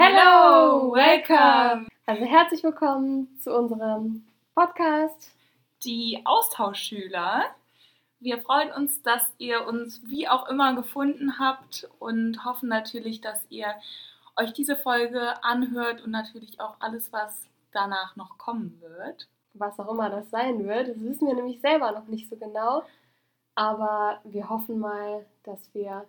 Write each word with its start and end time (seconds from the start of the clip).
Hello, 0.00 0.92
welcome. 0.92 1.88
Also 2.06 2.24
herzlich 2.24 2.62
willkommen 2.62 3.36
zu 3.40 3.52
unserem 3.52 4.24
Podcast. 4.54 5.32
Die 5.82 6.22
Austauschschüler. 6.24 7.46
Wir 8.20 8.38
freuen 8.38 8.70
uns, 8.70 9.02
dass 9.02 9.26
ihr 9.38 9.66
uns 9.66 10.00
wie 10.06 10.28
auch 10.28 10.48
immer 10.48 10.76
gefunden 10.76 11.40
habt 11.40 11.90
und 11.98 12.44
hoffen 12.44 12.68
natürlich, 12.68 13.20
dass 13.22 13.44
ihr 13.48 13.74
euch 14.36 14.52
diese 14.52 14.76
Folge 14.76 15.42
anhört 15.42 16.04
und 16.04 16.12
natürlich 16.12 16.60
auch 16.60 16.76
alles, 16.78 17.12
was 17.12 17.48
danach 17.72 18.14
noch 18.14 18.38
kommen 18.38 18.80
wird. 18.80 19.26
Was 19.54 19.80
auch 19.80 19.90
immer 19.90 20.10
das 20.10 20.30
sein 20.30 20.64
wird, 20.64 20.90
das 20.90 21.00
wissen 21.00 21.26
wir 21.26 21.34
nämlich 21.34 21.60
selber 21.60 21.90
noch 21.90 22.06
nicht 22.06 22.30
so 22.30 22.36
genau. 22.36 22.84
Aber 23.56 24.20
wir 24.22 24.48
hoffen 24.48 24.78
mal, 24.78 25.26
dass 25.42 25.74
wir 25.74 26.06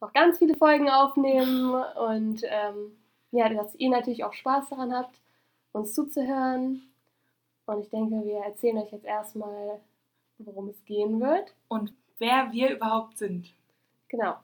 noch 0.00 0.12
ganz 0.12 0.38
viele 0.38 0.56
Folgen 0.56 0.90
aufnehmen 0.90 1.72
und 1.72 2.42
ähm, 2.46 2.96
ja, 3.32 3.48
dass 3.48 3.74
ihr 3.74 3.90
natürlich 3.90 4.24
auch 4.24 4.32
Spaß 4.32 4.68
daran 4.68 4.94
habt, 4.94 5.20
uns 5.72 5.94
zuzuhören. 5.94 6.82
Und 7.66 7.80
ich 7.80 7.90
denke, 7.90 8.24
wir 8.24 8.38
erzählen 8.40 8.78
euch 8.78 8.92
jetzt 8.92 9.06
erstmal, 9.06 9.80
worum 10.38 10.68
es 10.68 10.84
gehen 10.84 11.20
wird. 11.20 11.54
Und 11.68 11.92
wer 12.18 12.52
wir 12.52 12.70
überhaupt 12.76 13.18
sind. 13.18 13.52
Genau. 14.08 14.36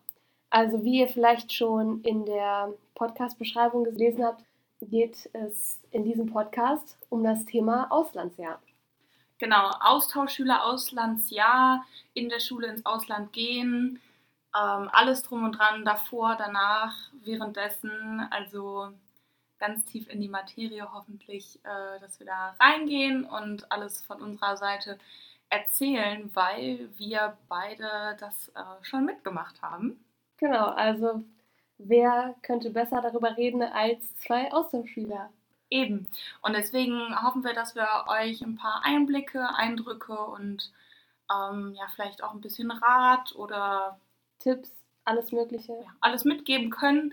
Also 0.50 0.82
wie 0.82 1.00
ihr 1.00 1.08
vielleicht 1.08 1.52
schon 1.52 2.00
in 2.02 2.24
der 2.24 2.72
Podcast-Beschreibung 2.94 3.84
gelesen 3.84 4.24
habt, 4.24 4.42
geht 4.80 5.28
es 5.34 5.78
in 5.90 6.04
diesem 6.04 6.26
Podcast 6.26 6.96
um 7.10 7.22
das 7.22 7.44
Thema 7.44 7.90
Auslandsjahr. 7.90 8.60
Genau, 9.38 9.70
Austauschschüler, 9.80 10.64
Auslandsjahr, 10.64 11.84
in 12.14 12.28
der 12.28 12.40
Schule 12.40 12.68
ins 12.68 12.86
Ausland 12.86 13.32
gehen, 13.32 14.00
ähm, 14.58 14.88
alles 14.92 15.22
drum 15.22 15.44
und 15.44 15.52
dran, 15.52 15.84
davor, 15.84 16.36
danach, 16.36 16.94
währenddessen, 17.24 18.26
also 18.30 18.88
ganz 19.58 19.84
tief 19.84 20.08
in 20.08 20.20
die 20.20 20.28
Materie 20.28 20.92
hoffentlich, 20.92 21.58
äh, 21.64 22.00
dass 22.00 22.18
wir 22.18 22.26
da 22.26 22.56
reingehen 22.60 23.24
und 23.24 23.70
alles 23.70 24.04
von 24.04 24.22
unserer 24.22 24.56
Seite 24.56 24.98
erzählen, 25.50 26.30
weil 26.34 26.88
wir 26.96 27.36
beide 27.48 28.16
das 28.20 28.50
äh, 28.50 28.62
schon 28.82 29.04
mitgemacht 29.04 29.60
haben. 29.62 30.04
Genau, 30.36 30.66
also 30.66 31.24
wer 31.78 32.34
könnte 32.42 32.70
besser 32.70 33.00
darüber 33.00 33.36
reden 33.36 33.62
als 33.62 34.16
zwei 34.16 34.52
Austauschschüler? 34.52 35.30
Eben. 35.70 36.06
Und 36.40 36.54
deswegen 36.54 37.14
hoffen 37.22 37.44
wir, 37.44 37.52
dass 37.52 37.74
wir 37.74 37.86
euch 38.06 38.40
ein 38.42 38.56
paar 38.56 38.82
Einblicke, 38.84 39.54
Eindrücke 39.54 40.16
und 40.18 40.72
ähm, 41.30 41.74
ja, 41.74 41.86
vielleicht 41.94 42.22
auch 42.22 42.32
ein 42.32 42.40
bisschen 42.40 42.70
Rat 42.70 43.34
oder 43.34 43.98
Tipps, 44.38 44.72
alles 45.04 45.32
Mögliche. 45.32 45.72
Ja, 45.72 45.96
alles 46.00 46.24
mitgeben 46.24 46.70
können 46.70 47.12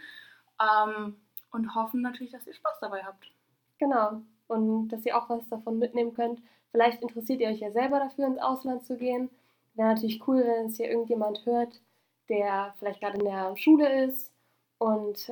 ähm, 0.61 1.15
und 1.51 1.75
hoffen 1.75 2.01
natürlich, 2.01 2.31
dass 2.31 2.47
ihr 2.47 2.53
Spaß 2.53 2.79
dabei 2.81 3.03
habt. 3.03 3.31
Genau. 3.79 4.21
Und 4.47 4.89
dass 4.89 5.05
ihr 5.05 5.17
auch 5.17 5.29
was 5.29 5.47
davon 5.49 5.79
mitnehmen 5.79 6.13
könnt. 6.13 6.41
Vielleicht 6.71 7.01
interessiert 7.01 7.41
ihr 7.41 7.49
euch 7.49 7.59
ja 7.59 7.71
selber 7.71 7.99
dafür, 7.99 8.27
ins 8.27 8.39
Ausland 8.39 8.85
zu 8.85 8.97
gehen. 8.97 9.29
Wäre 9.73 9.89
natürlich 9.89 10.27
cool, 10.27 10.43
wenn 10.43 10.67
es 10.67 10.77
hier 10.77 10.89
irgendjemand 10.89 11.45
hört, 11.45 11.81
der 12.29 12.73
vielleicht 12.79 13.01
gerade 13.01 13.17
in 13.17 13.25
der 13.25 13.55
Schule 13.57 14.05
ist 14.05 14.31
und 14.77 15.31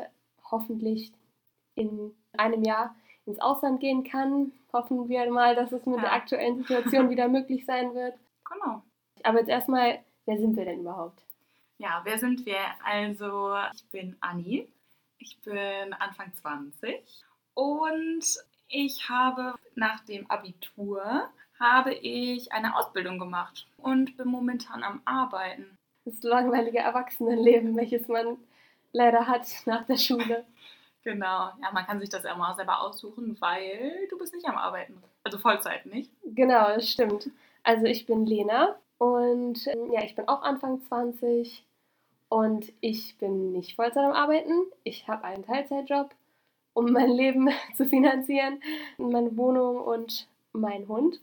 hoffentlich 0.49 1.11
in 1.75 2.15
einem 2.37 2.63
Jahr 2.63 2.95
ins 3.25 3.39
Ausland 3.39 3.79
gehen 3.79 4.03
kann. 4.03 4.51
Hoffen 4.71 5.07
wir 5.09 5.31
mal, 5.31 5.55
dass 5.55 5.71
es 5.71 5.85
mit 5.85 5.97
ja. 5.97 6.01
der 6.03 6.13
aktuellen 6.13 6.57
Situation 6.57 7.09
wieder 7.09 7.27
möglich 7.27 7.65
sein 7.65 7.93
wird. 7.93 8.15
Genau. 8.49 8.81
Aber 9.23 9.39
jetzt 9.39 9.49
erstmal, 9.49 9.99
wer 10.25 10.37
sind 10.37 10.55
wir 10.55 10.65
denn 10.65 10.81
überhaupt? 10.81 11.22
Ja, 11.83 11.99
wer 12.05 12.17
sind 12.17 12.45
wir? 12.45 12.61
Also, 12.85 13.57
ich 13.73 13.85
bin 13.89 14.15
Anni. 14.21 14.69
Ich 15.17 15.37
bin 15.41 15.91
Anfang 15.91 16.33
20 16.33 17.03
und 17.55 18.23
ich 18.69 19.09
habe 19.09 19.55
nach 19.75 19.99
dem 20.05 20.25
Abitur 20.31 21.29
habe 21.59 21.93
ich 21.93 22.53
eine 22.53 22.77
Ausbildung 22.77 23.19
gemacht 23.19 23.67
und 23.75 24.15
bin 24.15 24.29
momentan 24.29 24.81
am 24.81 25.01
Arbeiten. 25.03 25.77
Das 26.05 26.23
langweilige 26.23 26.79
Erwachsenenleben, 26.79 27.75
welches 27.75 28.07
man 28.07 28.37
leider 28.93 29.27
hat 29.27 29.45
nach 29.65 29.85
der 29.85 29.97
Schule. 29.97 30.45
Genau, 31.05 31.51
ja, 31.61 31.69
man 31.73 31.85
kann 31.85 31.99
sich 31.99 32.07
das 32.07 32.23
ja 32.23 32.33
mal 32.33 32.55
selber 32.55 32.79
aussuchen, 32.79 33.35
weil 33.41 34.07
du 34.09 34.17
bist 34.17 34.33
nicht 34.33 34.47
am 34.47 34.57
Arbeiten. 34.57 35.03
Also 35.25 35.37
Vollzeit 35.37 35.85
nicht. 35.85 36.09
Genau, 36.23 36.73
das 36.75 36.87
stimmt. 36.87 37.29
Also 37.61 37.87
ich 37.87 38.05
bin 38.05 38.25
Lena 38.25 38.77
und 38.99 39.67
ähm, 39.67 39.91
ja, 39.91 40.01
ich 40.05 40.15
bin 40.15 40.29
auch 40.29 40.43
Anfang 40.43 40.81
20 40.81 41.65
und 42.33 42.71
ich 42.81 43.17
bin 43.17 43.51
nicht 43.51 43.75
Vollzeit 43.75 44.03
am 44.03 44.13
Arbeiten. 44.13 44.53
Ich 44.83 45.07
habe 45.07 45.23
einen 45.23 45.45
Teilzeitjob, 45.45 46.09
um 46.73 46.91
mein 46.91 47.09
Leben 47.21 47.49
zu 47.75 47.85
finanzieren, 47.85 48.61
meine 48.97 49.35
Wohnung 49.37 49.77
und 49.77 50.27
meinen 50.51 50.87
Hund. 50.87 51.19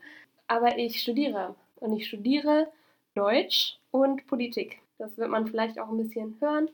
Aber 0.47 0.79
ich 0.79 1.01
studiere 1.01 1.55
und 1.77 1.93
ich 1.93 2.07
studiere 2.07 2.71
Deutsch 3.15 3.79
und 3.91 4.27
Politik. 4.27 4.81
Das 4.99 5.17
wird 5.17 5.31
man 5.31 5.47
vielleicht 5.47 5.79
auch 5.79 5.89
ein 5.89 5.97
bisschen 5.97 6.37
hören 6.41 6.71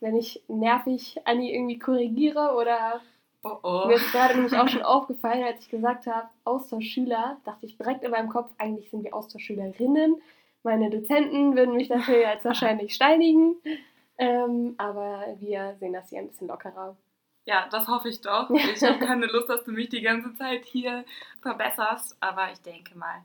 wenn 0.00 0.16
ich 0.16 0.42
nervig 0.48 1.16
Anni 1.24 1.54
irgendwie 1.54 1.78
korrigiere 1.78 2.54
oder 2.54 3.00
oh 3.44 3.56
oh. 3.62 3.86
mir 3.86 3.96
ist 3.96 4.12
gerade 4.12 4.34
nämlich 4.34 4.56
auch 4.56 4.68
schon 4.68 4.82
aufgefallen, 4.82 5.44
als 5.44 5.60
ich 5.60 5.70
gesagt 5.70 6.06
habe, 6.06 6.28
Austauschschüler, 6.44 7.38
dachte 7.44 7.66
ich 7.66 7.76
direkt 7.76 8.04
in 8.04 8.10
meinem 8.10 8.28
Kopf, 8.28 8.50
eigentlich 8.58 8.90
sind 8.90 9.04
wir 9.04 9.14
Austauschschülerinnen. 9.14 10.20
Meine 10.66 10.90
Dozenten 10.90 11.54
würden 11.54 11.76
mich 11.76 11.86
dafür 11.86 12.18
jetzt 12.18 12.44
wahrscheinlich 12.44 12.92
steinigen. 12.92 13.54
Ähm, 14.18 14.74
aber 14.78 15.36
wir 15.38 15.76
sehen 15.78 15.92
das 15.92 16.08
hier 16.08 16.18
ein 16.18 16.26
bisschen 16.26 16.48
lockerer. 16.48 16.96
Ja, 17.44 17.68
das 17.70 17.86
hoffe 17.86 18.08
ich 18.08 18.20
doch. 18.20 18.50
Ich 18.74 18.82
habe 18.82 18.98
keine 18.98 19.26
Lust, 19.26 19.48
dass 19.48 19.62
du 19.62 19.70
mich 19.70 19.90
die 19.90 20.00
ganze 20.00 20.34
Zeit 20.34 20.64
hier 20.64 21.04
verbesserst, 21.40 22.16
aber 22.18 22.50
ich 22.50 22.60
denke 22.62 22.98
mal, 22.98 23.24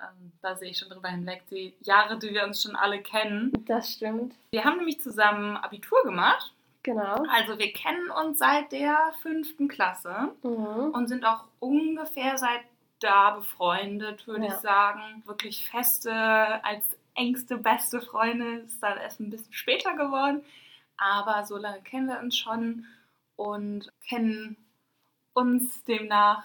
ähm, 0.00 0.32
da 0.40 0.56
sehe 0.56 0.70
ich 0.70 0.78
schon 0.78 0.88
drüber 0.88 1.10
hinweg, 1.10 1.42
die 1.50 1.74
Jahre, 1.82 2.18
die 2.18 2.32
wir 2.32 2.44
uns 2.44 2.62
schon 2.62 2.74
alle 2.74 3.02
kennen. 3.02 3.52
Das 3.66 3.92
stimmt. 3.92 4.34
Wir 4.52 4.64
haben 4.64 4.78
nämlich 4.78 4.98
zusammen 5.02 5.58
Abitur 5.58 6.02
gemacht. 6.04 6.54
Genau. 6.84 7.22
Also 7.28 7.58
wir 7.58 7.70
kennen 7.74 8.10
uns 8.10 8.38
seit 8.38 8.72
der 8.72 9.12
fünften 9.20 9.68
Klasse 9.68 10.30
mhm. 10.42 10.90
und 10.94 11.08
sind 11.08 11.26
auch 11.26 11.44
ungefähr 11.60 12.38
seit 12.38 12.62
da 13.02 13.30
befreundet, 13.30 14.26
würde 14.26 14.46
ja. 14.46 14.54
ich 14.54 14.60
sagen. 14.60 15.22
Wirklich 15.26 15.68
feste, 15.70 16.12
als 16.64 16.84
engste, 17.14 17.58
beste 17.58 18.00
Freunde 18.00 18.60
ist 18.60 18.82
dann 18.82 18.98
erst 18.98 19.20
ein 19.20 19.30
bisschen 19.30 19.52
später 19.52 19.94
geworden. 19.94 20.42
Aber 20.96 21.44
so 21.44 21.56
lange 21.56 21.82
kennen 21.82 22.08
wir 22.08 22.20
uns 22.20 22.36
schon 22.36 22.86
und 23.36 23.92
kennen 24.06 24.56
uns 25.34 25.82
demnach 25.84 26.44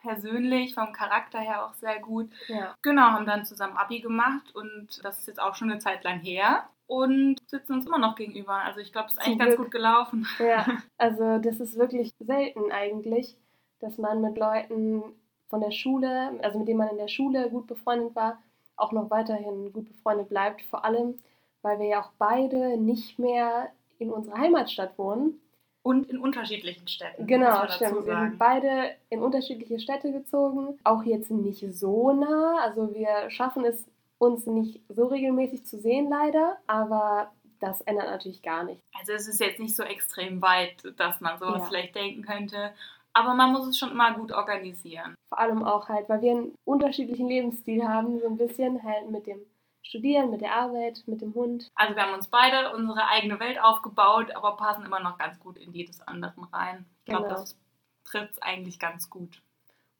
persönlich, 0.00 0.74
vom 0.74 0.92
Charakter 0.92 1.40
her 1.40 1.66
auch 1.66 1.74
sehr 1.74 1.98
gut. 1.98 2.30
Ja. 2.46 2.76
Genau, 2.82 3.02
haben 3.02 3.26
dann 3.26 3.44
zusammen 3.44 3.76
Abi 3.76 4.00
gemacht 4.00 4.54
und 4.54 5.04
das 5.04 5.18
ist 5.18 5.26
jetzt 5.26 5.40
auch 5.40 5.54
schon 5.54 5.70
eine 5.70 5.80
Zeit 5.80 6.04
lang 6.04 6.20
her 6.20 6.68
und 6.86 7.38
sitzen 7.46 7.74
uns 7.74 7.86
immer 7.86 7.98
noch 7.98 8.14
gegenüber. 8.14 8.54
Also 8.54 8.80
ich 8.80 8.92
glaube, 8.92 9.08
es 9.08 9.14
ist 9.14 9.18
eigentlich 9.18 9.38
ganz 9.38 9.56
gut 9.56 9.70
gelaufen. 9.70 10.26
Ja, 10.38 10.66
also 10.98 11.38
das 11.38 11.60
ist 11.60 11.76
wirklich 11.76 12.12
selten 12.18 12.70
eigentlich, 12.70 13.36
dass 13.80 13.98
man 13.98 14.20
mit 14.20 14.38
Leuten 14.38 15.02
von 15.48 15.60
der 15.60 15.70
Schule, 15.70 16.38
also 16.42 16.58
mit 16.58 16.68
denen 16.68 16.78
man 16.78 16.90
in 16.90 16.98
der 16.98 17.08
Schule 17.08 17.48
gut 17.50 17.66
befreundet 17.66 18.14
war, 18.14 18.38
auch 18.76 18.92
noch 18.92 19.10
weiterhin 19.10 19.72
gut 19.72 19.88
befreundet 19.88 20.28
bleibt. 20.28 20.62
Vor 20.62 20.84
allem, 20.84 21.18
weil 21.62 21.78
wir 21.78 21.86
ja 21.86 22.02
auch 22.02 22.10
beide 22.18 22.76
nicht 22.76 23.18
mehr 23.18 23.70
in 23.98 24.10
unserer 24.10 24.38
Heimatstadt 24.38 24.96
wohnen. 24.98 25.40
Und 25.82 26.10
in 26.10 26.18
unterschiedlichen 26.18 26.86
Städten. 26.86 27.26
Genau, 27.26 27.66
stimmt. 27.68 28.06
Wir 28.06 28.20
sind 28.20 28.38
beide 28.38 28.94
in 29.10 29.22
unterschiedliche 29.22 29.80
Städte 29.80 30.12
gezogen. 30.12 30.78
Auch 30.84 31.02
jetzt 31.04 31.30
nicht 31.30 31.64
so 31.72 32.12
nah. 32.12 32.58
Also 32.60 32.94
wir 32.94 33.30
schaffen 33.30 33.64
es 33.64 33.86
uns 34.18 34.46
nicht 34.46 34.80
so 34.88 35.06
regelmäßig 35.06 35.64
zu 35.64 35.78
sehen, 35.78 36.10
leider. 36.10 36.58
Aber 36.66 37.32
das 37.60 37.80
ändert 37.82 38.06
natürlich 38.06 38.42
gar 38.42 38.64
nichts. 38.64 38.82
Also 38.98 39.12
es 39.12 39.28
ist 39.28 39.40
jetzt 39.40 39.60
nicht 39.60 39.74
so 39.74 39.82
extrem 39.82 40.42
weit, 40.42 40.76
dass 40.96 41.20
man 41.20 41.38
sowas 41.38 41.62
ja. 41.62 41.66
vielleicht 41.66 41.94
denken 41.94 42.22
könnte. 42.22 42.72
Aber 43.18 43.34
man 43.34 43.50
muss 43.50 43.66
es 43.66 43.76
schon 43.76 43.90
immer 43.90 44.14
gut 44.14 44.30
organisieren. 44.30 45.16
Vor 45.28 45.40
allem 45.40 45.64
auch 45.64 45.88
halt, 45.88 46.08
weil 46.08 46.22
wir 46.22 46.30
einen 46.30 46.54
unterschiedlichen 46.64 47.26
Lebensstil 47.26 47.86
haben, 47.86 48.20
so 48.20 48.28
ein 48.28 48.36
bisschen 48.36 48.80
halt 48.84 49.10
mit 49.10 49.26
dem 49.26 49.40
Studieren, 49.82 50.30
mit 50.30 50.40
der 50.40 50.54
Arbeit, 50.54 51.02
mit 51.06 51.20
dem 51.20 51.34
Hund. 51.34 51.68
Also 51.74 51.96
wir 51.96 52.02
haben 52.04 52.14
uns 52.14 52.28
beide 52.28 52.72
unsere 52.76 53.08
eigene 53.08 53.40
Welt 53.40 53.60
aufgebaut, 53.60 54.30
aber 54.36 54.56
passen 54.56 54.84
immer 54.84 55.00
noch 55.00 55.18
ganz 55.18 55.40
gut 55.40 55.58
in 55.58 55.72
die 55.72 55.84
des 55.84 56.00
anderen 56.06 56.44
rein. 56.44 56.86
Ich 57.00 57.06
glaube, 57.06 57.26
genau. 57.26 57.40
das 57.40 57.56
trifft 58.04 58.34
es 58.34 58.42
eigentlich 58.42 58.78
ganz 58.78 59.10
gut. 59.10 59.42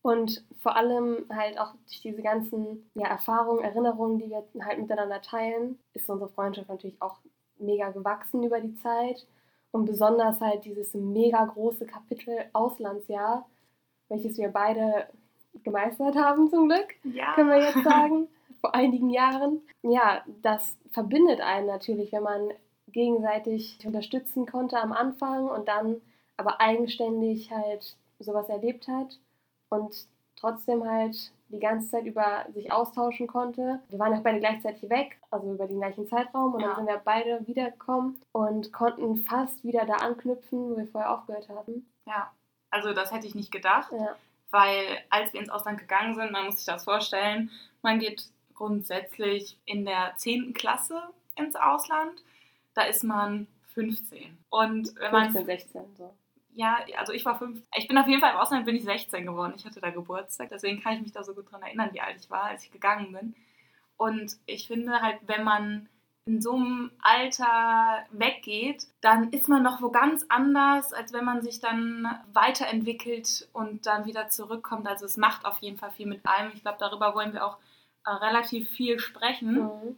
Und 0.03 0.45
vor 0.61 0.77
allem 0.77 1.27
halt 1.29 1.59
auch 1.59 1.73
durch 1.87 2.01
diese 2.01 2.23
ganzen 2.23 2.89
ja, 2.95 3.09
Erfahrungen, 3.09 3.65
Erinnerungen, 3.65 4.19
die 4.19 4.31
wir 4.31 4.45
halt 4.65 4.79
miteinander 4.79 5.21
teilen, 5.23 5.81
ist 5.93 6.09
unsere 6.09 6.31
Freundschaft 6.31 6.69
natürlich 6.69 7.03
auch 7.03 7.17
mega 7.59 7.91
gewachsen 7.91 8.45
über 8.45 8.61
die 8.61 8.77
Zeit. 8.77 9.27
Und 9.71 9.85
besonders 9.85 10.41
halt 10.41 10.65
dieses 10.65 10.95
mega 10.95 11.45
große 11.45 11.87
Kapitel 11.87 12.45
Auslandsjahr, 12.53 13.47
welches 14.09 14.39
wir 14.39 14.49
beide 14.49 15.09
gemeistert 15.63 16.17
haben 16.17 16.49
zum 16.49 16.69
Glück, 16.69 16.95
ja. 17.05 17.35
können 17.35 17.51
wir 17.51 17.61
jetzt 17.61 17.85
sagen 17.85 18.29
vor 18.61 18.75
einigen 18.75 19.11
Jahren. 19.11 19.61
Ja, 19.83 20.23
das 20.43 20.77
verbindet 20.91 21.41
einen 21.41 21.67
natürlich, 21.67 22.13
wenn 22.13 22.23
man 22.23 22.51
gegenseitig 22.93 23.79
unterstützen 23.85 24.47
konnte 24.47 24.81
am 24.81 24.93
Anfang 24.93 25.49
und 25.49 25.69
dann 25.69 26.01
aber 26.37 26.61
eigenständig 26.61 27.51
halt 27.51 27.97
sowas 28.19 28.49
erlebt 28.49 28.89
hat 28.89 29.19
und 29.69 30.07
trotzdem 30.37 30.85
halt 30.89 31.33
die 31.49 31.61
ganze 31.61 31.91
Zeit 31.91 32.05
über 32.05 32.47
sich 32.53 32.71
austauschen 32.71 33.27
konnte. 33.27 33.81
Wir 33.89 33.99
waren 33.99 34.15
auch 34.15 34.23
beide 34.23 34.41
gleichzeitig 34.41 34.89
weg, 34.91 35.19
also 35.31 35.53
über 35.53 35.67
den 35.67 35.79
gleichen 35.79 36.07
Zeitraum 36.07 36.55
und 36.55 36.61
ja. 36.61 36.69
dann 36.69 36.77
sind 36.77 36.87
wir 36.87 37.01
beide 37.05 37.47
wiedergekommen 37.47 38.21
und 38.33 38.73
konnten 38.73 39.17
fast 39.19 39.65
wieder 39.65 39.87
da 39.87 39.95
anknüpfen, 39.95 40.71
wo 40.71 40.77
wir 40.77 40.87
vorher 40.87 41.13
aufgehört 41.13 41.49
haben. 41.49 41.91
Ja, 42.07 42.31
also 42.71 42.93
das 42.93 43.13
hätte 43.13 43.27
ich 43.27 43.35
nicht 43.35 43.51
gedacht, 43.51 43.93
ja. 43.93 44.15
weil 44.51 44.85
als 45.11 45.33
wir 45.33 45.41
ins 45.41 45.51
Ausland 45.51 45.79
gegangen 45.79 46.15
sind, 46.15 46.33
man 46.33 46.47
muss 46.47 46.57
sich 46.57 46.67
das 46.67 46.85
vorstellen, 46.85 47.51
man 47.83 47.99
geht 47.99 48.29
grundsätzlich 48.55 49.59
in 49.65 49.85
der 49.85 50.15
10. 50.17 50.53
Klasse 50.53 51.01
ins 51.37 51.57
Ausland, 51.57 52.23
da 52.75 52.83
ist 52.83 53.05
man 53.05 53.47
15. 53.75 54.37
Und 54.51 54.95
wenn 54.97 55.11
15, 55.11 55.13
man 55.13 55.45
16 55.45 55.83
so 55.97 56.13
ja, 56.59 56.79
also 56.97 57.13
ich 57.13 57.25
war 57.25 57.39
fünf. 57.39 57.63
Ich 57.77 57.87
bin 57.87 57.97
auf 57.97 58.09
jeden 58.09 58.21
Fall 58.21 58.33
im 58.33 58.39
Ausland 58.39 58.67
bin 58.67 58.75
ich 58.75 58.83
16 58.83 59.25
geworden. 59.25 59.55
Ich 59.57 59.65
hatte 59.65 59.81
da 59.81 59.91
Geburtstag, 59.91 60.49
deswegen 60.51 60.83
kann 60.83 60.95
ich 60.95 61.03
mich 61.03 61.13
da 61.13 61.23
so 61.23 61.33
gut 61.33 61.53
dran 61.53 61.63
erinnern, 61.63 61.91
wie 61.93 62.01
alt 62.01 62.17
ich 62.21 62.29
war, 62.31 62.43
als 62.43 62.65
ich 62.65 62.73
gegangen 62.73 63.13
bin. 63.13 63.37
Und 63.97 64.37
ich 64.45 64.67
finde 64.67 65.01
halt, 65.01 65.21
wenn 65.29 65.45
man 65.45 65.89
in 66.25 66.43
so 66.43 66.57
einem 66.57 66.91
Alter 67.01 68.05
weggeht, 68.11 68.89
dann 69.01 69.31
ist 69.31 69.49
man 69.49 69.63
noch 69.63 69.81
wo 69.83 69.91
ganz 69.91 70.27
anders, 70.29 70.93
als 70.93 71.13
wenn 71.13 71.25
man 71.25 71.43
sich 71.43 71.61
dann 71.61 72.09
weiterentwickelt 72.33 73.49
und 73.53 73.87
dann 73.87 74.05
wieder 74.05 74.29
zurückkommt. 74.29 74.89
Also 74.89 75.07
es 75.07 75.17
macht 75.17 75.45
auf 75.47 75.59
jeden 75.61 75.79
Fall 75.79 75.93
viel 75.93 76.07
mit 76.07 76.27
einem. 76.27 76.51
Ich 76.55 76.63
glaube, 76.63 76.79
darüber 76.81 77.15
wollen 77.15 77.35
wir 77.35 77.47
auch 77.47 77.59
äh, 78.05 78.11
relativ 78.11 78.69
viel 78.71 78.99
sprechen. 78.99 79.53
Mhm. 79.53 79.97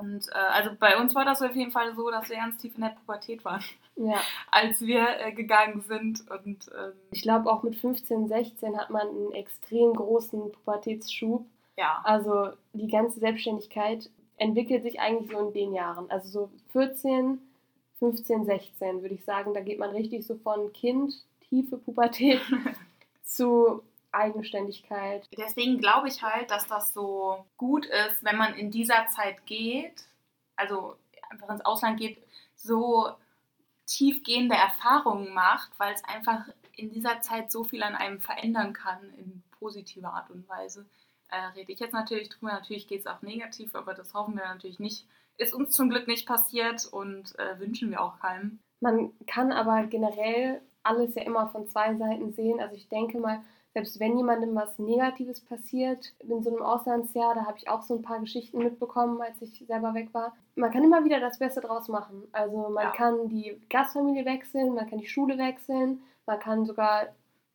Und 0.00 0.28
äh, 0.28 0.38
also 0.52 0.70
bei 0.78 0.98
uns 0.98 1.14
war 1.14 1.24
das 1.24 1.42
auf 1.42 1.54
jeden 1.54 1.72
Fall 1.72 1.94
so, 1.94 2.10
dass 2.10 2.28
wir 2.28 2.36
ganz 2.36 2.56
tief 2.56 2.74
in 2.74 2.82
der 2.82 2.90
Pubertät 2.90 3.44
waren 3.44 3.62
ja. 3.96 4.20
als 4.50 4.80
wir 4.80 5.20
äh, 5.20 5.32
gegangen 5.32 5.82
sind. 5.82 6.28
Und, 6.30 6.66
ähm, 6.76 6.92
ich 7.10 7.22
glaube, 7.22 7.50
auch 7.50 7.62
mit 7.62 7.76
15, 7.76 8.28
16 8.28 8.76
hat 8.76 8.90
man 8.90 9.08
einen 9.08 9.32
extrem 9.32 9.94
großen 9.94 10.52
Pubertätsschub. 10.52 11.44
Ja. 11.76 12.00
Also 12.04 12.50
die 12.72 12.88
ganze 12.88 13.20
Selbstständigkeit 13.20 14.10
entwickelt 14.36 14.82
sich 14.82 15.00
eigentlich 15.00 15.30
so 15.30 15.38
in 15.38 15.52
den 15.52 15.74
Jahren. 15.74 16.10
Also 16.10 16.28
so 16.28 16.50
14, 16.72 17.38
15, 17.98 18.44
16 18.44 19.02
würde 19.02 19.14
ich 19.14 19.24
sagen, 19.24 19.54
da 19.54 19.60
geht 19.60 19.78
man 19.78 19.90
richtig 19.90 20.26
so 20.26 20.36
von 20.36 20.72
Kind, 20.72 21.14
tiefe 21.48 21.76
Pubertät 21.76 22.40
zu 23.24 23.82
Eigenständigkeit. 24.12 25.26
Deswegen 25.36 25.78
glaube 25.78 26.08
ich 26.08 26.22
halt, 26.22 26.50
dass 26.50 26.66
das 26.68 26.92
so 26.92 27.44
gut 27.56 27.86
ist, 27.86 28.22
wenn 28.22 28.36
man 28.36 28.54
in 28.54 28.70
dieser 28.70 29.06
Zeit 29.08 29.46
geht, 29.46 30.04
also 30.56 30.96
einfach 31.30 31.48
ins 31.48 31.64
Ausland 31.64 31.98
geht, 31.98 32.18
so 32.54 33.10
tiefgehende 33.86 34.54
Erfahrungen 34.54 35.32
macht, 35.34 35.70
weil 35.78 35.94
es 35.94 36.04
einfach 36.04 36.44
in 36.76 36.90
dieser 36.90 37.20
Zeit 37.20 37.50
so 37.50 37.64
viel 37.64 37.82
an 37.82 37.94
einem 37.94 38.20
verändern 38.20 38.72
kann 38.72 39.12
in 39.18 39.42
positiver 39.58 40.12
Art 40.12 40.30
und 40.30 40.48
Weise. 40.48 40.86
Äh, 41.28 41.36
rede 41.56 41.72
ich 41.72 41.80
jetzt 41.80 41.92
natürlich 41.92 42.28
drüber, 42.28 42.52
natürlich 42.52 42.88
geht 42.88 43.00
es 43.00 43.06
auch 43.06 43.22
negativ, 43.22 43.74
aber 43.74 43.94
das 43.94 44.14
hoffen 44.14 44.36
wir 44.36 44.44
natürlich 44.44 44.78
nicht. 44.78 45.06
Ist 45.38 45.54
uns 45.54 45.74
zum 45.74 45.88
Glück 45.88 46.06
nicht 46.06 46.26
passiert 46.26 46.86
und 46.86 47.38
äh, 47.38 47.58
wünschen 47.58 47.90
wir 47.90 48.02
auch 48.02 48.18
keinem. 48.18 48.58
Man 48.80 49.12
kann 49.26 49.52
aber 49.52 49.84
generell 49.84 50.60
alles 50.82 51.14
ja 51.14 51.22
immer 51.22 51.48
von 51.48 51.66
zwei 51.68 51.94
Seiten 51.96 52.32
sehen. 52.32 52.60
Also 52.60 52.74
ich 52.74 52.88
denke 52.88 53.18
mal, 53.18 53.42
selbst 53.74 53.98
wenn 54.00 54.16
jemandem 54.16 54.54
was 54.54 54.78
Negatives 54.78 55.40
passiert, 55.40 56.14
in 56.20 56.42
so 56.42 56.50
einem 56.50 56.62
Auslandsjahr, 56.62 57.34
da 57.34 57.46
habe 57.46 57.58
ich 57.58 57.68
auch 57.68 57.82
so 57.82 57.94
ein 57.94 58.02
paar 58.02 58.20
Geschichten 58.20 58.58
mitbekommen, 58.58 59.20
als 59.20 59.40
ich 59.40 59.64
selber 59.66 59.94
weg 59.94 60.12
war. 60.12 60.34
Man 60.56 60.70
kann 60.70 60.84
immer 60.84 61.04
wieder 61.04 61.20
das 61.20 61.38
Beste 61.38 61.60
draus 61.60 61.88
machen. 61.88 62.24
Also 62.32 62.68
man 62.68 62.84
ja. 62.84 62.90
kann 62.90 63.28
die 63.28 63.60
Gastfamilie 63.70 64.24
wechseln, 64.24 64.74
man 64.74 64.88
kann 64.88 64.98
die 64.98 65.06
Schule 65.06 65.38
wechseln, 65.38 66.02
man 66.26 66.38
kann 66.38 66.66
sogar 66.66 67.08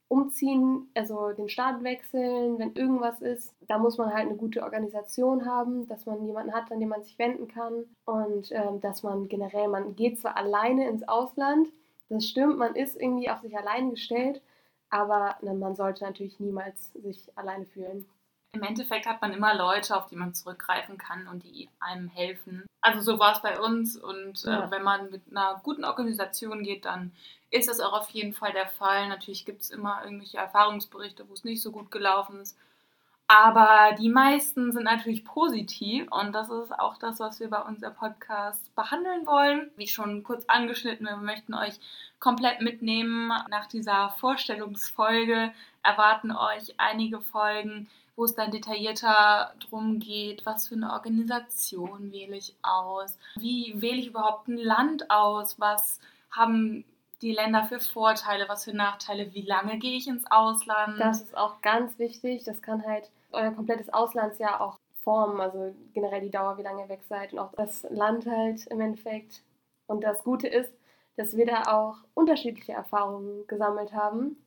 umziehen, 0.09 0.89
also 0.95 1.33
den 1.33 1.49
Staat 1.49 1.83
wechseln, 1.83 2.57
wenn 2.59 2.73
irgendwas 2.73 3.21
ist. 3.21 3.53
Da 3.67 3.77
muss 3.77 3.97
man 3.97 4.13
halt 4.13 4.27
eine 4.27 4.37
gute 4.37 4.63
Organisation 4.63 5.45
haben, 5.45 5.87
dass 5.87 6.05
man 6.05 6.25
jemanden 6.25 6.53
hat, 6.53 6.71
an 6.71 6.79
den 6.79 6.89
man 6.89 7.03
sich 7.03 7.19
wenden 7.19 7.47
kann 7.47 7.83
und 8.05 8.51
ähm, 8.51 8.79
dass 8.81 9.03
man 9.03 9.27
generell, 9.27 9.67
man 9.67 9.95
geht 9.95 10.19
zwar 10.19 10.37
alleine 10.37 10.87
ins 10.87 11.07
Ausland, 11.07 11.67
das 12.09 12.25
stimmt, 12.25 12.57
man 12.57 12.75
ist 12.75 12.95
irgendwie 12.95 13.29
auf 13.29 13.41
sich 13.41 13.57
allein 13.57 13.89
gestellt, 13.89 14.41
aber 14.89 15.37
ne, 15.41 15.53
man 15.53 15.75
sollte 15.75 16.03
natürlich 16.03 16.39
niemals 16.39 16.93
sich 16.93 17.37
alleine 17.37 17.65
fühlen. 17.65 18.07
Im 18.53 18.63
Endeffekt 18.63 19.05
hat 19.05 19.21
man 19.21 19.33
immer 19.33 19.55
Leute, 19.55 19.95
auf 19.95 20.07
die 20.07 20.15
man 20.15 20.33
zurückgreifen 20.33 20.97
kann 20.97 21.27
und 21.27 21.43
die 21.43 21.69
einem 21.79 22.07
helfen. 22.07 22.65
Also 22.81 23.01
so 23.01 23.19
war 23.19 23.33
es 23.33 23.41
bei 23.41 23.59
uns 23.59 23.97
und 23.97 24.45
äh, 24.45 24.49
ja. 24.49 24.71
wenn 24.71 24.83
man 24.83 25.11
mit 25.11 25.21
einer 25.29 25.59
guten 25.63 25.83
Organisation 25.83 26.63
geht, 26.63 26.85
dann 26.85 27.11
ist 27.51 27.69
das 27.69 27.79
auch 27.79 27.93
auf 27.93 28.09
jeden 28.09 28.33
Fall 28.33 28.53
der 28.53 28.67
Fall. 28.67 29.09
Natürlich 29.09 29.45
gibt 29.45 29.61
es 29.61 29.69
immer 29.69 30.03
irgendwelche 30.03 30.37
Erfahrungsberichte, 30.37 31.27
wo 31.27 31.33
es 31.33 31.43
nicht 31.43 31.61
so 31.61 31.71
gut 31.71 31.91
gelaufen 31.91 32.39
ist. 32.39 32.57
Aber 33.29 33.93
die 33.99 34.07
meisten 34.07 34.71
sind 34.71 34.83
natürlich 34.83 35.25
positiv 35.25 36.09
und 36.11 36.31
das 36.33 36.49
ist 36.49 36.71
auch 36.79 36.97
das, 36.97 37.19
was 37.19 37.41
wir 37.41 37.49
bei 37.49 37.61
unserem 37.61 37.93
Podcast 37.93 38.73
behandeln 38.73 39.27
wollen. 39.27 39.69
Wie 39.75 39.87
schon 39.87 40.23
kurz 40.23 40.45
angeschnitten, 40.45 41.05
wir 41.05 41.17
möchten 41.17 41.53
euch 41.53 41.73
komplett 42.19 42.61
mitnehmen. 42.61 43.27
Nach 43.49 43.67
dieser 43.67 44.11
Vorstellungsfolge 44.11 45.51
erwarten 45.83 46.31
euch 46.31 46.75
einige 46.77 47.19
Folgen, 47.19 47.89
wo 48.15 48.23
es 48.23 48.33
dann 48.33 48.51
detaillierter 48.51 49.53
drum 49.59 49.99
geht, 49.99 50.45
was 50.45 50.69
für 50.69 50.75
eine 50.75 50.93
Organisation 50.93 52.13
wähle 52.13 52.37
ich 52.37 52.55
aus, 52.61 53.17
wie 53.35 53.73
wähle 53.75 53.97
ich 53.97 54.07
überhaupt 54.07 54.47
ein 54.47 54.57
Land 54.57 55.11
aus, 55.11 55.59
was 55.59 55.99
haben 56.31 56.85
die 57.21 57.33
Länder 57.33 57.63
für 57.63 57.79
Vorteile, 57.79 58.47
was 58.47 58.63
für 58.63 58.73
Nachteile, 58.73 59.33
wie 59.33 59.41
lange 59.41 59.79
gehe 59.79 59.97
ich 59.97 60.07
ins 60.07 60.29
Ausland. 60.29 60.99
Das 60.99 61.21
ist 61.21 61.35
auch 61.35 61.61
ganz 61.61 61.97
wichtig. 61.99 62.43
Das 62.43 62.61
kann 62.61 62.85
halt 62.85 63.09
euer 63.31 63.51
komplettes 63.51 63.93
Auslandsjahr 63.93 64.61
auch 64.61 64.79
formen, 65.01 65.39
also 65.39 65.73
generell 65.93 66.21
die 66.21 66.31
Dauer, 66.31 66.57
wie 66.57 66.63
lange 66.63 66.83
ihr 66.83 66.89
weg 66.89 67.03
seid 67.07 67.33
und 67.33 67.39
auch 67.39 67.53
das 67.53 67.85
Land 67.89 68.25
halt 68.25 68.67
im 68.67 68.81
Endeffekt. 68.81 69.41
Und 69.87 70.03
das 70.03 70.23
Gute 70.23 70.47
ist, 70.47 70.73
dass 71.15 71.35
wir 71.35 71.45
da 71.45 71.63
auch 71.67 71.97
unterschiedliche 72.13 72.73
Erfahrungen 72.73 73.47
gesammelt 73.47 73.93
haben. 73.93 74.37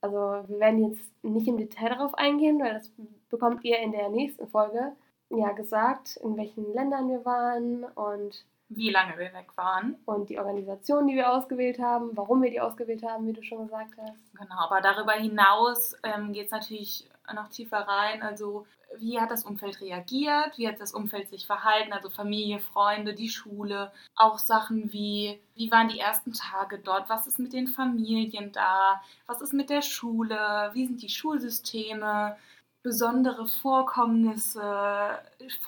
Also 0.00 0.16
wir 0.48 0.60
werden 0.60 0.90
jetzt 0.90 1.10
nicht 1.22 1.48
im 1.48 1.56
Detail 1.56 1.90
darauf 1.90 2.14
eingehen, 2.14 2.60
weil 2.60 2.74
das 2.74 2.90
bekommt 3.30 3.64
ihr 3.64 3.78
in 3.78 3.92
der 3.92 4.08
nächsten 4.10 4.48
Folge 4.48 4.92
ja 5.30 5.52
gesagt, 5.52 6.16
in 6.16 6.36
welchen 6.36 6.72
Ländern 6.72 7.08
wir 7.08 7.24
waren 7.24 7.84
und 7.84 8.44
wie 8.68 8.90
lange 8.90 9.16
wir 9.18 9.32
weg 9.32 9.56
waren. 9.56 9.96
Und 10.04 10.30
die 10.30 10.38
Organisation, 10.38 11.06
die 11.06 11.14
wir 11.14 11.32
ausgewählt 11.32 11.78
haben, 11.78 12.16
warum 12.16 12.42
wir 12.42 12.50
die 12.50 12.60
ausgewählt 12.60 13.02
haben, 13.02 13.26
wie 13.26 13.32
du 13.32 13.42
schon 13.42 13.66
gesagt 13.66 13.92
hast. 13.98 14.34
Genau, 14.34 14.60
aber 14.68 14.80
darüber 14.80 15.12
hinaus 15.12 15.96
ähm, 16.02 16.32
geht 16.32 16.46
es 16.46 16.52
natürlich 16.52 17.08
noch 17.34 17.48
tiefer 17.48 17.78
rein. 17.78 18.22
Also 18.22 18.66
wie 18.96 19.20
hat 19.20 19.30
das 19.30 19.44
Umfeld 19.44 19.80
reagiert, 19.80 20.56
wie 20.56 20.68
hat 20.68 20.80
das 20.80 20.92
Umfeld 20.92 21.28
sich 21.28 21.46
verhalten, 21.46 21.92
also 21.92 22.08
Familie, 22.10 22.58
Freunde, 22.58 23.14
die 23.14 23.28
Schule, 23.28 23.92
auch 24.16 24.38
Sachen 24.38 24.92
wie, 24.92 25.40
wie 25.54 25.70
waren 25.70 25.88
die 25.88 25.98
ersten 25.98 26.32
Tage 26.32 26.78
dort, 26.78 27.08
was 27.08 27.26
ist 27.26 27.38
mit 27.38 27.52
den 27.52 27.68
Familien 27.68 28.52
da, 28.52 29.02
was 29.26 29.40
ist 29.40 29.52
mit 29.52 29.70
der 29.70 29.82
Schule, 29.82 30.70
wie 30.72 30.86
sind 30.86 31.02
die 31.02 31.08
Schulsysteme, 31.08 32.36
besondere 32.82 33.46
Vorkommnisse, 33.46 35.18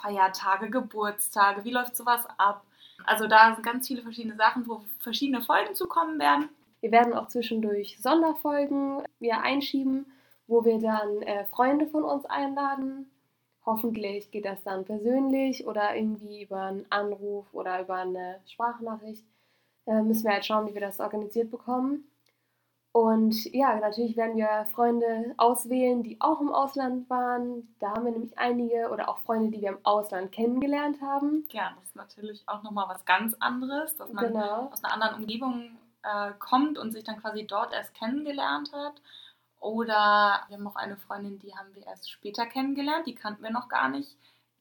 Feiertage, 0.00 0.70
Geburtstage, 0.70 1.64
wie 1.64 1.72
läuft 1.72 1.96
sowas 1.96 2.26
ab. 2.38 2.64
Also 3.04 3.26
da 3.26 3.54
sind 3.54 3.64
ganz 3.64 3.86
viele 3.86 4.02
verschiedene 4.02 4.36
Sachen, 4.36 4.66
wo 4.68 4.82
verschiedene 4.98 5.42
Folgen 5.42 5.74
zukommen 5.74 6.18
werden. 6.18 6.48
Wir 6.80 6.92
werden 6.92 7.12
auch 7.12 7.28
zwischendurch 7.28 7.98
Sonderfolgen 8.00 9.02
wieder 9.18 9.42
einschieben 9.42 10.06
wo 10.50 10.64
wir 10.64 10.78
dann 10.80 11.22
äh, 11.22 11.44
Freunde 11.44 11.86
von 11.86 12.02
uns 12.02 12.26
einladen. 12.26 13.10
Hoffentlich 13.64 14.30
geht 14.30 14.44
das 14.44 14.62
dann 14.64 14.84
persönlich 14.84 15.66
oder 15.66 15.94
irgendwie 15.94 16.42
über 16.42 16.62
einen 16.62 16.86
Anruf 16.90 17.46
oder 17.52 17.80
über 17.80 17.94
eine 17.94 18.40
Sprachnachricht. 18.46 19.24
Äh, 19.86 20.02
müssen 20.02 20.24
wir 20.24 20.32
halt 20.32 20.44
schauen, 20.44 20.66
wie 20.66 20.74
wir 20.74 20.80
das 20.80 20.98
organisiert 20.98 21.50
bekommen. 21.50 22.04
Und 22.92 23.44
ja, 23.54 23.76
natürlich 23.76 24.16
werden 24.16 24.36
wir 24.36 24.66
Freunde 24.72 25.34
auswählen, 25.36 26.02
die 26.02 26.20
auch 26.20 26.40
im 26.40 26.52
Ausland 26.52 27.08
waren. 27.08 27.72
Da 27.78 27.90
haben 27.90 28.04
wir 28.04 28.10
nämlich 28.10 28.36
einige 28.36 28.90
oder 28.90 29.08
auch 29.08 29.18
Freunde, 29.18 29.52
die 29.52 29.62
wir 29.62 29.68
im 29.68 29.84
Ausland 29.84 30.32
kennengelernt 30.32 31.00
haben. 31.00 31.46
Ja, 31.52 31.72
das 31.76 31.90
ist 31.90 31.96
natürlich 31.96 32.42
auch 32.48 32.64
nochmal 32.64 32.88
was 32.88 33.04
ganz 33.04 33.36
anderes, 33.38 33.94
dass 33.94 34.12
man 34.12 34.26
genau. 34.26 34.70
aus 34.72 34.82
einer 34.82 34.94
anderen 34.94 35.22
Umgebung 35.22 35.78
äh, 36.02 36.32
kommt 36.40 36.78
und 36.78 36.90
sich 36.90 37.04
dann 37.04 37.20
quasi 37.20 37.46
dort 37.46 37.72
erst 37.72 37.94
kennengelernt 37.94 38.72
hat. 38.72 39.00
Oder 39.60 40.44
wir 40.48 40.56
haben 40.56 40.66
auch 40.66 40.76
eine 40.76 40.96
Freundin, 40.96 41.38
die 41.38 41.54
haben 41.54 41.74
wir 41.74 41.86
erst 41.86 42.10
später 42.10 42.46
kennengelernt, 42.46 43.06
die 43.06 43.14
kannten 43.14 43.42
wir 43.42 43.50
noch 43.50 43.68
gar 43.68 43.88
nicht, 43.88 44.16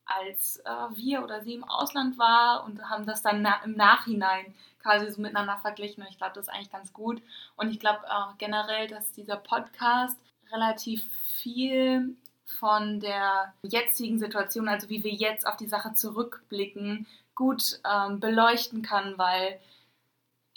als 0.06 0.58
äh, 0.66 0.96
wir 0.96 1.24
oder 1.24 1.42
sie 1.42 1.54
im 1.54 1.64
Ausland 1.64 2.18
war 2.18 2.66
und 2.66 2.90
haben 2.90 3.06
das 3.06 3.22
dann 3.22 3.42
na 3.42 3.62
im 3.64 3.76
Nachhinein 3.76 4.54
quasi 4.82 5.10
so 5.10 5.22
miteinander 5.22 5.58
verglichen. 5.58 6.04
Und 6.04 6.10
ich 6.10 6.18
glaube, 6.18 6.34
das 6.36 6.48
ist 6.48 6.54
eigentlich 6.54 6.72
ganz 6.72 6.94
gut. 6.94 7.22
Und 7.56 7.70
ich 7.70 7.80
glaube 7.80 8.00
auch 8.12 8.38
generell, 8.38 8.88
dass 8.88 9.12
dieser 9.12 9.38
Podcast 9.38 10.18
relativ 10.52 11.04
viel 11.38 12.16
von 12.46 13.00
der 13.00 13.54
jetzigen 13.62 14.20
Situation, 14.20 14.68
also 14.68 14.90
wie 14.90 15.04
wir 15.04 15.14
jetzt 15.14 15.46
auf 15.48 15.58
die 15.58 15.68
Sache 15.68 15.94
zurückblicken, 15.94 17.06
gut 17.36 17.80
ähm, 17.90 18.20
beleuchten 18.20 18.82
kann, 18.82 19.18
weil 19.18 19.60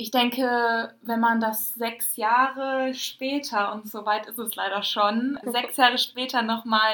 Ich 0.03 0.11
denke, 0.11 0.93
wenn 1.03 1.21
man 1.21 1.39
das 1.39 1.75
sechs 1.75 2.17
Jahre 2.17 2.93
später, 2.93 3.73
und 3.73 3.89
so 3.89 4.05
weit 4.05 4.27
ist 4.27 4.37
es 4.37 4.57
leider 4.57 4.83
schon, 4.83 5.39
sechs 5.45 5.77
Jahre 5.77 5.97
später 5.97 6.43
nochmal 6.43 6.93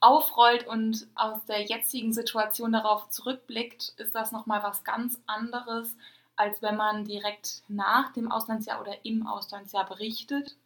aufrollt 0.00 0.66
und 0.66 1.06
aus 1.16 1.44
der 1.44 1.64
jetzigen 1.64 2.14
Situation 2.14 2.72
darauf 2.72 3.10
zurückblickt, 3.10 3.92
ist 3.98 4.14
das 4.14 4.32
nochmal 4.32 4.62
was 4.62 4.84
ganz 4.84 5.20
anderes, 5.26 5.94
als 6.34 6.62
wenn 6.62 6.76
man 6.76 7.04
direkt 7.04 7.60
nach 7.68 8.14
dem 8.14 8.32
Auslandsjahr 8.32 8.80
oder 8.80 9.04
im 9.04 9.26
Auslandsjahr 9.26 9.84
berichtet. 9.84 10.56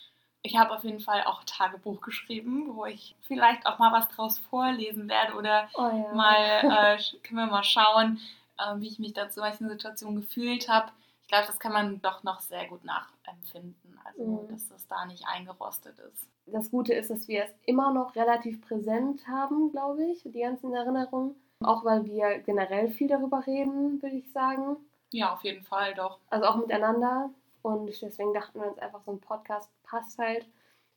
Ich 0.43 0.57
habe 0.57 0.71
auf 0.71 0.85
jeden 0.85 1.01
Fall 1.01 1.25
auch 1.25 1.43
Tagebuch 1.43 2.01
geschrieben, 2.03 2.77
wo 2.77 2.87
ich 2.87 3.17
vielleicht 3.23 3.67
auch 3.67 3.81
mal 3.81 3.91
was 3.91 4.09
draus 4.11 4.39
vorlesen 4.39 5.09
werde 5.09 5.35
oder 5.35 5.69
oh 5.75 5.91
ja. 5.91 6.15
mal, 6.15 6.37
äh, 6.97 7.03
können 7.25 7.41
wir 7.41 7.47
mal 7.47 7.65
schauen, 7.65 8.21
äh, 8.59 8.77
wie 8.77 8.87
ich 8.87 9.01
mich 9.01 9.13
da 9.13 9.29
zu 9.29 9.41
manchen 9.41 9.69
Situationen 9.69 10.21
gefühlt 10.21 10.69
habe. 10.69 10.93
Ich 11.31 11.33
glaube, 11.33 11.47
das 11.47 11.61
kann 11.61 11.73
man 11.73 12.03
doch 12.03 12.25
noch 12.25 12.41
sehr 12.41 12.67
gut 12.67 12.85
nachempfinden, 12.85 13.97
also 14.03 14.25
mhm. 14.25 14.49
dass 14.49 14.67
das 14.67 14.89
da 14.89 15.07
nicht 15.07 15.25
eingerostet 15.29 15.97
ist. 16.01 16.29
Das 16.47 16.73
Gute 16.73 16.93
ist, 16.93 17.09
dass 17.09 17.29
wir 17.29 17.45
es 17.45 17.51
immer 17.67 17.93
noch 17.93 18.17
relativ 18.17 18.61
präsent 18.61 19.29
haben, 19.29 19.71
glaube 19.71 20.07
ich, 20.07 20.25
die 20.25 20.41
ganzen 20.41 20.75
Erinnerungen. 20.75 21.37
Auch 21.63 21.85
weil 21.85 22.05
wir 22.05 22.41
generell 22.41 22.91
viel 22.91 23.07
darüber 23.07 23.47
reden, 23.47 24.03
würde 24.03 24.17
ich 24.17 24.33
sagen. 24.33 24.77
Ja, 25.13 25.33
auf 25.33 25.45
jeden 25.45 25.63
Fall, 25.63 25.95
doch. 25.95 26.19
Also 26.31 26.47
auch 26.47 26.57
miteinander. 26.57 27.31
Und 27.63 27.87
deswegen 27.87 28.35
dachten 28.35 28.59
wir 28.61 28.67
uns 28.67 28.81
einfach, 28.81 29.03
so 29.05 29.13
ein 29.13 29.21
Podcast 29.21 29.71
passt 29.85 30.19
halt, 30.19 30.49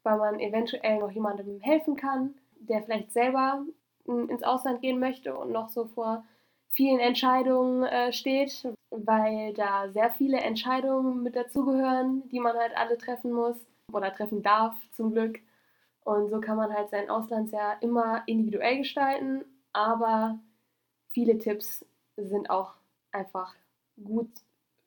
weil 0.02 0.18
man 0.18 0.40
eventuell 0.40 0.98
noch 0.98 1.12
jemandem 1.12 1.60
helfen 1.60 1.96
kann, 1.96 2.34
der 2.56 2.82
vielleicht 2.82 3.13
selber 3.13 3.63
ins 4.06 4.42
Ausland 4.42 4.82
gehen 4.82 5.00
möchte 5.00 5.38
und 5.38 5.52
noch 5.52 5.70
so 5.70 5.86
vor 5.86 6.25
vielen 6.74 7.00
Entscheidungen 7.00 7.84
äh, 7.84 8.12
steht, 8.12 8.68
weil 8.89 9.53
da 9.53 9.89
sehr 9.89 10.12
viele 10.12 10.39
Entscheidungen 10.39 11.24
mit 11.24 11.36
dazugehören, 11.36 12.27
die 12.30 12.39
man 12.39 12.56
halt 12.58 12.75
alle 12.75 12.98
treffen 12.98 13.32
muss 13.32 13.58
oder 13.92 14.13
treffen 14.13 14.44
darf, 14.44 14.75
zum 14.92 15.12
Glück. 15.12 15.39
Und 16.03 16.30
so 16.30 16.42
kann 16.42 16.58
man 16.58 16.74
halt 16.74 16.89
sein 16.89 17.10
Auslandsjahr 17.10 17.82
immer 17.82 18.24
individuell 18.27 18.80
gestalten, 18.80 19.46
aber 19.72 20.39
viele 21.12 21.38
Tipps 21.38 21.86
sind 22.18 22.50
auch 22.50 22.74
einfach 23.12 23.56
gut 24.03 24.30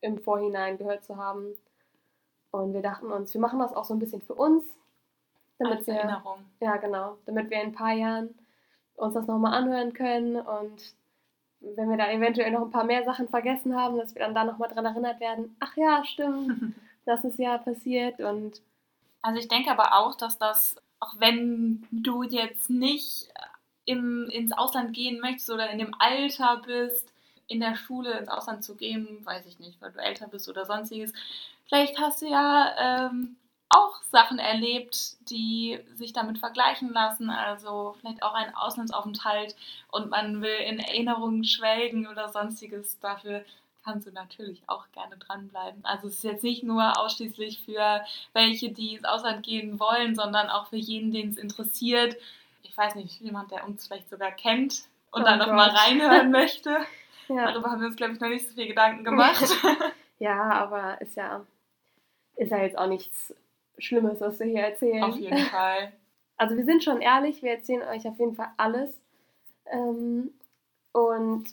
im 0.01 0.19
Vorhinein 0.19 0.77
gehört 0.77 1.05
zu 1.05 1.17
haben. 1.17 1.55
Und 2.51 2.75
wir 2.75 2.83
dachten 2.83 3.11
uns, 3.11 3.33
wir 3.33 3.41
machen 3.41 3.59
das 3.59 3.73
auch 3.73 3.85
so 3.85 3.95
ein 3.95 3.99
bisschen 3.99 4.23
für 4.23 4.35
uns. 4.35 4.65
Damit 5.59 5.79
Als 5.79 5.87
wir, 5.87 5.95
Erinnerung. 5.95 6.45
Ja, 6.61 6.77
genau. 6.77 7.17
Damit 7.25 7.51
wir 7.51 7.61
in 7.63 7.69
ein 7.69 7.75
paar 7.75 7.93
Jahren 7.93 8.35
uns 8.97 9.15
das 9.15 9.27
nochmal 9.27 9.55
anhören 9.55 9.93
können 9.93 10.37
und 10.37 10.95
wenn 11.75 11.91
wir 11.91 11.97
da 11.97 12.11
eventuell 12.11 12.51
noch 12.51 12.63
ein 12.63 12.71
paar 12.71 12.85
mehr 12.85 13.05
Sachen 13.05 13.29
vergessen 13.29 13.77
haben, 13.77 13.99
dass 13.99 14.15
wir 14.15 14.21
dann 14.21 14.35
da 14.35 14.45
nochmal 14.45 14.69
dran 14.69 14.85
erinnert 14.85 15.21
werden, 15.21 15.57
ach 15.61 15.77
ja, 15.77 16.05
stimmt, 16.05 16.75
das 17.05 17.25
ist 17.25 17.39
ja 17.39 17.59
passiert 17.59 18.21
und 18.21 18.61
also 19.23 19.41
ich 19.41 19.49
denke 19.49 19.71
aber 19.71 19.95
auch, 19.95 20.15
dass 20.15 20.39
das, 20.39 20.77
auch 21.01 21.15
wenn 21.19 21.85
du 21.91 22.23
jetzt 22.23 22.71
nicht 22.71 23.29
im, 23.85 24.29
ins 24.31 24.53
Ausland 24.53 24.93
gehen 24.93 25.21
möchtest 25.21 25.51
oder 25.51 25.71
in 25.71 25.79
dem 25.79 25.95
Alter 25.99 26.63
bist, 26.65 27.13
in 27.49 27.61
der 27.61 27.77
Schule 27.77 28.19
ins 28.19 28.29
Ausland 28.29 28.65
zu 28.65 28.75
gehen, 28.75 29.25
weiß 29.25 29.47
ich 29.47 29.59
nicht, 29.59 29.81
weil 29.81 29.93
du 29.93 30.01
älter 30.01 30.29
bist 30.29 30.49
oder 30.49 30.65
sonstiges. 30.65 31.13
Vielleicht 31.67 31.99
hast 32.01 32.23
du 32.23 32.27
ja 32.27 33.09
ähm, 33.11 33.37
auch 33.69 34.03
Sachen 34.05 34.39
erlebt, 34.39 35.17
die 35.31 35.79
sich 35.95 36.13
damit 36.13 36.39
vergleichen 36.39 36.93
lassen. 36.93 37.31
Also 37.31 37.97
vielleicht 38.01 38.23
auch 38.23 38.35
ein 38.35 38.55
Auslandsaufenthalt 38.55 39.57
und 39.91 40.11
man 40.11 40.41
will 40.41 40.57
in 40.67 40.79
Erinnerungen 40.79 41.45
schwelgen 41.45 42.07
oder 42.07 42.29
sonstiges. 42.29 42.99
Dafür 43.01 43.45
kannst 43.85 44.07
du 44.07 44.13
natürlich 44.13 44.63
auch 44.67 44.87
gerne 44.93 45.17
dranbleiben. 45.17 45.85
Also 45.85 46.09
es 46.09 46.15
ist 46.15 46.25
jetzt 46.25 46.45
nicht 46.45 46.65
nur 46.65 46.99
ausschließlich 46.99 47.63
für 47.65 48.05
welche, 48.33 48.71
die 48.71 48.95
ins 48.95 49.05
Ausland 49.05 49.45
gehen 49.45 49.79
wollen, 49.79 50.15
sondern 50.15 50.49
auch 50.49 50.69
für 50.69 50.77
jeden, 50.77 51.13
den 51.13 51.31
es 51.31 51.37
interessiert. 51.37 52.17
Ich 52.63 52.77
weiß 52.77 52.97
nicht, 52.97 53.21
jemand, 53.21 53.53
der 53.53 53.67
uns 53.67 53.87
vielleicht 53.87 54.11
sogar 54.11 54.33
kennt 54.33 54.85
und 55.13 55.23
oh 55.23 55.25
dann 55.25 55.39
nochmal 55.39 55.71
reinhören 55.71 56.31
möchte. 56.31 56.79
Ja. 57.29 57.47
Darüber 57.47 57.73
haben 57.73 57.81
wir 57.81 57.89
uns, 57.89 57.97
glaube 57.97 58.13
ich, 58.13 58.21
noch 58.21 58.29
nicht 58.29 58.49
so 58.49 58.55
viel 58.55 58.69
Gedanken 58.69 59.03
gemacht. 59.03 59.45
ja, 60.21 60.49
aber 60.53 61.01
ist 61.01 61.17
ja, 61.17 61.45
ist 62.37 62.53
ja 62.53 62.59
jetzt 62.59 62.79
auch 62.79 62.87
nichts 62.87 63.35
Schlimmes, 63.79 64.21
was 64.21 64.39
wir 64.41 64.47
hier 64.47 64.63
erzählen. 64.63 65.05
Auf 65.05 65.17
jeden 65.17 65.39
Fall. 65.39 65.93
Also 66.39 66.55
wir 66.55 66.67
sind 66.67 66.85
schon 66.85 67.01
ehrlich, 67.01 67.43
wir 67.43 67.53
erzählen 67.53 67.81
euch 67.89 68.07
auf 68.07 68.19
jeden 68.19 68.35
Fall 68.35 68.51
alles. 68.59 69.01
Ähm, 69.65 70.35
und 70.93 71.45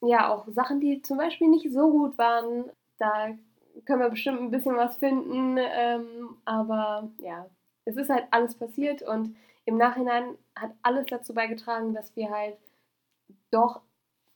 ja, 0.00 0.28
auch 0.28 0.48
Sachen, 0.48 0.80
die 0.80 1.02
zum 1.02 1.18
Beispiel 1.18 1.46
nicht 1.46 1.72
so 1.72 1.88
gut 1.88 2.18
waren, 2.18 2.64
da 2.98 3.28
können 3.84 4.00
wir 4.00 4.10
bestimmt 4.10 4.40
ein 4.40 4.50
bisschen 4.50 4.76
was 4.76 4.96
finden. 4.96 5.56
Ähm, 5.58 6.36
aber 6.44 7.10
ja, 7.18 7.46
es 7.84 7.96
ist 7.96 8.10
halt 8.10 8.26
alles 8.30 8.56
passiert 8.56 9.02
und 9.02 9.36
im 9.66 9.76
Nachhinein 9.76 10.36
hat 10.56 10.72
alles 10.82 11.06
dazu 11.06 11.32
beigetragen, 11.32 11.94
dass 11.94 12.14
wir 12.16 12.30
halt 12.30 12.58
doch 13.50 13.82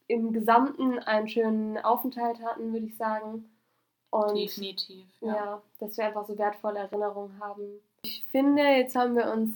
im 0.07 0.33
Gesamten 0.33 0.97
einen 0.99 1.27
schönen 1.27 1.77
Aufenthalt 1.77 2.41
hatten, 2.41 2.73
würde 2.73 2.87
ich 2.87 2.97
sagen. 2.97 3.49
Und 4.11 4.35
Definitiv. 4.35 5.05
Ja. 5.21 5.35
ja, 5.35 5.61
dass 5.79 5.97
wir 5.97 6.05
einfach 6.05 6.25
so 6.25 6.37
wertvolle 6.37 6.79
Erinnerungen 6.79 7.39
haben. 7.39 7.79
Ich 8.03 8.25
finde, 8.31 8.63
jetzt 8.63 8.95
haben 8.95 9.15
wir 9.15 9.31
uns 9.31 9.53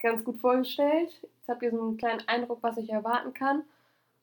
ganz 0.00 0.24
gut 0.24 0.38
vorgestellt. 0.38 1.10
Jetzt 1.22 1.48
habt 1.48 1.62
ihr 1.62 1.70
so 1.70 1.80
einen 1.80 1.96
kleinen 1.96 2.26
Eindruck, 2.28 2.58
was 2.62 2.76
euch 2.76 2.90
erwarten 2.90 3.32
kann. 3.32 3.64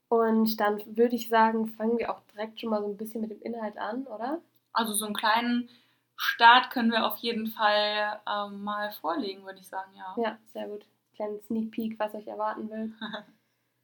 Und 0.10 0.60
dann 0.60 0.82
würde 0.98 1.16
ich 1.16 1.30
sagen, 1.30 1.68
fangen 1.68 1.98
wir 1.98 2.12
auch 2.12 2.22
direkt 2.34 2.60
schon 2.60 2.70
mal 2.70 2.82
so 2.82 2.88
ein 2.88 2.98
bisschen 2.98 3.22
mit 3.22 3.32
dem 3.32 3.42
Inhalt 3.42 3.78
an, 3.78 4.06
oder? 4.08 4.42
Also 4.74 4.94
so 4.94 5.06
einen 5.06 5.16
kleinen 5.16 5.70
Start 6.18 6.70
können 6.70 6.92
wir 6.92 7.08
auf 7.08 7.18
jeden 7.18 7.48
Fall 7.48 8.20
ähm, 8.30 8.64
mal 8.64 8.92
vorlegen, 8.92 9.44
würde 9.46 9.60
ich 9.60 9.68
sagen, 9.68 9.92
ja. 9.96 10.16
Ja, 10.22 10.38
sehr 10.54 10.68
gut. 10.68 10.86
Kleinen 11.16 11.42
Sneak 11.42 11.72
Peek, 11.72 12.00
was 12.00 12.14
euch 12.14 12.28
erwarten 12.28 12.70
will. 12.70 12.94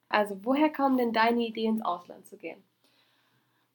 also, 0.09 0.37
woher 0.43 0.69
kam 0.69 0.97
denn 0.97 1.13
deine 1.13 1.47
Idee, 1.47 1.65
ins 1.65 1.83
Ausland 1.83 2.27
zu 2.27 2.37
gehen? 2.37 2.63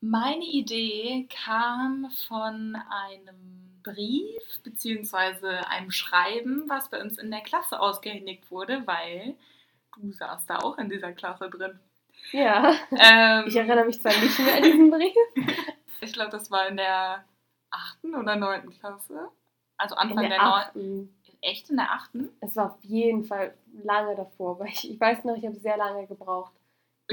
Meine 0.04 0.44
Idee 0.44 1.28
kam 1.30 2.10
von 2.26 2.76
einem 2.90 3.78
Brief 3.84 4.60
bzw. 4.64 5.46
einem 5.68 5.92
Schreiben, 5.92 6.64
was 6.68 6.90
bei 6.90 7.00
uns 7.00 7.18
in 7.18 7.30
der 7.30 7.42
Klasse 7.42 7.78
ausgehändigt 7.78 8.50
wurde, 8.50 8.84
weil 8.84 9.36
du 9.96 10.10
saßt 10.10 10.50
da 10.50 10.58
auch 10.58 10.76
in 10.78 10.88
dieser 10.88 11.12
Klasse 11.12 11.48
drin. 11.48 11.78
Ja. 12.32 12.74
Ähm, 12.90 13.44
ich 13.46 13.54
erinnere 13.54 13.84
mich 13.84 14.02
zwar 14.02 14.12
nicht 14.18 14.40
mehr 14.40 14.56
an 14.56 14.62
diesen 14.64 14.90
Brief. 14.90 15.14
ich 16.00 16.12
glaube, 16.12 16.30
das 16.32 16.50
war 16.50 16.66
in 16.66 16.78
der 16.78 17.24
achten 17.70 18.16
oder 18.16 18.34
neunten 18.34 18.70
Klasse. 18.70 19.28
Also 19.76 19.94
Anfang 19.94 20.24
in 20.24 20.30
der 20.30 20.42
neunten. 20.42 21.16
Echt 21.42 21.70
in 21.70 21.76
der 21.76 21.92
achten? 21.92 22.28
Es 22.40 22.56
war 22.56 22.72
auf 22.72 22.78
jeden 22.82 23.22
Fall 23.22 23.54
lange 23.84 24.16
davor, 24.16 24.58
weil 24.58 24.68
ich, 24.68 24.90
ich 24.90 25.00
weiß 25.00 25.22
noch, 25.22 25.36
ich 25.36 25.46
habe 25.46 25.60
sehr 25.60 25.76
lange 25.76 26.08
gebraucht 26.08 26.52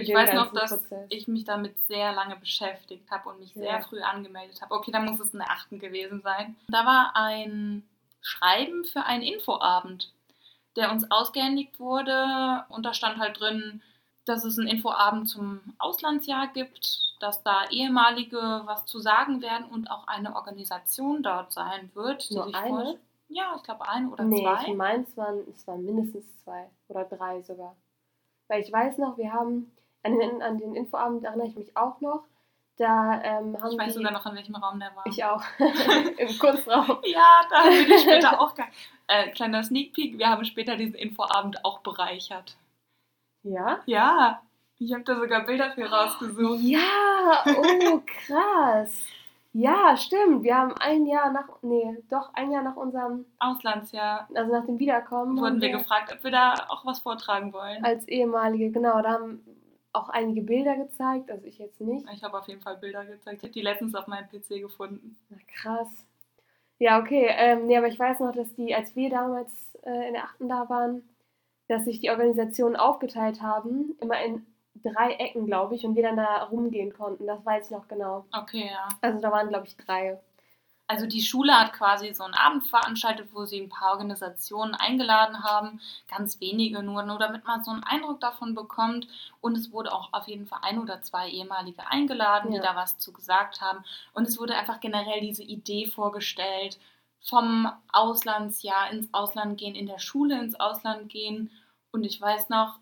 ich 0.02 0.14
weiß 0.14 0.34
noch, 0.34 0.54
dass 0.54 0.72
Prozess. 0.72 1.08
ich 1.10 1.28
mich 1.28 1.46
damit 1.46 1.80
sehr 1.88 2.12
lange 2.14 2.36
beschäftigt 2.36 3.10
habe 3.12 3.30
und 3.30 3.40
mich 3.40 3.54
sehr 3.54 3.66
ja. 3.66 3.82
früh 3.82 4.02
angemeldet 4.02 4.62
habe. 4.62 4.74
Okay, 4.74 4.92
dann 4.92 5.06
muss 5.06 5.20
es 5.20 5.34
in 5.34 5.40
der 5.40 5.52
achten 5.52 5.80
gewesen 5.80 6.22
sein. 6.22 6.56
Da 6.68 6.86
war 6.86 7.12
ein 7.16 7.84
Schreiben 8.22 8.86
für 8.86 9.04
einen 9.04 9.24
Infoabend, 9.24 10.12
der 10.76 10.92
uns 10.92 11.10
ausgehändigt 11.10 11.80
wurde. 11.80 12.66
Und 12.70 12.86
da 12.86 12.94
stand 12.94 13.20
halt 13.20 13.40
drin, 13.40 13.82
dass 14.26 14.44
es 14.44 14.58
einen 14.58 14.68
Infoabend 14.68 15.30
zum 15.30 15.62
Auslandsjahr 15.78 16.48
gibt, 16.48 17.16
dass 17.20 17.44
da 17.44 17.68
ehemalige 17.70 18.62
was 18.66 18.86
zu 18.86 19.00
sagen 19.00 19.42
werden 19.42 19.66
und 19.66 19.90
auch 19.90 20.08
eine 20.08 20.36
Organisation 20.36 21.24
dort 21.24 21.52
sein 21.52 21.92
wird. 21.94 22.30
Nur 22.32 22.54
eine? 22.56 23.00
Ja, 23.28 23.54
ich 23.56 23.64
glaube 23.64 23.88
eine 23.88 24.10
oder 24.10 24.24
nee, 24.24 24.42
zwei. 24.42 24.68
Ich 24.68 24.76
meine, 24.76 25.04
es 25.04 25.18
waren, 25.18 25.40
es 25.50 25.68
waren 25.68 25.86
mindestens 25.86 26.26
zwei 26.44 26.70
oder 26.88 27.06
drei 27.06 27.42
sogar. 27.42 27.76
Weil 28.48 28.62
ich 28.62 28.72
weiß 28.72 28.98
noch, 28.98 29.18
wir 29.18 29.32
haben 29.32 29.72
an 30.04 30.18
den, 30.18 30.42
an 30.42 30.58
den 30.58 30.76
Infoabend 30.76 31.24
erinnere 31.24 31.48
ich 31.48 31.56
mich 31.56 31.76
auch 31.76 32.00
noch. 32.02 32.24
Da 32.78 33.22
ähm, 33.24 33.62
haben 33.62 33.72
ich 33.72 33.78
weiß 33.78 33.88
die, 33.88 33.92
sogar 33.94 34.14
noch, 34.14 34.26
in 34.26 34.36
welchem 34.36 34.56
Raum 34.56 34.80
der 34.80 34.96
war. 34.96 35.06
Ich 35.06 35.24
auch. 35.26 35.44
Im 36.18 36.40
Kunstraum. 36.40 37.00
ja, 37.04 37.42
da 37.50 37.58
haben 37.58 37.72
wir 37.72 37.86
die 37.86 38.02
später 38.02 38.40
auch. 38.42 38.54
Äh, 39.08 39.32
kleiner 39.32 39.64
Sneak 39.64 39.94
Peek, 39.94 40.18
wir 40.18 40.30
haben 40.30 40.46
später 40.46 40.78
diesen 40.78 40.96
Infoabend 40.96 41.66
auch 41.66 41.80
bereichert. 41.80 42.56
Ja? 43.44 43.80
Ja. 43.86 44.42
Ich 44.78 44.94
habe 44.94 45.04
da 45.04 45.20
sogar 45.20 45.46
Bilder 45.46 45.72
für 45.72 45.86
rausgesucht. 45.92 46.62
Ja, 46.62 47.44
oh 47.46 48.02
krass. 48.06 49.06
Ja, 49.52 49.98
stimmt. 49.98 50.44
Wir 50.44 50.56
haben 50.56 50.74
ein 50.80 51.06
Jahr 51.06 51.32
nach, 51.32 51.50
nee, 51.62 51.98
doch 52.10 52.34
ein 52.34 52.52
Jahr 52.52 52.64
nach 52.64 52.78
unserem 52.78 53.26
Auslandsjahr, 53.40 54.30
also 54.34 54.54
nach 54.54 54.66
dem 54.66 54.80
Wiederkommen, 54.80 55.38
wurden 55.38 55.60
wir 55.60 55.72
gefragt, 55.72 56.14
ob 56.14 56.24
wir 56.24 56.32
da 56.32 56.54
auch 56.70 56.86
was 56.86 57.00
vortragen 57.00 57.52
wollen. 57.52 57.84
Als 57.84 58.08
ehemalige, 58.08 58.72
genau. 58.72 59.02
Da 59.02 59.14
haben 59.14 59.44
auch 59.92 60.10
einige 60.10 60.42
Bilder 60.42 60.76
gezeigt, 60.76 61.32
also 61.32 61.46
ich 61.46 61.58
jetzt 61.58 61.82
nicht. 61.82 62.06
Ich 62.14 62.24
habe 62.24 62.38
auf 62.38 62.48
jeden 62.48 62.62
Fall 62.62 62.78
Bilder 62.78 63.06
gezeigt. 63.06 63.38
Ich 63.38 63.44
habe 63.44 63.54
die 63.54 63.62
letztens 63.62 63.96
auf 63.96 64.08
meinem 64.08 64.28
PC 64.28 64.62
gefunden. 64.62 65.18
Na 65.30 65.38
krass. 65.48 66.06
Ja, 66.78 67.00
okay. 67.00 67.28
Ähm, 67.30 67.68
nee, 67.68 67.78
aber 67.78 67.88
ich 67.88 68.00
weiß 68.00 68.20
noch, 68.20 68.34
dass 68.34 68.54
die, 68.56 68.74
als 68.74 68.96
wir 68.96 69.10
damals 69.10 69.76
äh, 69.84 70.08
in 70.08 70.14
der 70.14 70.24
achten 70.24 70.48
da 70.48 70.70
waren, 70.70 71.10
dass 71.68 71.86
sich 71.86 72.00
die 72.00 72.10
Organisationen 72.10 72.76
aufgeteilt 72.76 73.42
haben, 73.42 73.96
immer 74.00 74.24
in 74.24 74.46
drei 74.76 75.14
Ecken, 75.14 75.46
glaube 75.46 75.76
ich, 75.76 75.86
und 75.86 75.96
wir 75.96 76.04
dann 76.04 76.18
da 76.18 76.44
rumgehen 76.44 76.94
konnten. 76.94 77.28
Das 77.28 77.46
weiß 77.46 77.66
ich 77.66 77.72
noch 77.72 77.88
genau. 77.88 78.26
Okay, 78.36 78.70
ja. 78.72 78.88
Also 79.02 79.20
da 79.20 79.32
waren, 79.32 79.50
glaube 79.50 79.68
ich, 79.68 79.76
drei. 79.76 80.20
Also 80.90 81.06
die 81.06 81.22
Schule 81.22 81.54
hat 81.54 81.74
quasi 81.74 82.12
so 82.16 82.24
einen 82.24 82.34
Abend 82.34 82.66
veranstaltet, 82.66 83.30
wo 83.32 83.46
sie 83.46 83.62
ein 83.62 83.70
paar 83.70 83.92
Organisationen 83.92 84.74
eingeladen 84.74 85.44
haben, 85.44 85.80
ganz 86.08 86.42
wenige 86.42 86.82
nur, 86.82 87.04
nur 87.04 87.20
damit 87.20 87.46
man 87.46 87.64
so 87.64 87.70
einen 87.70 87.84
Eindruck 87.84 88.20
davon 88.20 88.56
bekommt. 88.56 89.08
Und 89.40 89.56
es 89.56 89.72
wurde 89.72 89.94
auch 89.94 90.12
auf 90.14 90.28
jeden 90.28 90.48
Fall 90.48 90.62
ein 90.64 90.80
oder 90.80 91.04
zwei 91.04 91.30
ehemalige 91.30 91.86
eingeladen, 91.86 92.52
ja. 92.52 92.58
die 92.58 92.66
da 92.66 92.76
was 92.76 92.98
zu 92.98 93.14
gesagt 93.14 93.62
haben. 93.62 93.84
Und 94.14 94.28
es 94.28 94.40
wurde 94.40 94.56
einfach 94.56 94.80
generell 94.80 95.22
diese 95.22 95.44
Idee 95.44 95.86
vorgestellt, 95.86 96.80
vom 97.22 97.72
Auslandsjahr 97.94 98.90
ins 98.90 99.14
Ausland 99.14 99.60
gehen, 99.60 99.76
in 99.76 99.86
der 99.86 100.00
Schule 100.00 100.40
ins 100.40 100.60
Ausland 100.60 101.08
gehen. 101.08 101.52
Und 101.92 102.04
ich 102.04 102.20
weiß 102.20 102.50
noch, 102.50 102.80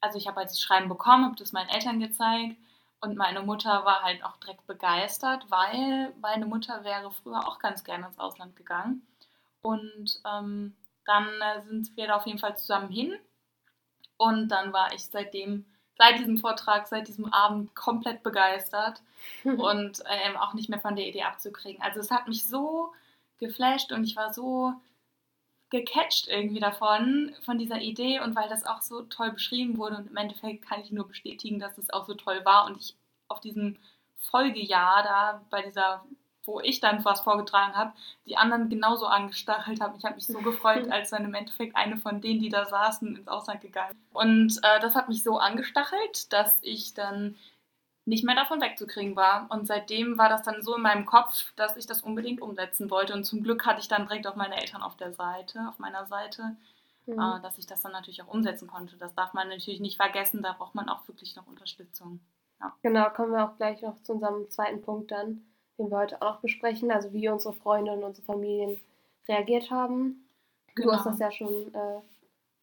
also 0.00 0.18
ich 0.18 0.28
habe 0.28 0.36
halt 0.36 0.50
das 0.50 0.62
Schreiben 0.62 0.88
bekommen, 0.88 1.24
habe 1.24 1.36
das 1.36 1.50
meinen 1.50 1.70
Eltern 1.70 1.98
gezeigt 1.98 2.56
und 3.00 3.16
meine 3.16 3.40
Mutter 3.42 3.84
war 3.84 4.02
halt 4.02 4.22
auch 4.24 4.36
direkt 4.36 4.66
begeistert, 4.66 5.46
weil 5.50 6.12
meine 6.20 6.46
Mutter 6.46 6.84
wäre 6.84 7.10
früher 7.10 7.48
auch 7.48 7.58
ganz 7.58 7.82
gerne 7.82 8.06
ins 8.06 8.18
Ausland 8.18 8.56
gegangen. 8.56 9.06
Und 9.62 10.20
ähm, 10.26 10.76
dann 11.06 11.28
äh, 11.40 11.60
sind 11.62 11.96
wir 11.96 12.08
da 12.08 12.16
auf 12.16 12.26
jeden 12.26 12.38
Fall 12.38 12.58
zusammen 12.58 12.90
hin. 12.90 13.14
Und 14.18 14.48
dann 14.48 14.72
war 14.74 14.92
ich 14.92 15.06
seitdem, 15.06 15.64
seit 15.96 16.18
diesem 16.18 16.36
Vortrag, 16.36 16.86
seit 16.88 17.08
diesem 17.08 17.32
Abend 17.32 17.74
komplett 17.74 18.22
begeistert 18.22 19.02
und 19.44 20.02
ähm, 20.06 20.36
auch 20.36 20.52
nicht 20.52 20.68
mehr 20.68 20.80
von 20.80 20.94
der 20.96 21.06
Idee 21.06 21.22
abzukriegen. 21.22 21.82
Also 21.82 22.00
es 22.00 22.10
hat 22.10 22.28
mich 22.28 22.46
so 22.46 22.92
geflasht 23.38 23.92
und 23.92 24.04
ich 24.04 24.16
war 24.16 24.34
so 24.34 24.74
gecatcht 25.70 26.28
irgendwie 26.28 26.60
davon, 26.60 27.34
von 27.44 27.58
dieser 27.58 27.80
Idee 27.80 28.20
und 28.20 28.34
weil 28.34 28.48
das 28.48 28.66
auch 28.66 28.82
so 28.82 29.02
toll 29.02 29.30
beschrieben 29.30 29.78
wurde 29.78 29.96
und 29.96 30.10
im 30.10 30.16
Endeffekt 30.16 30.68
kann 30.68 30.80
ich 30.80 30.90
nur 30.90 31.06
bestätigen, 31.06 31.60
dass 31.60 31.78
es 31.78 31.90
auch 31.90 32.06
so 32.06 32.14
toll 32.14 32.44
war 32.44 32.66
und 32.66 32.76
ich 32.78 32.96
auf 33.28 33.40
diesem 33.40 33.78
Folgejahr 34.18 35.02
da 35.02 35.42
bei 35.50 35.62
dieser, 35.62 36.04
wo 36.44 36.60
ich 36.60 36.80
dann 36.80 37.04
was 37.04 37.20
vorgetragen 37.20 37.74
habe, 37.74 37.92
die 38.26 38.36
anderen 38.36 38.68
genauso 38.68 39.06
angestachelt 39.06 39.80
habe. 39.80 39.96
Ich 39.96 40.04
habe 40.04 40.16
mich 40.16 40.26
so 40.26 40.38
gefreut, 40.42 40.90
als 40.90 41.10
dann 41.10 41.24
im 41.24 41.34
Endeffekt 41.34 41.76
eine 41.76 41.96
von 41.96 42.20
denen, 42.20 42.40
die 42.40 42.48
da 42.48 42.66
saßen, 42.66 43.16
ins 43.16 43.28
Ausland 43.28 43.60
gegangen. 43.60 43.96
Und 44.12 44.58
äh, 44.62 44.80
das 44.80 44.96
hat 44.96 45.08
mich 45.08 45.22
so 45.22 45.38
angestachelt, 45.38 46.32
dass 46.32 46.58
ich 46.62 46.94
dann 46.94 47.36
nicht 48.04 48.24
mehr 48.24 48.34
davon 48.34 48.60
wegzukriegen 48.60 49.16
war. 49.16 49.46
Und 49.50 49.66
seitdem 49.66 50.18
war 50.18 50.28
das 50.28 50.42
dann 50.42 50.62
so 50.62 50.76
in 50.76 50.82
meinem 50.82 51.06
Kopf, 51.06 51.52
dass 51.56 51.76
ich 51.76 51.86
das 51.86 52.02
unbedingt 52.02 52.40
umsetzen 52.40 52.90
wollte. 52.90 53.14
Und 53.14 53.24
zum 53.24 53.42
Glück 53.42 53.66
hatte 53.66 53.80
ich 53.80 53.88
dann 53.88 54.06
direkt 54.06 54.26
auch 54.26 54.36
meine 54.36 54.60
Eltern 54.60 54.82
auf 54.82 54.96
der 54.96 55.12
Seite, 55.12 55.66
auf 55.68 55.78
meiner 55.78 56.06
Seite, 56.06 56.56
mhm. 57.06 57.20
äh, 57.20 57.40
dass 57.42 57.58
ich 57.58 57.66
das 57.66 57.82
dann 57.82 57.92
natürlich 57.92 58.22
auch 58.22 58.32
umsetzen 58.32 58.68
konnte. 58.68 58.96
Das 58.96 59.14
darf 59.14 59.32
man 59.32 59.48
natürlich 59.48 59.80
nicht 59.80 59.96
vergessen, 59.96 60.42
da 60.42 60.52
braucht 60.52 60.74
man 60.74 60.88
auch 60.88 61.06
wirklich 61.08 61.36
noch 61.36 61.46
Unterstützung. 61.46 62.20
Ja. 62.60 62.74
Genau, 62.82 63.08
kommen 63.10 63.32
wir 63.32 63.44
auch 63.44 63.56
gleich 63.56 63.80
noch 63.82 64.02
zu 64.02 64.12
unserem 64.12 64.50
zweiten 64.50 64.82
Punkt 64.82 65.10
dann, 65.10 65.42
den 65.78 65.90
wir 65.90 65.98
heute 65.98 66.20
auch 66.20 66.34
noch 66.34 66.40
besprechen, 66.40 66.90
also 66.90 67.12
wie 67.12 67.28
unsere 67.28 67.54
Freunde 67.54 67.92
und 67.92 68.04
unsere 68.04 68.24
Familien 68.26 68.80
reagiert 69.28 69.70
haben. 69.70 70.28
Genau. 70.74 70.90
Du 70.90 70.96
hast 70.96 71.06
das 71.06 71.18
ja 71.18 71.30
schon 71.30 71.74
äh, 71.74 72.00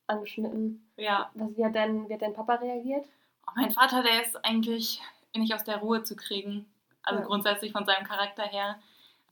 angeschnitten. 0.07 0.87
Ja. 0.97 1.29
Was, 1.33 1.55
wie, 1.57 1.65
hat 1.65 1.75
dein, 1.75 2.07
wie 2.09 2.13
hat 2.13 2.21
dein 2.21 2.33
Papa 2.33 2.55
reagiert? 2.55 3.05
Oh, 3.47 3.51
mein 3.55 3.71
Vater, 3.71 4.03
der 4.03 4.23
ist 4.23 4.43
eigentlich 4.43 5.01
nicht 5.37 5.53
aus 5.53 5.63
der 5.63 5.77
Ruhe 5.77 6.03
zu 6.03 6.15
kriegen. 6.15 6.65
Also 7.03 7.21
ja. 7.21 7.25
grundsätzlich 7.25 7.71
von 7.71 7.85
seinem 7.85 8.05
Charakter 8.05 8.43
her. 8.43 8.79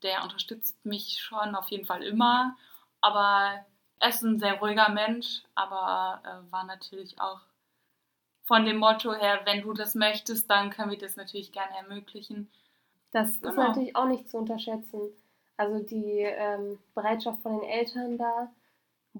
Der 0.03 0.23
unterstützt 0.23 0.85
mich 0.85 1.21
schon 1.21 1.55
auf 1.55 1.69
jeden 1.69 1.85
Fall 1.85 2.03
immer. 2.03 2.55
Aber 3.01 3.65
er 3.99 4.09
ist 4.09 4.21
ein 4.23 4.39
sehr 4.39 4.59
ruhiger 4.59 4.89
Mensch, 4.89 5.43
aber 5.55 6.21
äh, 6.23 6.51
war 6.51 6.63
natürlich 6.63 7.19
auch 7.19 7.41
von 8.45 8.65
dem 8.65 8.77
Motto 8.77 9.13
her, 9.13 9.41
wenn 9.45 9.61
du 9.61 9.73
das 9.73 9.95
möchtest, 9.95 10.49
dann 10.49 10.69
können 10.69 10.91
wir 10.91 10.97
das 10.97 11.15
natürlich 11.15 11.51
gerne 11.51 11.75
ermöglichen. 11.77 12.49
Das 13.11 13.39
genau. 13.39 13.49
ist 13.49 13.57
natürlich 13.57 13.95
auch 13.95 14.05
nicht 14.05 14.29
zu 14.29 14.37
unterschätzen. 14.37 14.99
Also 15.57 15.79
die 15.79 16.19
ähm, 16.19 16.79
Bereitschaft 16.93 17.41
von 17.41 17.59
den 17.59 17.69
Eltern 17.69 18.17
da, 18.17 18.51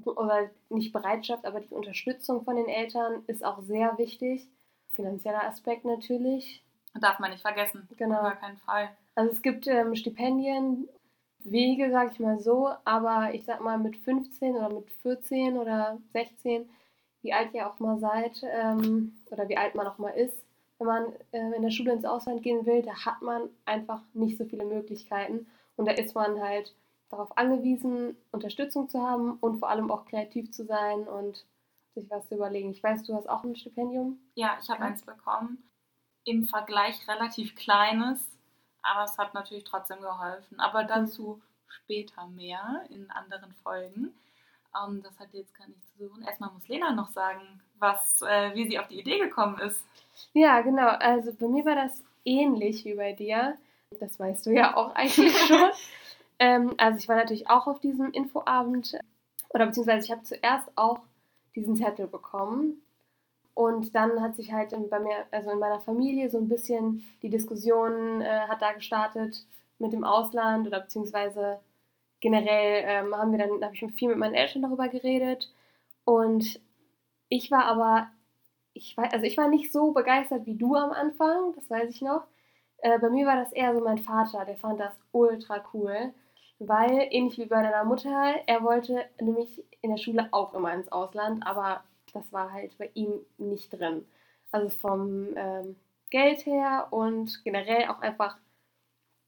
oder 0.04 0.50
nicht 0.70 0.92
Bereitschaft, 0.92 1.46
aber 1.46 1.62
die 1.62 1.74
Unterstützung 1.74 2.44
von 2.44 2.58
den 2.58 2.68
Eltern 2.68 3.24
ist 3.28 3.44
auch 3.44 3.62
sehr 3.62 3.98
wichtig. 3.98 4.48
Finanzieller 4.90 5.44
Aspekt 5.44 5.86
natürlich. 5.86 6.65
Darf 7.00 7.20
man 7.20 7.32
nicht 7.32 7.42
vergessen. 7.42 7.88
Genau. 7.98 8.16
Auf 8.18 8.24
gar 8.24 8.36
keinen 8.36 8.58
Fall. 8.58 8.90
Also 9.16 9.32
es 9.32 9.42
gibt 9.42 9.68
ähm, 9.68 9.96
Stipendien, 9.96 10.88
Wege, 11.44 11.92
sag 11.92 12.12
ich 12.12 12.20
mal 12.20 12.40
so, 12.40 12.70
aber 12.86 13.34
ich 13.34 13.46
sag 13.46 13.62
mal 13.62 13.78
mit 13.78 13.98
15 13.98 14.56
oder 14.56 14.70
mit 14.70 14.90
14 15.04 15.58
oder 15.58 16.00
16, 16.14 16.70
wie 17.22 17.34
alt 17.34 17.54
ihr 17.54 17.70
auch 17.70 17.80
mal 17.80 18.00
seid 18.00 18.42
ähm, 18.44 19.14
oder 19.30 19.48
wie 19.48 19.58
alt 19.58 19.76
man 19.76 19.88
auch 19.88 19.98
mal 19.98 20.10
ist, 20.10 20.38
wenn 20.80 20.88
man 20.88 21.14
äh, 21.32 21.56
in 21.56 21.62
der 21.62 21.70
Schule 21.70 21.94
ins 21.94 22.06
Ausland 22.06 22.42
gehen 22.44 22.66
will, 22.66 22.82
da 22.82 23.06
hat 23.06 23.22
man 23.22 23.50
einfach 23.66 24.02
nicht 24.14 24.38
so 24.38 24.46
viele 24.46 24.66
Möglichkeiten 24.66 25.48
und 25.76 25.86
da 25.86 25.92
ist 25.92 26.16
man 26.16 26.42
halt 26.42 26.74
darauf 27.10 27.38
angewiesen, 27.38 28.18
Unterstützung 28.32 28.90
zu 28.90 29.02
haben 29.02 29.38
und 29.40 29.60
vor 29.60 29.70
allem 29.70 29.92
auch 29.92 30.06
kreativ 30.06 30.52
zu 30.52 30.66
sein 30.66 31.08
und 31.08 31.46
sich 31.94 32.10
was 32.10 32.28
zu 32.28 32.36
überlegen. 32.36 32.72
Ich 32.72 32.84
weiß, 32.84 33.04
du 33.04 33.14
hast 33.14 33.30
auch 33.30 33.44
ein 33.44 33.56
Stipendium. 33.56 34.20
Ja, 34.34 34.58
ich 34.62 34.70
habe 34.70 34.82
eins 34.82 35.04
bekommen 35.04 35.64
im 36.26 36.46
Vergleich 36.46 37.08
relativ 37.08 37.56
kleines, 37.56 38.30
aber 38.82 39.04
es 39.06 39.18
hat 39.18 39.34
natürlich 39.34 39.64
trotzdem 39.64 40.02
geholfen. 40.02 40.60
Aber 40.60 40.84
mhm. 40.84 40.88
dazu 40.88 41.42
später 41.68 42.28
mehr 42.28 42.84
in 42.90 43.10
anderen 43.12 43.54
Folgen. 43.64 44.14
Um, 44.74 44.96
ähm, 44.96 45.04
das 45.04 45.18
hat 45.20 45.34
jetzt 45.34 45.56
gar 45.56 45.68
nichts 45.68 45.94
zu 45.94 46.08
suchen. 46.08 46.24
Erstmal 46.24 46.52
muss 46.52 46.68
Lena 46.68 46.92
noch 46.92 47.10
sagen, 47.10 47.62
was, 47.80 48.22
äh, 48.22 48.54
wie 48.56 48.68
sie 48.68 48.78
auf 48.78 48.88
die 48.88 49.00
Idee 49.00 49.20
gekommen 49.20 49.58
ist. 49.60 49.86
Ja, 50.34 50.62
genau. 50.62 50.88
Also 50.88 51.34
bei 51.34 51.48
mir 51.48 51.64
war 51.64 51.76
das 51.76 52.04
ähnlich 52.26 52.84
wie 52.84 52.96
bei 52.96 53.14
dir. 53.14 53.58
Das 54.00 54.20
weißt 54.20 54.46
du 54.46 54.52
ja 54.52 54.76
auch 54.76 54.94
eigentlich 54.96 55.38
schon. 55.48 55.72
ähm, 56.40 56.74
also 56.78 56.98
ich 56.98 57.08
war 57.08 57.16
natürlich 57.16 57.50
auch 57.50 57.68
auf 57.68 57.80
diesem 57.80 58.12
Infoabend 58.12 58.98
oder 59.50 59.68
beziehungsweise 59.68 60.06
ich 60.06 60.12
habe 60.12 60.24
zuerst 60.24 60.70
auch 60.76 61.00
diesen 61.56 61.78
Zettel 61.78 62.08
bekommen 62.08 62.82
und 63.56 63.96
dann 63.96 64.22
hat 64.22 64.36
sich 64.36 64.52
halt 64.52 64.74
in, 64.74 64.90
bei 64.90 65.00
mir, 65.00 65.26
also 65.32 65.50
in 65.50 65.60
meiner 65.60 65.80
Familie, 65.80 66.30
so 66.30 66.38
ein 66.38 66.50
bisschen 66.50 67.04
die 67.22 67.30
Diskussion 67.30 68.22
äh, 68.22 68.42
hat 68.50 68.62
da 68.62 68.74
gestartet 68.74 69.46
mit 69.80 69.94
dem 69.94 70.04
Ausland 70.04 70.68
oder 70.68 70.82
beziehungsweise 70.82 71.60
generell 72.20 72.84
ähm, 72.86 73.16
haben 73.16 73.32
wir 73.32 73.40
dann, 73.40 73.64
habe 73.64 73.74
ich 73.74 73.94
viel 73.94 74.10
mit 74.10 74.18
meinen 74.18 74.36
Eltern 74.36 74.62
darüber 74.62 74.90
geredet. 74.90 75.54
Und 76.04 76.60
ich 77.30 77.50
war 77.50 77.66
aber, 77.66 78.10
ich 78.74 78.98
war, 78.98 79.12
also 79.14 79.26
ich 79.26 79.38
war 79.38 79.48
nicht 79.48 79.72
so 79.72 79.94
begeistert 79.94 80.46
wie 80.46 80.56
du 80.56 80.76
am 80.76 80.92
Anfang, 80.92 81.54
das 81.56 81.70
weiß 81.70 81.90
ich 81.90 82.02
noch. 82.02 82.24
Äh, 82.80 83.00
bei 83.00 83.10
mir 83.10 83.26
war 83.26 83.38
das 83.38 83.54
eher 83.54 83.74
so 83.74 83.80
mein 83.80 84.00
Vater, 84.00 84.44
der 84.44 84.58
fand 84.58 84.82
das 84.82 84.94
ultra 85.14 85.64
cool, 85.74 86.14
weil 86.60 87.08
ähnlich 87.10 87.38
wie 87.38 87.46
bei 87.46 87.62
deiner 87.64 87.86
Mutter, 87.86 88.36
er 88.48 88.64
wollte 88.64 89.06
nämlich 89.20 89.64
in 89.82 89.92
der 89.92 89.98
Schule 89.98 90.28
auch 90.32 90.54
immer 90.54 90.74
ins 90.74 90.92
Ausland, 90.92 91.46
aber 91.48 91.84
das 92.16 92.32
war 92.32 92.52
halt 92.52 92.78
bei 92.78 92.90
ihm 92.94 93.14
nicht 93.38 93.70
drin. 93.70 94.06
Also 94.52 94.70
vom 94.70 95.30
ähm, 95.36 95.76
Geld 96.10 96.46
her 96.46 96.88
und 96.92 97.44
generell 97.44 97.90
auch 97.90 98.00
einfach 98.00 98.38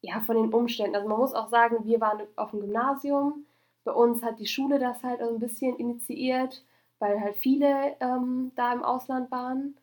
ja, 0.02 0.22
von 0.22 0.38
den 0.38 0.54
Umständen. 0.54 0.96
Also 0.96 1.08
man 1.08 1.20
muss 1.20 1.34
auch 1.34 1.50
sagen, 1.50 1.86
wir 1.86 2.00
waren 2.00 2.22
auf 2.36 2.52
dem 2.52 2.62
Gymnasium. 2.62 3.46
Bei 3.84 3.92
uns 3.92 4.24
hat 4.24 4.40
die 4.40 4.48
Schule 4.48 4.80
das 4.80 5.04
halt 5.04 5.22
ein 5.22 5.40
bisschen 5.40 5.76
initiiert, 5.78 6.64
weil 7.00 7.20
halt 7.20 7.36
viele 7.36 7.96
ähm, 8.00 8.52
da 8.56 8.72
im 8.74 8.84
Ausland 8.84 9.32
waren. 9.32 9.78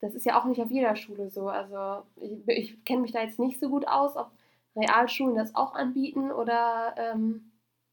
Das 0.00 0.14
ist 0.14 0.26
ja 0.26 0.38
auch 0.38 0.44
nicht 0.44 0.60
auf 0.60 0.70
jeder 0.70 0.96
Schule 0.96 1.30
so. 1.30 1.48
Also 1.48 2.04
ich, 2.16 2.48
ich 2.48 2.84
kenne 2.84 3.02
mich 3.02 3.12
da 3.12 3.22
jetzt 3.22 3.38
nicht 3.38 3.60
so 3.60 3.68
gut 3.70 3.86
aus, 3.86 4.16
ob 4.16 4.30
Realschulen 4.76 5.36
das 5.36 5.54
auch 5.54 5.74
anbieten 5.74 6.32
oder 6.32 6.94
ähm, 6.96 7.52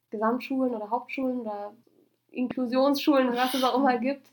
Gesamtschulen 0.10 0.74
oder 0.74 0.89
Hauptschulen 0.89 1.41
oder 1.41 1.74
Inklusionsschulen, 2.32 3.36
was 3.36 3.54
es 3.54 3.63
auch 3.63 3.76
immer 3.76 3.98
gibt 4.00 4.32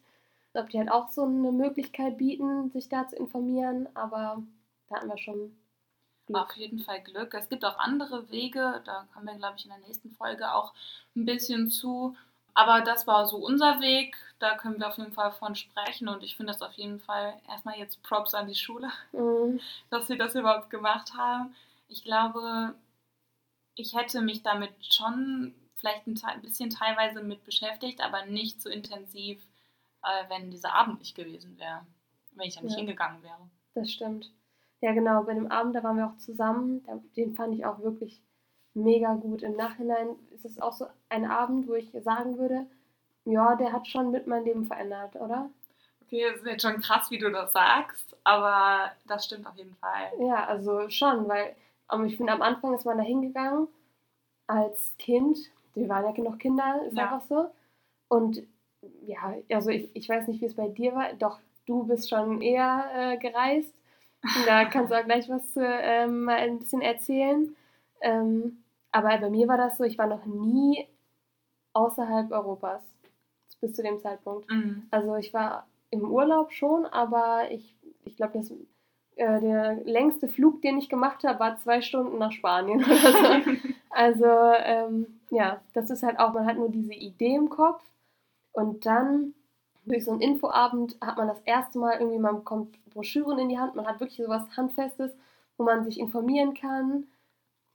ob 0.57 0.71
die 0.71 0.79
halt 0.79 0.91
auch 0.91 1.11
so 1.11 1.25
eine 1.25 1.53
Möglichkeit 1.53 2.19
bieten, 2.19 2.71
sich 2.71 2.89
da 2.89 3.09
zu 3.09 3.17
informieren, 3.17 3.89
aber 3.95 4.43
da 4.89 4.97
hatten 4.97 5.09
wir 5.09 5.19
schon 5.19 5.57
Glück. 6.27 6.43
Auf 6.43 6.57
jeden 6.57 6.81
Fall 6.81 7.01
Glück. 7.03 7.35
Es 7.35 7.49
gibt 7.49 7.65
auch 7.65 7.79
andere 7.79 8.31
Wege, 8.31 8.83
da 8.85 9.07
kommen 9.15 9.27
wir, 9.27 9.35
glaube 9.35 9.55
ich, 9.59 9.65
in 9.65 9.71
der 9.71 9.79
nächsten 9.87 10.11
Folge 10.11 10.53
auch 10.53 10.75
ein 11.15 11.25
bisschen 11.25 11.71
zu. 11.71 12.17
Aber 12.53 12.81
das 12.81 13.07
war 13.07 13.27
so 13.27 13.37
unser 13.37 13.81
Weg, 13.81 14.17
da 14.39 14.57
können 14.57 14.81
wir 14.81 14.89
auf 14.89 14.97
jeden 14.99 15.13
Fall 15.13 15.31
von 15.31 15.55
sprechen 15.55 16.09
und 16.09 16.23
ich 16.23 16.37
finde 16.37 16.53
das 16.53 16.63
auf 16.63 16.73
jeden 16.73 17.01
Fall 17.01 17.35
erstmal 17.49 17.79
jetzt 17.79 18.03
Props 18.03 18.35
an 18.35 18.49
die 18.49 18.55
Schule, 18.55 18.91
mhm. 19.13 19.61
dass 19.91 20.07
sie 20.07 20.17
das 20.17 20.35
überhaupt 20.35 20.71
gemacht 20.71 21.15
haben. 21.15 21.55
Ich 21.89 22.03
glaube, 22.03 22.75
ich 23.77 23.95
hätte 23.95 24.23
mich 24.23 24.43
damit 24.43 24.73
schon 24.81 25.55
vielleicht 25.77 26.07
ein 26.07 26.43
bisschen 26.43 26.71
teilweise 26.71 27.23
mit 27.23 27.45
beschäftigt, 27.45 28.01
aber 28.01 28.25
nicht 28.25 28.61
so 28.61 28.71
intensiv 28.71 29.41
wenn 30.29 30.51
dieser 30.51 30.75
Abend 30.75 30.99
nicht 30.99 31.15
gewesen 31.15 31.59
wäre. 31.59 31.87
Wenn 32.33 32.49
ich 32.49 32.55
da 32.55 32.63
nicht 32.63 32.73
ja. 32.73 32.79
hingegangen 32.79 33.23
wäre. 33.23 33.51
Das 33.75 33.91
stimmt. 33.91 34.33
Ja, 34.81 34.93
genau. 34.93 35.23
Bei 35.23 35.35
dem 35.35 35.51
Abend, 35.51 35.75
da 35.75 35.83
waren 35.83 35.97
wir 35.97 36.07
auch 36.07 36.17
zusammen. 36.17 36.85
Den 37.17 37.35
fand 37.35 37.55
ich 37.55 37.65
auch 37.65 37.81
wirklich 37.81 38.23
mega 38.75 39.15
gut. 39.15 39.43
Im 39.43 39.57
Nachhinein 39.57 40.11
ist 40.33 40.45
es 40.45 40.61
auch 40.61 40.73
so 40.73 40.87
ein 41.09 41.25
Abend, 41.25 41.67
wo 41.67 41.75
ich 41.75 41.91
sagen 42.05 42.39
würde, 42.39 42.67
ja, 43.25 43.57
der 43.57 43.73
hat 43.73 43.87
schon 43.89 44.11
mit 44.11 44.27
meinem 44.27 44.45
Leben 44.45 44.67
verändert, 44.67 45.17
oder? 45.17 45.51
Okay, 46.03 46.23
es 46.25 46.37
ist 46.41 46.47
jetzt 46.47 46.63
schon 46.63 46.81
krass, 46.81 47.11
wie 47.11 47.19
du 47.19 47.31
das 47.31 47.53
sagst, 47.53 48.17
aber 48.23 48.93
das 49.07 49.25
stimmt 49.25 49.47
auf 49.47 49.57
jeden 49.57 49.75
Fall. 49.77 50.13
Ja, 50.21 50.45
also 50.45 50.89
schon, 50.89 51.27
weil 51.27 51.57
um, 51.91 52.05
ich 52.05 52.17
finde, 52.17 52.33
am 52.33 52.43
Anfang 52.43 52.75
ist 52.75 52.85
man 52.85 52.99
da 52.99 53.03
hingegangen 53.03 53.67
als 54.47 54.97
Kind, 54.99 55.39
wir 55.75 55.89
waren 55.89 56.15
ja 56.15 56.23
noch 56.23 56.39
Kinder, 56.39 56.83
ist 56.87 56.97
ja. 56.97 57.05
einfach 57.05 57.27
so. 57.29 57.51
Und 58.09 58.43
ja, 59.07 59.35
also 59.51 59.71
ich, 59.71 59.91
ich 59.95 60.09
weiß 60.09 60.29
nicht, 60.29 60.41
wie 60.41 60.47
es 60.47 60.55
bei 60.55 60.69
dir 60.69 60.95
war, 60.95 61.13
doch 61.15 61.39
du 61.67 61.85
bist 61.85 62.09
schon 62.09 62.41
eher 62.41 62.85
äh, 62.95 63.17
gereist. 63.19 63.75
Da 64.47 64.65
kannst 64.71 64.91
du 64.93 64.99
auch 64.99 65.05
gleich 65.05 65.29
was 65.29 65.53
zu, 65.53 65.61
ähm, 65.65 66.25
mal 66.25 66.37
ein 66.37 66.59
bisschen 66.59 66.83
erzählen. 66.83 67.55
Ähm, 68.01 68.59
aber 68.93 69.17
bei 69.19 69.31
mir 69.31 69.49
war 69.49 69.59
das 69.59 69.77
so, 69.77 69.85
ich 69.85 69.99
war 69.99 70.07
noch 70.07 70.25
nie 70.27 70.87
außerhalb 71.73 72.31
Europas 72.31 72.83
bis 73.61 73.75
zu 73.75 73.83
dem 73.83 74.01
Zeitpunkt. 74.01 74.51
Mhm. 74.51 74.87
Also 74.91 75.17
ich 75.17 75.33
war 75.35 75.67
im 75.91 76.11
Urlaub 76.11 76.53
schon, 76.53 76.87
aber 76.87 77.51
ich, 77.51 77.77
ich 78.05 78.17
glaube, 78.17 78.39
das 78.39 78.51
äh, 79.17 79.41
der 79.41 79.77
längste 79.85 80.29
Flug, 80.29 80.63
den 80.63 80.79
ich 80.79 80.89
gemacht 80.89 81.25
habe, 81.25 81.41
war 81.41 81.57
zwei 81.59 81.81
Stunden 81.81 82.19
nach 82.19 82.33
Spanien 82.33 82.85
oder 82.85 82.97
so. 82.97 83.51
also 83.91 84.27
ähm, 84.63 85.21
ja, 85.31 85.61
das 85.73 85.91
ist 85.91 86.03
halt 86.03 86.19
auch, 86.19 86.35
man 86.35 86.47
hat 86.47 86.57
nur 86.57 86.69
diese 86.69 86.93
Idee 86.93 87.35
im 87.35 87.49
Kopf 87.49 87.83
und 88.57 88.87
dann 88.87 89.35
durch 89.85 90.07
so 90.07 90.13
einen 90.13 90.23
Infoabend 90.23 90.97
hat 91.03 91.19
man 91.19 91.29
das 91.29 91.41
erste 91.45 91.79
Mal 91.79 91.99
irgendwie, 91.99 92.19
man 92.19 92.37
bekommt 92.37 92.75
Broschüren 92.87 93.39
in 93.39 93.51
die 93.51 93.59
Hand, 93.59 93.75
man 93.75 93.87
hat 93.87 94.01
wirklich 94.01 94.17
sowas 94.17 94.45
Handfestes, 94.57 95.13
wo 95.59 95.65
man 95.65 95.85
sich 95.85 96.01
informieren 96.01 96.55
kann. 96.55 97.07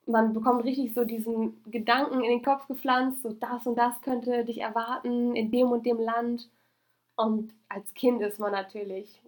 Man 0.08 0.34
bekommt 0.34 0.64
richtig 0.64 0.96
so 0.96 1.06
diesen 1.06 1.64
Gedanken 1.70 2.24
in 2.24 2.32
den 2.32 2.44
Kopf 2.44 2.68
gepflanzt, 2.68 3.22
so 3.22 3.32
das 3.32 3.68
und 3.68 3.76
das 3.76 4.02
könnte 4.02 4.44
dich 4.44 4.60
erwarten 4.60 5.36
in 5.36 5.52
dem 5.52 5.72
und 5.72 5.86
dem 5.86 6.00
Land. 6.00 6.50
Und 7.16 7.54
als 7.70 7.94
Kind 7.94 8.24
ist 8.24 8.40
man 8.40 8.52
natürlich 8.52 9.22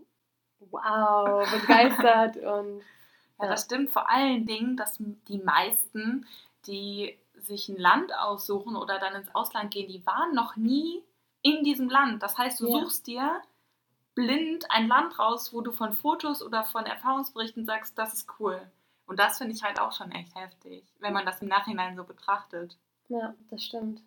wow, 0.72 1.48
begeistert 1.62 2.38
und. 2.38 2.82
Ja, 3.40 3.50
das 3.50 3.66
stimmt 3.66 3.92
vor 3.92 4.10
allen 4.10 4.46
Dingen, 4.46 4.76
dass 4.76 4.98
die 5.28 5.40
meisten, 5.40 6.26
die 6.66 7.16
sich 7.36 7.70
ein 7.70 7.78
Land 7.78 8.12
aussuchen 8.18 8.76
oder 8.76 8.98
dann 8.98 9.16
ins 9.16 9.34
Ausland 9.36 9.72
gehen, 9.72 9.88
die 9.88 10.06
waren 10.06 10.34
noch 10.34 10.56
nie 10.56 11.04
in 11.44 11.64
diesem 11.64 11.90
Land. 11.90 12.24
Das 12.24 12.38
heißt, 12.38 12.60
du 12.60 12.68
ja. 12.68 12.80
suchst 12.80 13.06
dir 13.06 13.42
blind 14.16 14.66
ein 14.72 14.88
Land 14.88 15.20
raus, 15.20 15.54
wo 15.54 15.62
du 15.62 15.72
von 15.72 15.94
Fotos 15.94 16.42
oder 16.42 16.64
von 16.64 16.86
Erfahrungsberichten 16.86 17.66
sagst, 17.66 17.98
das 17.98 18.14
ist 18.14 18.30
cool. 18.40 18.60
Und 19.06 19.20
das 19.20 19.38
finde 19.38 19.54
ich 19.54 19.64
halt 19.64 19.80
auch 19.80 19.92
schon 19.92 20.12
echt 20.12 20.34
heftig, 20.36 20.84
wenn 21.00 21.14
man 21.14 21.26
das 21.26 21.42
im 21.42 21.48
Nachhinein 21.48 21.96
so 21.96 22.04
betrachtet. 22.04 22.78
Ja, 23.10 23.34
das 23.50 23.64
stimmt. 23.64 24.02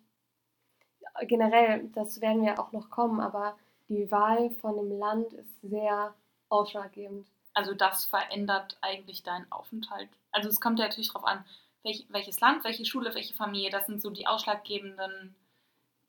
Generell, 1.21 1.89
das 1.93 2.19
werden 2.21 2.43
wir 2.43 2.59
auch 2.59 2.71
noch 2.71 2.89
kommen, 2.89 3.19
aber 3.19 3.57
die 3.89 4.09
Wahl 4.11 4.49
von 4.51 4.77
einem 4.77 4.97
Land 4.97 5.33
ist 5.33 5.61
sehr 5.61 6.13
ausschlaggebend. 6.49 7.27
Also 7.53 7.73
das 7.73 8.05
verändert 8.05 8.77
eigentlich 8.81 9.23
deinen 9.23 9.51
Aufenthalt. 9.51 10.09
Also 10.31 10.49
es 10.49 10.59
kommt 10.59 10.79
ja 10.79 10.85
natürlich 10.85 11.11
darauf 11.11 11.25
an, 11.25 11.45
welch, 11.83 12.05
welches 12.09 12.39
Land, 12.39 12.63
welche 12.63 12.85
Schule, 12.85 13.15
welche 13.15 13.33
Familie, 13.33 13.69
das 13.69 13.87
sind 13.87 14.01
so 14.01 14.09
die 14.09 14.27
ausschlaggebenden 14.27 15.35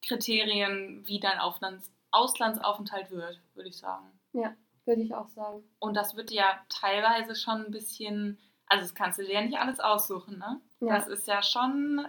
Kriterien, 0.02 1.06
wie 1.06 1.20
dein 1.20 1.38
Auflands 1.38 1.90
Auslandsaufenthalt 2.10 3.10
wird, 3.10 3.40
würde 3.54 3.68
ich 3.68 3.76
sagen. 3.76 4.06
Ja, 4.32 4.54
würde 4.86 5.02
ich 5.02 5.14
auch 5.14 5.28
sagen. 5.28 5.62
Und 5.78 5.94
das 5.94 6.16
wird 6.16 6.30
ja 6.30 6.58
teilweise 6.68 7.34
schon 7.34 7.66
ein 7.66 7.70
bisschen, 7.70 8.38
also 8.66 8.82
das 8.82 8.94
kannst 8.94 9.18
du 9.18 9.24
dir 9.24 9.34
ja 9.34 9.42
nicht 9.42 9.58
alles 9.58 9.78
aussuchen, 9.78 10.38
ne? 10.38 10.60
Ja. 10.80 10.96
Das 10.96 11.06
ist 11.06 11.26
ja 11.26 11.42
schon 11.42 12.06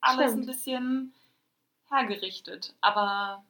alles 0.00 0.32
Stimmt. 0.32 0.42
ein 0.42 0.46
bisschen 0.46 1.14
hergerichtet. 1.88 2.74
Aber 2.80 3.44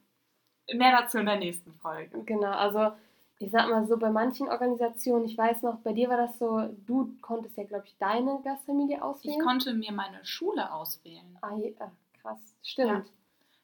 mehr 0.72 0.92
dazu 0.92 1.18
in 1.18 1.27
der 1.27 1.37
nächsten 1.37 1.72
Folge. 1.72 2.22
Genau, 2.25 2.51
also 2.51 2.92
ich 3.38 3.51
sag 3.51 3.68
mal 3.68 3.87
so, 3.87 3.99
bei 3.99 4.11
manchen 4.11 4.49
Organisationen, 4.49 5.27
ich 5.27 5.37
weiß 5.37 5.62
noch, 5.62 5.79
bei 5.81 5.92
dir 5.92 6.09
war 6.09 6.16
das 6.16 6.38
so, 6.38 6.68
du 6.87 7.16
konntest 7.20 7.57
ja, 7.57 7.64
glaube 7.64 7.85
ich, 7.87 7.96
deine 7.99 8.40
Gastfamilie 8.42 9.03
auswählen. 9.03 9.38
Ich 9.38 9.44
konnte 9.44 9.75
mir 9.75 9.92
meine 9.92 10.25
Schule 10.25 10.72
auswählen. 10.72 11.38
Ah, 11.42 11.55
ja, 11.57 11.92
krass, 12.20 12.57
stimmt. 12.62 13.07
Ja. 13.07 13.12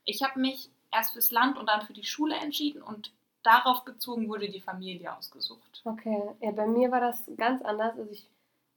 Ich 0.04 0.22
habe 0.22 0.40
mich 0.40 0.70
erst 0.92 1.12
fürs 1.12 1.30
Land 1.30 1.58
und 1.58 1.68
dann 1.68 1.86
für 1.86 1.92
die 1.92 2.04
Schule 2.04 2.36
entschieden 2.36 2.82
und 2.82 3.12
darauf 3.42 3.84
bezogen 3.84 4.28
wurde 4.28 4.48
die 4.48 4.60
Familie 4.60 5.16
ausgesucht. 5.16 5.82
Okay, 5.84 6.22
ja, 6.40 6.50
bei 6.52 6.66
mir 6.66 6.90
war 6.90 7.00
das 7.00 7.24
ganz 7.36 7.62
anders. 7.62 7.98
Also 7.98 8.10
ich 8.10 8.28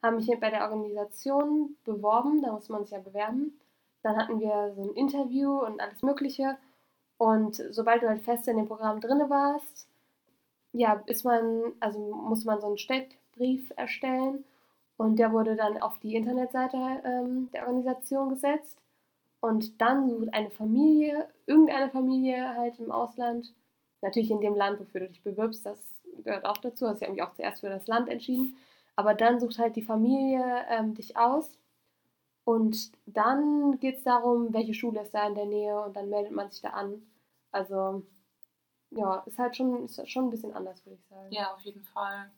habe 0.02 0.18
mich 0.18 0.28
bei 0.40 0.50
der 0.50 0.64
Organisation 0.64 1.76
beworben, 1.84 2.42
da 2.42 2.52
muss 2.52 2.70
man 2.70 2.84
sich 2.84 2.92
ja 2.92 3.00
bewerben. 3.00 3.60
Dann 4.04 4.18
hatten 4.18 4.40
wir 4.40 4.74
so 4.76 4.84
ein 4.84 4.96
Interview 4.96 5.60
und 5.60 5.82
alles 5.82 6.02
Mögliche. 6.04 6.58
Und 7.18 7.56
sobald 7.72 8.04
du 8.04 8.08
halt 8.08 8.24
fest 8.24 8.48
in 8.48 8.58
dem 8.58 8.68
Programm 8.68 9.00
drin 9.02 9.30
warst, 9.30 9.88
ja, 10.74 11.02
ist 11.06 11.24
man, 11.24 11.74
also 11.80 12.00
muss 12.00 12.44
man 12.44 12.60
so 12.60 12.68
einen 12.68 12.78
Steckbrief 12.78 13.72
erstellen 13.78 14.44
und 14.98 15.18
der 15.18 15.32
wurde 15.32 15.56
dann 15.56 15.82
auf 15.82 15.98
die 16.00 16.16
Internetseite 16.16 16.78
ähm, 17.06 17.50
der 17.54 17.68
Organisation 17.68 18.30
gesetzt. 18.30 18.78
Und 19.46 19.80
dann 19.80 20.10
sucht 20.10 20.34
eine 20.34 20.50
Familie, 20.50 21.30
irgendeine 21.46 21.92
Familie 21.92 22.56
halt 22.56 22.80
im 22.80 22.92
Ausland, 22.92 23.54
natürlich 24.02 24.32
in 24.32 24.42
dem 24.42 24.56
Land, 24.56 24.80
wofür 24.80 25.02
du 25.02 25.08
dich 25.10 25.22
bewirbst, 25.22 25.64
das 25.64 25.80
gehört 26.24 26.46
auch 26.46 26.58
dazu. 26.58 26.88
Also 26.88 27.02
ich 27.02 27.04
habe 27.04 27.14
mich 27.14 27.22
auch 27.22 27.36
zuerst 27.36 27.60
für 27.60 27.70
das 27.70 27.86
Land 27.86 28.10
entschieden. 28.10 28.58
Aber 28.96 29.14
dann 29.14 29.40
sucht 29.40 29.60
halt 29.60 29.76
die 29.76 29.84
Familie 29.84 30.66
ähm, 30.68 30.96
dich 30.96 31.16
aus. 31.16 31.60
Und 32.44 32.92
dann 33.06 33.80
geht 33.80 33.98
es 33.98 34.04
darum, 34.04 34.52
welche 34.52 34.74
Schule 34.74 35.02
ist 35.02 35.14
da 35.14 35.28
in 35.28 35.36
der 35.36 35.46
Nähe 35.46 35.80
und 35.80 35.96
dann 35.96 36.10
meldet 36.10 36.32
man 36.32 36.50
sich 36.50 36.62
da 36.62 36.70
an. 36.70 37.04
Also 37.52 38.02
ja, 38.90 39.18
ist 39.28 39.38
halt 39.38 39.56
schon, 39.56 39.86
ist 39.86 40.10
schon 40.10 40.26
ein 40.26 40.30
bisschen 40.32 40.56
anders, 40.56 40.84
würde 40.88 40.98
ich 40.98 41.06
sagen. 41.06 41.32
Ja, 41.32 41.54
auf 41.54 41.62
jeden 41.62 41.84
Fall. 41.84 42.32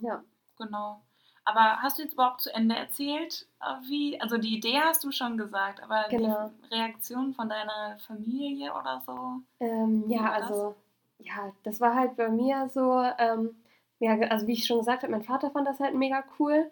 Ja. 0.00 0.24
Genau. 0.56 1.02
Aber 1.48 1.80
hast 1.80 1.98
du 1.98 2.02
jetzt 2.02 2.14
überhaupt 2.14 2.40
zu 2.40 2.52
Ende 2.52 2.74
erzählt, 2.74 3.46
äh, 3.60 3.88
wie, 3.88 4.20
also 4.20 4.36
die 4.36 4.56
Idee 4.56 4.80
hast 4.80 5.04
du 5.04 5.12
schon 5.12 5.38
gesagt, 5.38 5.80
aber 5.80 6.06
genau. 6.10 6.50
die 6.70 6.74
Reaktion 6.74 7.34
von 7.34 7.48
deiner 7.48 7.96
Familie 8.04 8.72
oder 8.72 9.00
so? 9.06 9.42
Ähm, 9.60 10.04
ja, 10.08 10.32
also, 10.32 10.74
ja, 11.18 11.52
das 11.62 11.80
war 11.80 11.94
halt 11.94 12.16
bei 12.16 12.28
mir 12.28 12.68
so, 12.74 13.00
ähm, 13.18 13.54
ja, 14.00 14.18
also 14.28 14.48
wie 14.48 14.54
ich 14.54 14.66
schon 14.66 14.78
gesagt 14.80 15.04
habe, 15.04 15.12
mein 15.12 15.22
Vater 15.22 15.52
fand 15.52 15.68
das 15.68 15.78
halt 15.78 15.94
mega 15.94 16.24
cool. 16.40 16.68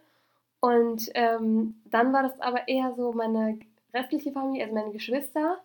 Und 0.59 1.09
ähm, 1.15 1.81
dann 1.85 2.13
war 2.13 2.25
das 2.25 2.41
aber 2.41 2.67
eher 2.67 2.95
so 2.95 3.13
meine 3.13 3.61
restliche 3.93 4.33
Familie, 4.33 4.65
also 4.65 4.75
meine 4.75 4.91
Geschwister, 4.91 5.59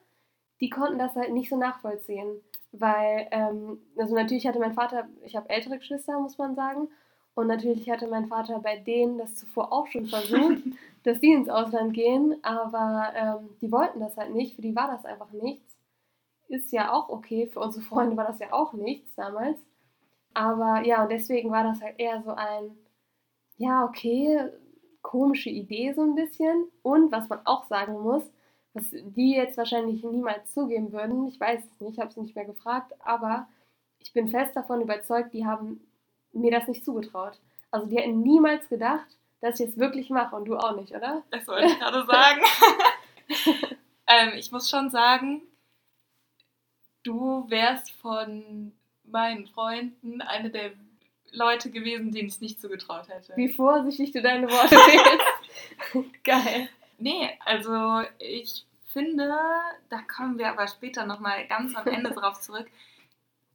die 0.62 0.70
konnten 0.70 1.00
das 1.00 1.16
halt 1.16 1.34
nicht 1.34 1.50
so 1.50 1.58
nachvollziehen. 1.58 2.42
Weil, 2.74 3.28
ähm, 3.32 3.82
also 3.98 4.14
natürlich 4.14 4.46
hatte 4.46 4.60
mein 4.60 4.74
Vater, 4.76 5.08
ich 5.24 5.36
habe 5.36 5.50
ältere 5.50 5.80
Geschwister, 5.80 6.20
muss 6.20 6.38
man 6.38 6.54
sagen. 6.54 6.90
Und 7.40 7.48
natürlich 7.48 7.90
hatte 7.90 8.06
mein 8.08 8.28
Vater 8.28 8.60
bei 8.60 8.76
denen 8.76 9.18
das 9.18 9.34
zuvor 9.34 9.72
auch 9.72 9.88
schon 9.88 10.08
versucht, 10.08 10.62
dass 11.04 11.22
die 11.22 11.32
ins 11.32 11.48
Ausland 11.48 11.94
gehen. 11.94 12.36
Aber 12.44 13.14
ähm, 13.16 13.50
die 13.62 13.72
wollten 13.72 14.02
das 14.02 14.18
halt 14.18 14.36
nicht. 14.36 14.58
Für 14.58 14.62
die 14.62 14.76
war 14.76 14.92
das 14.92 15.06
einfach 15.06 15.32
nichts. 15.32 15.78
Ist 16.50 16.74
ja 16.74 16.92
auch 16.92 17.08
okay. 17.08 17.48
Für 17.48 17.62
unsere 17.62 17.86
Freunde 17.86 18.18
war 18.18 18.28
das 18.28 18.40
ja 18.40 18.52
auch 18.52 18.74
nichts 18.74 19.16
damals. 19.16 19.58
Aber 20.34 20.86
ja, 20.86 21.04
und 21.04 21.12
deswegen 21.14 21.50
war 21.50 21.64
das 21.64 21.82
halt 21.82 21.98
eher 21.98 22.22
so 22.24 22.32
ein, 22.32 22.78
ja, 23.56 23.86
okay, 23.86 24.50
komische 25.02 25.50
Idee 25.50 25.94
so 25.94 26.02
ein 26.02 26.16
bisschen. 26.16 26.66
Und 26.82 27.10
was 27.10 27.30
man 27.30 27.40
auch 27.46 27.68
sagen 27.68 28.02
muss, 28.02 28.24
was 28.74 28.84
die 28.92 29.32
jetzt 29.32 29.58
wahrscheinlich 29.58 30.04
niemals 30.04 30.52
zugeben 30.52 30.92
würden. 30.92 31.26
Ich 31.28 31.40
weiß 31.40 31.62
es 31.64 31.80
nicht, 31.80 31.94
ich 31.94 32.00
habe 32.02 32.10
es 32.10 32.18
nicht 32.18 32.36
mehr 32.36 32.46
gefragt, 32.46 32.92
aber 33.00 33.48
ich 34.00 34.12
bin 34.12 34.28
fest 34.28 34.58
davon 34.58 34.82
überzeugt, 34.82 35.34
die 35.34 35.46
haben 35.46 35.80
mir 36.34 36.52
das 36.52 36.68
nicht 36.68 36.86
zugetraut. 36.86 37.40
Also 37.72 37.88
die 37.88 37.98
hätten 37.98 38.22
niemals 38.22 38.68
gedacht, 38.70 39.08
dass 39.42 39.60
ich 39.60 39.70
es 39.70 39.78
wirklich 39.78 40.10
mache 40.10 40.36
und 40.36 40.46
du 40.46 40.58
auch 40.58 40.76
nicht, 40.76 40.94
oder? 40.94 41.24
Das 41.32 41.48
wollte 41.48 41.68
ich 41.68 41.80
gerade 41.80 42.06
sagen. 42.06 42.42
ähm, 44.08 44.34
ich 44.38 44.52
muss 44.52 44.70
schon 44.70 44.90
sagen, 44.90 45.42
du 47.04 47.50
wärst 47.50 47.92
von 47.92 48.74
meinen 49.04 49.48
Freunden 49.48 50.22
eine 50.22 50.50
der 50.50 50.72
Leute 51.32 51.72
gewesen, 51.72 52.12
denen 52.12 52.28
ich 52.28 52.36
es 52.36 52.42
nicht 52.42 52.62
zugetraut 52.62 53.08
hätte. 53.08 53.34
Wie 53.36 53.50
vorsichtig 53.50 54.12
du 54.12 54.22
deine 54.22 54.50
Worte 54.50 54.76
wählst. 54.76 56.14
Geil. 56.24 56.70
Nee, 56.98 57.30
also 57.46 58.02
ich 58.18 58.66
finde, 58.88 59.30
da 59.90 60.02
kommen 60.02 60.38
wir 60.38 60.50
aber 60.50 60.68
später 60.68 61.06
nochmal 61.06 61.48
ganz 61.48 61.76
am 61.76 61.88
Ende 61.88 62.12
drauf 62.12 62.40
zurück. 62.42 62.68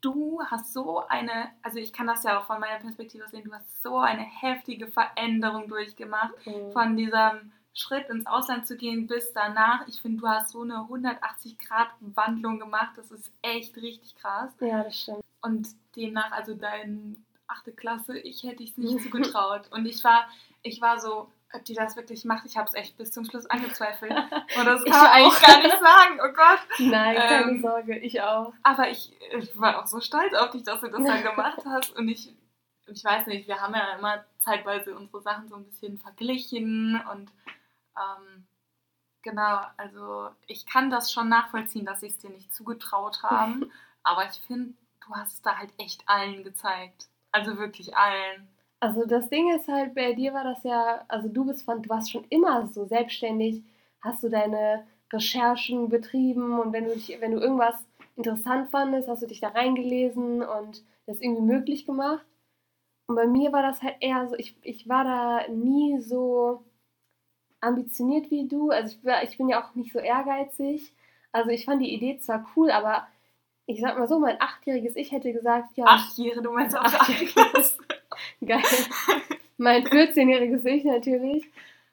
Du 0.05 0.39
hast 0.51 0.75
so 0.75 0.99
eine, 1.09 1.49
also 1.63 1.79
ich 1.79 1.95
kann 1.95 2.07
das 2.07 2.25
ja 2.25 2.39
auch 2.39 2.45
von 2.45 2.61
meiner 2.61 2.79
Perspektive 2.79 3.27
sehen, 3.29 3.45
du 3.45 3.53
hast 3.55 3.83
so 3.83 3.97
eine 3.97 4.21
heftige 4.21 4.87
Veränderung 4.87 5.67
durchgemacht. 5.67 6.35
Mhm. 6.45 6.73
Von 6.73 6.95
diesem 6.95 7.53
Schritt 7.73 8.11
ins 8.11 8.27
Ausland 8.27 8.67
zu 8.67 8.77
gehen 8.77 9.07
bis 9.07 9.33
danach. 9.33 9.89
Ich 9.89 10.03
finde, 10.03 10.21
du 10.21 10.29
hast 10.29 10.51
so 10.51 10.61
eine 10.61 10.75
180-Grad-Wandlung 10.75 12.59
gemacht. 12.59 12.93
Das 12.97 13.11
ist 13.11 13.33
echt 13.41 13.77
richtig 13.79 14.15
krass. 14.17 14.53
Ja, 14.61 14.85
das 14.85 15.01
stimmt. 15.01 15.21
Und 15.41 15.69
demnach, 15.97 16.33
also 16.33 16.55
deine 16.55 17.17
achte 17.47 17.73
Klasse, 17.73 18.19
ich 18.19 18.43
hätte 18.43 18.63
es 18.63 18.77
nicht 18.77 19.01
zugetraut. 19.03 19.71
Und 19.73 19.87
ich 19.87 20.05
war, 20.05 20.29
ich 20.63 20.83
war 20.83 21.01
so, 21.01 21.31
ob 21.55 21.65
die 21.65 21.75
das 21.75 21.97
wirklich 21.97 22.25
macht. 22.25 22.47
Ich 22.47 22.57
habe 22.57 22.69
es 22.69 22.75
echt 22.75 22.97
bis 22.97 23.13
zum 23.13 23.25
Schluss 23.25 23.47
angezweifelt. 23.47 24.13
Und 24.59 24.65
das 24.65 24.85
kann 24.85 25.03
man 25.03 25.11
eigentlich 25.11 25.41
gar 25.41 25.63
nicht 25.63 25.81
sagen. 25.81 26.21
Oh 26.23 26.33
Gott. 26.33 26.61
Nein, 26.79 27.17
keine 27.17 27.51
ähm, 27.53 27.63
Sorge, 27.63 27.99
ich 27.99 28.21
auch. 28.23 28.53
Aber 28.63 28.89
ich, 28.91 29.13
ich, 29.39 29.59
war 29.59 29.83
auch 29.83 29.87
so 29.87 30.01
stolz 30.01 30.35
auf 30.35 30.51
dich, 30.51 30.63
dass 30.63 30.81
du 30.81 30.89
das 30.89 31.03
dann 31.03 31.23
gemacht 31.23 31.61
hast. 31.67 31.97
Und 31.97 32.09
ich, 32.09 32.35
ich 32.87 33.05
weiß 33.05 33.27
nicht, 33.27 33.49
wir 33.49 33.61
haben 33.61 33.75
ja 33.75 33.97
immer 33.97 34.25
zeitweise 34.39 34.97
unsere 34.97 35.23
Sachen 35.23 35.49
so 35.49 35.57
ein 35.57 35.65
bisschen 35.65 35.99
verglichen 35.99 37.01
und 37.11 37.31
ähm, 37.97 38.47
Genau, 39.25 39.63
also 39.79 40.29
ich 40.47 40.67
kann 40.67 40.91
das 40.91 41.11
schon 41.11 41.31
nachvollziehen, 41.31 41.87
dass 41.87 42.01
sie 42.01 42.09
es 42.09 42.19
dir 42.19 42.29
nicht 42.29 42.55
zugetraut 42.55 43.23
haben, 43.23 43.73
aber 44.03 44.27
ich 44.27 44.39
finde, 44.47 44.75
du 45.07 45.15
hast 45.15 45.33
es 45.33 45.43
da 45.43 45.57
halt 45.57 45.73
echt 45.79 46.07
allen 46.07 46.45
gezeigt. 46.45 47.09
Also 47.33 47.57
wirklich 47.57 47.97
allen. 47.97 48.47
Also 48.85 49.07
das 49.07 49.31
Ding 49.31 49.51
ist 49.57 49.67
halt, 49.67 49.95
bei 49.95 50.13
dir 50.13 50.35
war 50.35 50.45
das 50.45 50.63
ja, 50.63 51.07
also 51.09 51.27
du 51.27 51.47
bist 51.47 51.63
von, 51.63 51.81
du 51.81 51.89
warst 51.89 52.11
schon 52.11 52.27
immer 52.29 52.67
so 52.67 52.85
selbstständig, 52.85 53.63
hast 54.03 54.23
du 54.23 54.29
deine 54.29 54.87
Recherchen 55.11 55.89
betrieben 55.89 56.61
und 56.61 56.75
wenn 56.75 56.85
du 56.85 56.93
dich, 56.93 57.17
wenn 57.19 57.33
du 57.33 57.39
irgendwas 57.39 57.83
interessant 58.15 58.71
fandest, 58.71 59.09
hast 59.09 59.23
du 59.23 59.27
dich 59.27 59.41
da 59.41 59.49
reingelesen 59.49 60.43
und 60.43 60.85
das 61.07 61.19
irgendwie 61.23 61.41
möglich 61.41 61.87
gemacht. 61.87 62.27
Und 63.07 63.17
bei 63.17 63.27
mir 63.27 63.53
war 63.53 63.63
das 63.63 63.83
halt 63.83 63.97
eher 64.01 64.29
so, 64.29 64.37
ich, 64.37 64.55
ich 64.61 64.87
war 64.87 65.05
da 65.05 65.49
nie 65.49 65.99
so 66.03 66.63
ambitioniert 67.63 68.31
wie 68.31 68.47
du. 68.47 68.69
Also 68.71 68.95
ich, 68.99 69.03
war, 69.03 69.23
ich 69.23 69.39
bin 69.39 69.49
ja 69.49 69.65
auch 69.65 69.75
nicht 69.75 69.95
so 69.95 69.99
ehrgeizig. 69.99 70.93
Also 71.33 71.49
ich 71.49 71.65
fand 71.65 71.81
die 71.81 71.95
Idee 71.95 72.19
zwar 72.19 72.47
cool, 72.55 72.71
aber 72.71 73.07
ich 73.65 73.81
sag 73.81 73.99
mal 73.99 74.09
so, 74.09 74.19
mein 74.19 74.39
achtjähriges 74.43 74.95
Ich 74.95 75.11
hätte 75.11 75.33
gesagt, 75.33 75.75
ja. 75.79 75.87
Achtjährige, 75.87 76.43
du 76.43 76.53
meinst 76.53 76.77
auch 76.77 76.85
achtjähriges. 76.85 77.79
Geil. 78.47 78.63
mein 79.57 79.85
14-jähriges 79.85 80.65
Ich 80.65 80.85
natürlich. 80.85 81.45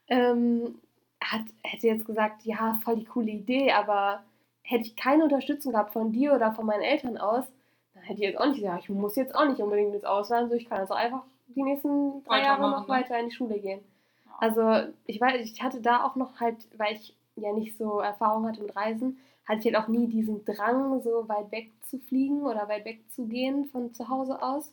Ähm, 0.07 0.75
hat, 1.21 1.43
hätte 1.63 1.87
jetzt 1.87 2.05
gesagt, 2.05 2.43
ja, 2.43 2.79
voll 2.83 2.97
die 2.97 3.05
coole 3.05 3.31
Idee, 3.31 3.71
aber 3.71 4.23
hätte 4.63 4.85
ich 4.85 4.95
keine 4.95 5.23
Unterstützung 5.23 5.73
gehabt 5.73 5.93
von 5.93 6.11
dir 6.11 6.33
oder 6.33 6.51
von 6.53 6.65
meinen 6.65 6.81
Eltern 6.81 7.17
aus, 7.17 7.45
dann 7.93 8.03
hätte 8.03 8.21
ich 8.21 8.29
jetzt 8.29 8.39
auch 8.39 8.47
nicht 8.47 8.61
gesagt, 8.61 8.83
ich 8.83 8.89
muss 8.89 9.15
jetzt 9.15 9.35
auch 9.35 9.45
nicht 9.45 9.59
unbedingt 9.59 9.93
ins 9.93 10.03
Ausland, 10.03 10.49
so 10.49 10.55
ich 10.55 10.67
kann 10.67 10.81
auch 10.81 10.95
einfach 10.95 11.23
die 11.47 11.63
nächsten 11.63 12.23
drei 12.23 12.41
Jahre 12.41 12.69
noch 12.69 12.87
ne? 12.87 12.93
weiter 12.93 13.19
in 13.19 13.29
die 13.29 13.35
Schule 13.35 13.59
gehen. 13.59 13.81
Ja. 14.25 14.31
Also 14.39 14.93
ich 15.05 15.19
weiß, 15.19 15.41
ich 15.41 15.61
hatte 15.61 15.81
da 15.81 16.05
auch 16.05 16.15
noch 16.15 16.39
halt, 16.39 16.55
weil 16.77 16.95
ich 16.95 17.15
ja 17.35 17.53
nicht 17.53 17.77
so 17.77 17.99
Erfahrung 17.99 18.47
hatte 18.47 18.61
mit 18.61 18.75
Reisen, 18.75 19.17
hatte 19.45 19.59
ich 19.59 19.73
halt 19.73 19.83
auch 19.83 19.87
nie 19.87 20.07
diesen 20.07 20.45
Drang, 20.45 21.01
so 21.01 21.27
weit 21.27 21.51
weg 21.51 21.69
zu 21.87 21.99
fliegen 21.99 22.43
oder 22.43 22.67
weit 22.69 22.85
weg 22.85 23.01
zu 23.09 23.25
gehen 23.25 23.65
von 23.65 23.93
zu 23.93 24.07
Hause 24.09 24.41
aus. 24.41 24.71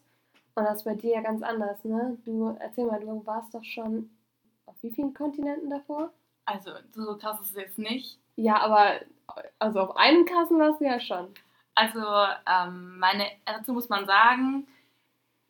Und 0.58 0.64
das 0.64 0.78
ist 0.78 0.84
bei 0.84 0.94
dir 0.94 1.14
ja 1.14 1.20
ganz 1.20 1.42
anders, 1.42 1.84
ne? 1.84 2.18
Du, 2.24 2.56
erzähl 2.58 2.86
mal, 2.86 3.00
du 3.00 3.24
warst 3.24 3.54
doch 3.54 3.64
schon 3.64 4.10
auf 4.66 4.74
wie 4.82 4.90
vielen 4.90 5.14
Kontinenten 5.14 5.70
davor? 5.70 6.12
Also, 6.46 6.72
so 6.92 7.16
krass 7.16 7.40
ist 7.40 7.50
es 7.50 7.56
jetzt 7.56 7.78
nicht. 7.78 8.18
Ja, 8.36 8.60
aber 8.60 9.00
also 9.58 9.80
auf 9.80 9.96
einem 9.96 10.24
Kassen 10.24 10.58
warst 10.58 10.80
du 10.80 10.84
ja 10.84 10.98
schon. 10.98 11.28
Also, 11.74 12.00
ähm, 12.46 12.98
meine, 12.98 13.26
dazu 13.44 13.72
muss 13.72 13.88
man 13.88 14.06
sagen, 14.06 14.66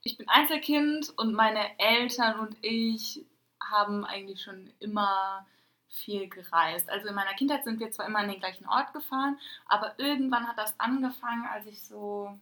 ich 0.02 0.18
bin 0.18 0.28
Einzelkind 0.28 1.12
und 1.16 1.32
meine 1.32 1.78
Eltern 1.78 2.40
und 2.40 2.56
ich 2.62 3.24
haben 3.62 4.04
eigentlich 4.04 4.42
schon 4.42 4.70
immer 4.78 5.46
viel 5.88 6.28
gereist. 6.28 6.90
Also 6.90 7.08
in 7.08 7.14
meiner 7.14 7.34
Kindheit 7.34 7.64
sind 7.64 7.80
wir 7.80 7.90
zwar 7.90 8.06
immer 8.06 8.18
an 8.18 8.28
den 8.28 8.40
gleichen 8.40 8.68
Ort 8.68 8.92
gefahren, 8.92 9.38
aber 9.66 9.98
irgendwann 9.98 10.46
hat 10.46 10.58
das 10.58 10.78
angefangen, 10.78 11.46
als 11.46 11.66
ich 11.66 11.82
so 11.82 12.38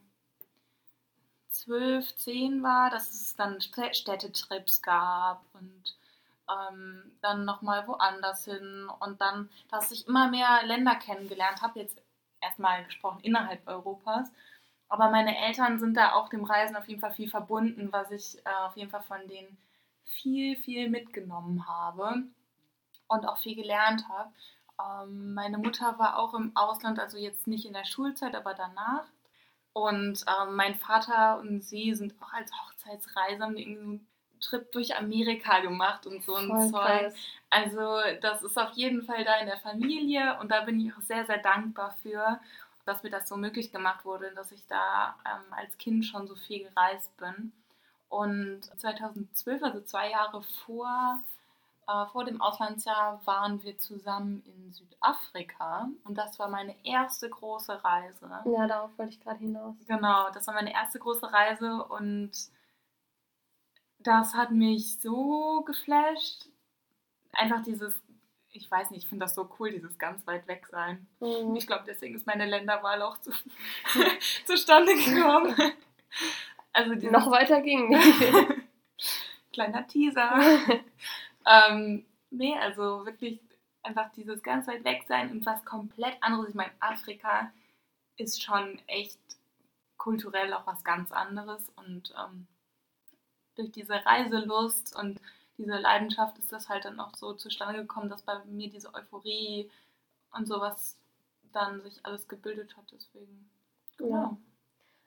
zwölf, 1.61 2.14
zehn 2.16 2.62
war, 2.62 2.90
dass 2.90 3.11
es 3.11 3.35
dann 3.37 3.61
Städtetrips 3.61 4.83
gab 4.83 5.42
und 5.55 5.97
ähm, 6.49 7.12
dann 7.23 7.45
nochmal 7.45 7.87
woanders 7.88 8.45
hin 8.45 8.88
und 9.01 9.21
dann, 9.21 9.49
dass 9.71 9.90
ich 9.90 10.07
immer 10.07 10.31
mehr 10.31 10.61
Länder 10.64 10.95
kennengelernt 10.95 11.62
habe, 11.62 11.81
jetzt 11.81 12.01
erstmal 12.40 12.85
gesprochen 12.85 13.21
innerhalb 13.23 13.66
Europas. 13.66 14.31
Aber 14.88 15.11
meine 15.11 15.37
Eltern 15.37 15.81
sind 15.81 15.97
da 15.97 16.12
auch 16.12 16.29
dem 16.29 16.45
Reisen 16.45 16.77
auf 16.77 16.88
jeden 16.88 17.01
Fall 17.01 17.12
viel 17.12 17.29
verbunden, 17.29 17.88
was 17.90 18.11
ich 18.12 18.38
äh, 18.45 18.51
auf 18.64 18.77
jeden 18.77 18.90
Fall 18.90 19.03
von 19.03 19.27
denen 19.27 19.57
viel, 20.05 20.57
viel 20.57 20.88
mitgenommen 20.88 21.66
habe 21.66 22.23
und 23.09 23.27
auch 23.27 23.38
viel 23.38 23.57
gelernt 23.57 24.09
habe. 24.09 24.31
Ähm, 24.81 25.35
meine 25.35 25.59
Mutter 25.59 25.99
war 25.99 26.19
auch 26.19 26.35
im 26.35 26.57
Ausland, 26.57 27.01
also 27.01 27.19
jetzt 27.19 27.47
nicht 27.47 27.66
in 27.66 27.73
der 27.73 27.85
Schulzeit, 27.85 28.35
aber 28.35 28.55
danach. 28.55 29.07
Und 29.77 30.25
ähm, 30.27 30.57
mein 30.57 30.75
Vater 30.75 31.39
und 31.39 31.62
sie 31.62 31.95
sind 31.95 32.15
auch 32.23 32.33
als 32.33 32.51
Hochzeitsreiser 32.51 33.51
irgendwie 33.55 34.01
Trip 34.41 34.73
durch 34.73 34.97
Amerika 34.97 35.61
gemacht 35.61 36.07
und 36.07 36.25
so 36.25 36.35
ein 36.35 36.49
Voll 36.49 36.71
Zeug. 36.71 37.01
Krass. 37.03 37.15
Also 37.51 37.99
das 38.23 38.43
ist 38.43 38.57
auf 38.57 38.73
jeden 38.73 39.03
Fall 39.03 39.23
da 39.27 39.39
in 39.39 39.45
der 39.45 39.59
Familie 39.59 40.39
und 40.41 40.51
da 40.51 40.62
bin 40.62 40.81
ich 40.81 40.95
auch 40.95 41.03
sehr, 41.03 41.27
sehr 41.27 41.37
dankbar 41.37 41.95
für, 42.03 42.41
dass 42.87 43.03
mir 43.03 43.11
das 43.11 43.29
so 43.29 43.37
möglich 43.37 43.71
gemacht 43.71 44.07
wurde, 44.07 44.33
dass 44.35 44.51
ich 44.51 44.67
da 44.67 45.15
ähm, 45.27 45.53
als 45.53 45.77
Kind 45.77 46.07
schon 46.07 46.27
so 46.27 46.37
viel 46.37 46.67
gereist 46.71 47.15
bin. 47.19 47.53
Und 48.09 48.62
2012, 48.79 49.62
also 49.62 49.83
zwei 49.83 50.11
Jahre 50.11 50.43
vor, 50.65 51.23
äh, 51.87 52.07
vor 52.07 52.25
dem 52.25 52.40
Auslandsjahr, 52.40 53.20
waren 53.27 53.62
wir 53.62 53.79
zusammen 53.79 54.42
in 54.44 54.72
Südafrika 54.72 55.88
und 56.05 56.16
das 56.16 56.38
war 56.38 56.49
meine 56.49 56.75
erste 56.85 57.31
große 57.31 57.85
Reise. 57.85 58.29
Ja, 58.44 58.66
darauf 58.66 58.90
wollte 58.99 59.12
ich 59.12 59.20
gerade 59.20 59.38
hinaus. 59.38 59.77
Genau, 59.87 60.31
das 60.31 60.46
war 60.46 60.55
meine 60.55 60.72
erste 60.72 60.99
große 60.99 61.33
Reise 61.33 61.85
und 61.85 62.33
das 63.99 64.35
hat 64.35 64.51
mich 64.51 64.99
so 65.01 65.62
geflasht. 65.66 66.49
Einfach 67.33 67.62
dieses, 67.62 67.94
ich 68.51 68.70
weiß 68.70 68.90
nicht, 68.90 69.05
ich 69.05 69.09
finde 69.09 69.25
das 69.25 69.35
so 69.35 69.49
cool, 69.59 69.70
dieses 69.70 69.99
ganz 69.99 70.27
weit 70.27 70.46
weg 70.49 70.66
sein. 70.70 71.07
Mhm. 71.20 71.55
Ich 71.57 71.66
glaube, 71.66 71.85
deswegen 71.87 72.14
ist 72.14 72.27
meine 72.27 72.46
Länderwahl 72.46 73.03
auch 73.03 73.18
zu, 73.20 73.31
zustande 74.46 74.94
gekommen. 74.94 75.55
Also 76.72 76.94
Noch 77.11 77.31
weiter 77.31 77.61
ging 77.61 77.88
nicht. 77.88 78.22
Kleiner 79.53 79.87
Teaser. 79.87 80.35
ähm, 81.47 82.05
nee, 82.31 82.57
also 82.59 83.07
wirklich 83.07 83.41
einfach 83.83 84.11
dieses 84.13 84.43
ganz 84.43 84.67
weit 84.67 84.85
weg 84.85 85.05
sein 85.09 85.31
und 85.31 85.47
was 85.47 85.65
komplett 85.65 86.17
anderes. 86.21 86.51
Ich 86.51 86.55
meine, 86.55 86.73
Afrika 86.81 87.53
ist 88.17 88.43
schon 88.43 88.81
echt 88.87 89.21
kulturell 89.97 90.53
auch 90.53 90.67
was 90.67 90.83
ganz 90.85 91.13
anderes 91.13 91.71
und 91.77 92.15
ähm, 92.19 92.47
durch 93.55 93.73
diese 93.73 94.05
Reiselust 94.05 94.95
und 94.97 95.21
diese 95.59 95.77
Leidenschaft 95.79 96.39
ist 96.39 96.53
das 96.53 96.69
halt 96.69 96.85
dann 96.85 97.01
auch 97.01 97.15
so 97.17 97.33
zustande 97.33 97.81
gekommen, 97.81 98.11
dass 98.11 98.23
bei 98.23 98.39
mir 98.45 98.69
diese 98.69 98.93
Euphorie 98.95 99.71
und 100.33 100.47
sowas 100.47 100.99
dann 101.53 101.81
sich 101.83 102.05
alles 102.05 102.29
gebildet 102.29 102.77
hat. 102.77 102.85
Deswegen. 102.93 103.49
Genau. 103.97 104.11
Ja. 104.11 104.37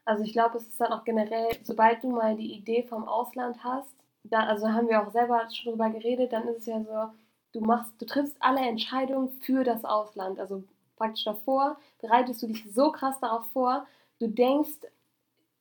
Also 0.06 0.24
ich 0.24 0.34
glaube, 0.34 0.58
es 0.58 0.68
ist 0.68 0.82
dann 0.82 0.92
auch 0.92 1.04
generell, 1.04 1.50
sobald 1.64 2.04
du 2.04 2.10
mal 2.10 2.36
die 2.36 2.54
Idee 2.54 2.84
vom 2.84 3.08
Ausland 3.08 3.64
hast, 3.64 3.94
dann, 4.24 4.48
also 4.48 4.70
haben 4.70 4.90
wir 4.90 5.02
auch 5.02 5.12
selber 5.12 5.50
schon 5.52 5.72
drüber 5.72 5.90
geredet, 5.90 6.34
dann 6.34 6.48
ist 6.48 6.60
es 6.60 6.66
ja 6.66 6.82
so, 6.82 7.14
du 7.54 7.62
machst, 7.62 7.94
du 8.00 8.06
triffst 8.06 8.38
alle 8.40 8.62
Entscheidungen 8.62 9.30
für 9.42 9.64
das 9.64 9.86
Ausland. 9.86 10.40
Also 10.40 10.64
praktisch 10.96 11.24
davor 11.24 11.78
bereitest 12.02 12.42
du 12.42 12.48
dich 12.48 12.66
so 12.74 12.92
krass 12.92 13.20
darauf 13.20 13.50
vor, 13.52 13.88
du 14.20 14.28
denkst 14.28 14.80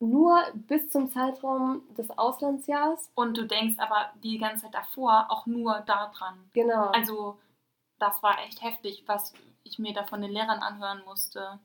nur 0.01 0.41
bis 0.55 0.91
zum 0.91 1.11
Zeitraum 1.11 1.83
des 1.97 2.11
Auslandsjahres. 2.17 3.11
Und 3.15 3.37
du 3.37 3.47
denkst 3.47 3.77
aber 3.79 4.11
die 4.23 4.39
ganze 4.39 4.65
Zeit 4.65 4.75
davor 4.75 5.27
auch 5.29 5.47
nur 5.47 5.81
daran. 5.81 6.51
Genau. 6.53 6.87
Also 6.89 7.39
das 7.99 8.23
war 8.23 8.39
echt 8.47 8.63
heftig, 8.63 9.05
was 9.07 9.33
ich 9.65 9.79
mir 9.79 9.93
da 9.93 10.05
von 10.05 10.23
den 10.23 10.31
Lehrern 10.31 10.61
anhören 10.61 11.03
musste. 11.05 11.59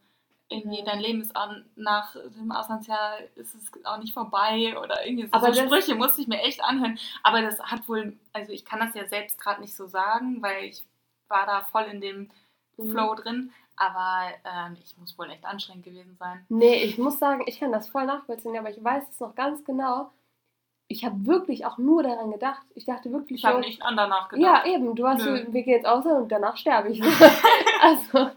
Irgendwie, 0.53 0.79
ja. 0.79 0.85
dein 0.85 0.99
Leben 0.99 1.21
ist 1.21 1.35
auch 1.35 1.51
nach 1.75 2.15
dem 2.15 2.51
Auslandsjahr 2.51 3.19
ist 3.35 3.55
es 3.55 3.71
auch 3.85 3.97
nicht 3.97 4.13
vorbei 4.13 4.77
oder 4.77 5.05
irgendwie 5.05 5.27
so, 5.27 5.33
aber 5.33 5.53
so 5.53 5.61
Sprüche 5.61 5.95
musste 5.95 6.21
ich 6.21 6.27
mir 6.27 6.41
echt 6.41 6.63
anhören. 6.63 6.97
Aber 7.23 7.41
das 7.41 7.59
hat 7.59 7.87
wohl, 7.89 8.17
also 8.31 8.51
ich 8.51 8.65
kann 8.65 8.79
das 8.79 8.93
ja 8.95 9.07
selbst 9.07 9.39
gerade 9.39 9.61
nicht 9.61 9.75
so 9.75 9.87
sagen, 9.87 10.41
weil 10.41 10.65
ich 10.65 10.83
war 11.27 11.45
da 11.45 11.61
voll 11.61 11.83
in 11.83 12.01
dem 12.01 12.29
mhm. 12.77 12.91
Flow 12.91 13.15
drin. 13.15 13.51
Aber 13.75 14.29
ähm, 14.45 14.77
ich 14.83 14.95
muss 14.97 15.17
wohl 15.17 15.31
echt 15.31 15.45
anstrengend 15.45 15.85
gewesen 15.85 16.15
sein. 16.19 16.45
Nee, 16.49 16.83
ich 16.83 16.97
muss 16.99 17.17
sagen, 17.17 17.43
ich 17.47 17.59
kann 17.59 17.71
das 17.71 17.87
voll 17.87 18.05
nachvollziehen, 18.05 18.55
aber 18.55 18.69
ich 18.69 18.83
weiß 18.83 19.03
es 19.09 19.19
noch 19.19 19.33
ganz 19.33 19.63
genau. 19.65 20.11
Ich 20.93 21.05
habe 21.05 21.25
wirklich 21.25 21.65
auch 21.65 21.77
nur 21.77 22.03
daran 22.03 22.31
gedacht. 22.31 22.61
Ich 22.75 22.85
dachte 22.85 23.11
wirklich 23.11 23.39
Ich 23.39 23.45
habe 23.45 23.59
nicht 23.59 23.81
an 23.81 23.97
danach 23.97 24.29
gedacht. 24.29 24.65
Ja, 24.65 24.73
eben. 24.73 24.95
Du 24.95 25.07
hast, 25.07 25.25
Nö. 25.25 25.45
wir 25.49 25.63
gehen 25.63 25.73
jetzt 25.73 25.85
aus 25.85 26.05
und 26.05 26.31
danach 26.31 26.55
sterbe 26.57 26.89
ich. 26.89 27.01
also, 27.81 28.29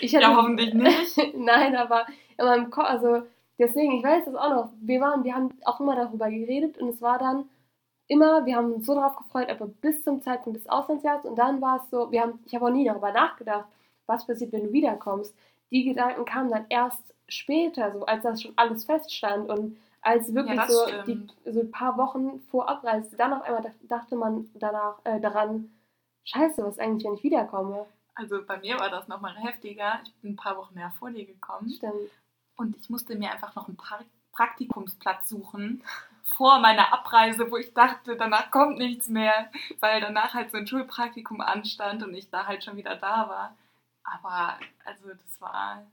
ich 0.00 0.14
hatte, 0.14 0.24
Ja, 0.24 0.36
hoffentlich 0.36 0.72
nicht. 0.74 1.18
Nein, 1.36 1.74
aber 1.76 2.06
in 2.38 2.44
meinem 2.46 2.70
Kopf, 2.70 2.86
also 2.86 3.22
deswegen, 3.58 3.98
ich 3.98 4.04
weiß 4.04 4.26
das 4.26 4.34
auch 4.34 4.50
noch. 4.50 4.70
Wir 4.80 5.00
waren, 5.00 5.24
wir 5.24 5.34
haben 5.34 5.50
auch 5.64 5.80
immer 5.80 5.96
darüber 5.96 6.30
geredet 6.30 6.78
und 6.78 6.88
es 6.88 7.02
war 7.02 7.18
dann 7.18 7.48
immer, 8.06 8.46
wir 8.46 8.56
haben 8.56 8.72
uns 8.72 8.86
so 8.86 8.94
darauf 8.94 9.16
gefreut, 9.16 9.48
aber 9.50 9.66
bis 9.66 10.02
zum 10.02 10.22
Zeitpunkt 10.22 10.58
des 10.58 10.68
Auslandsjahres 10.68 11.24
und 11.24 11.36
dann 11.36 11.60
war 11.60 11.76
es 11.82 11.90
so, 11.90 12.12
wir 12.12 12.20
haben, 12.20 12.38
ich 12.44 12.54
habe 12.54 12.66
auch 12.66 12.70
nie 12.70 12.84
darüber 12.84 13.12
nachgedacht 13.12 13.66
was 14.06 14.26
passiert, 14.26 14.52
wenn 14.52 14.64
du 14.64 14.72
wiederkommst. 14.72 15.34
Die 15.70 15.84
Gedanken 15.84 16.24
kamen 16.24 16.50
dann 16.50 16.66
erst 16.68 17.14
später, 17.28 17.92
so 17.92 18.04
als 18.06 18.22
das 18.22 18.42
schon 18.42 18.52
alles 18.56 18.84
feststand 18.84 19.48
und 19.48 19.76
als 20.04 20.34
wirklich 20.34 20.56
ja, 20.56 20.68
so, 20.68 20.86
die, 21.06 21.26
so 21.44 21.60
ein 21.60 21.70
paar 21.70 21.96
Wochen 21.96 22.40
vor 22.50 22.68
Abreise, 22.68 23.16
dann 23.16 23.32
auf 23.32 23.42
einmal 23.42 23.74
dachte 23.82 24.16
man 24.16 24.50
danach 24.54 24.98
äh, 25.04 25.20
daran, 25.20 25.70
scheiße, 26.24 26.64
was 26.64 26.78
eigentlich, 26.78 27.06
wenn 27.06 27.14
ich 27.14 27.22
wiederkomme? 27.22 27.86
Also 28.14 28.44
bei 28.46 28.58
mir 28.58 28.78
war 28.78 28.90
das 28.90 29.08
nochmal 29.08 29.34
heftiger. 29.34 30.00
Ich 30.04 30.14
bin 30.16 30.32
ein 30.32 30.36
paar 30.36 30.56
Wochen 30.56 30.74
mehr 30.74 30.92
vor 30.98 31.10
dir 31.10 31.26
gekommen. 31.26 31.70
Stimmt. 31.70 32.10
Und 32.56 32.76
ich 32.76 32.88
musste 32.88 33.16
mir 33.16 33.32
einfach 33.32 33.56
noch 33.56 33.66
einen 33.66 33.78
Praktikumsplatz 34.32 35.28
suchen. 35.28 35.82
vor 36.24 36.58
meiner 36.58 36.92
Abreise, 36.92 37.50
wo 37.50 37.56
ich 37.56 37.74
dachte, 37.74 38.16
danach 38.16 38.50
kommt 38.50 38.78
nichts 38.78 39.08
mehr, 39.08 39.50
weil 39.80 40.00
danach 40.00 40.34
halt 40.34 40.50
so 40.50 40.56
ein 40.56 40.66
Schulpraktikum 40.66 41.40
anstand 41.40 42.02
und 42.02 42.14
ich 42.14 42.30
da 42.30 42.46
halt 42.46 42.64
schon 42.64 42.76
wieder 42.76 42.96
da 42.96 43.28
war. 43.28 43.56
Aber 44.04 44.58
also 44.84 45.08
das 45.08 45.40
war. 45.40 45.86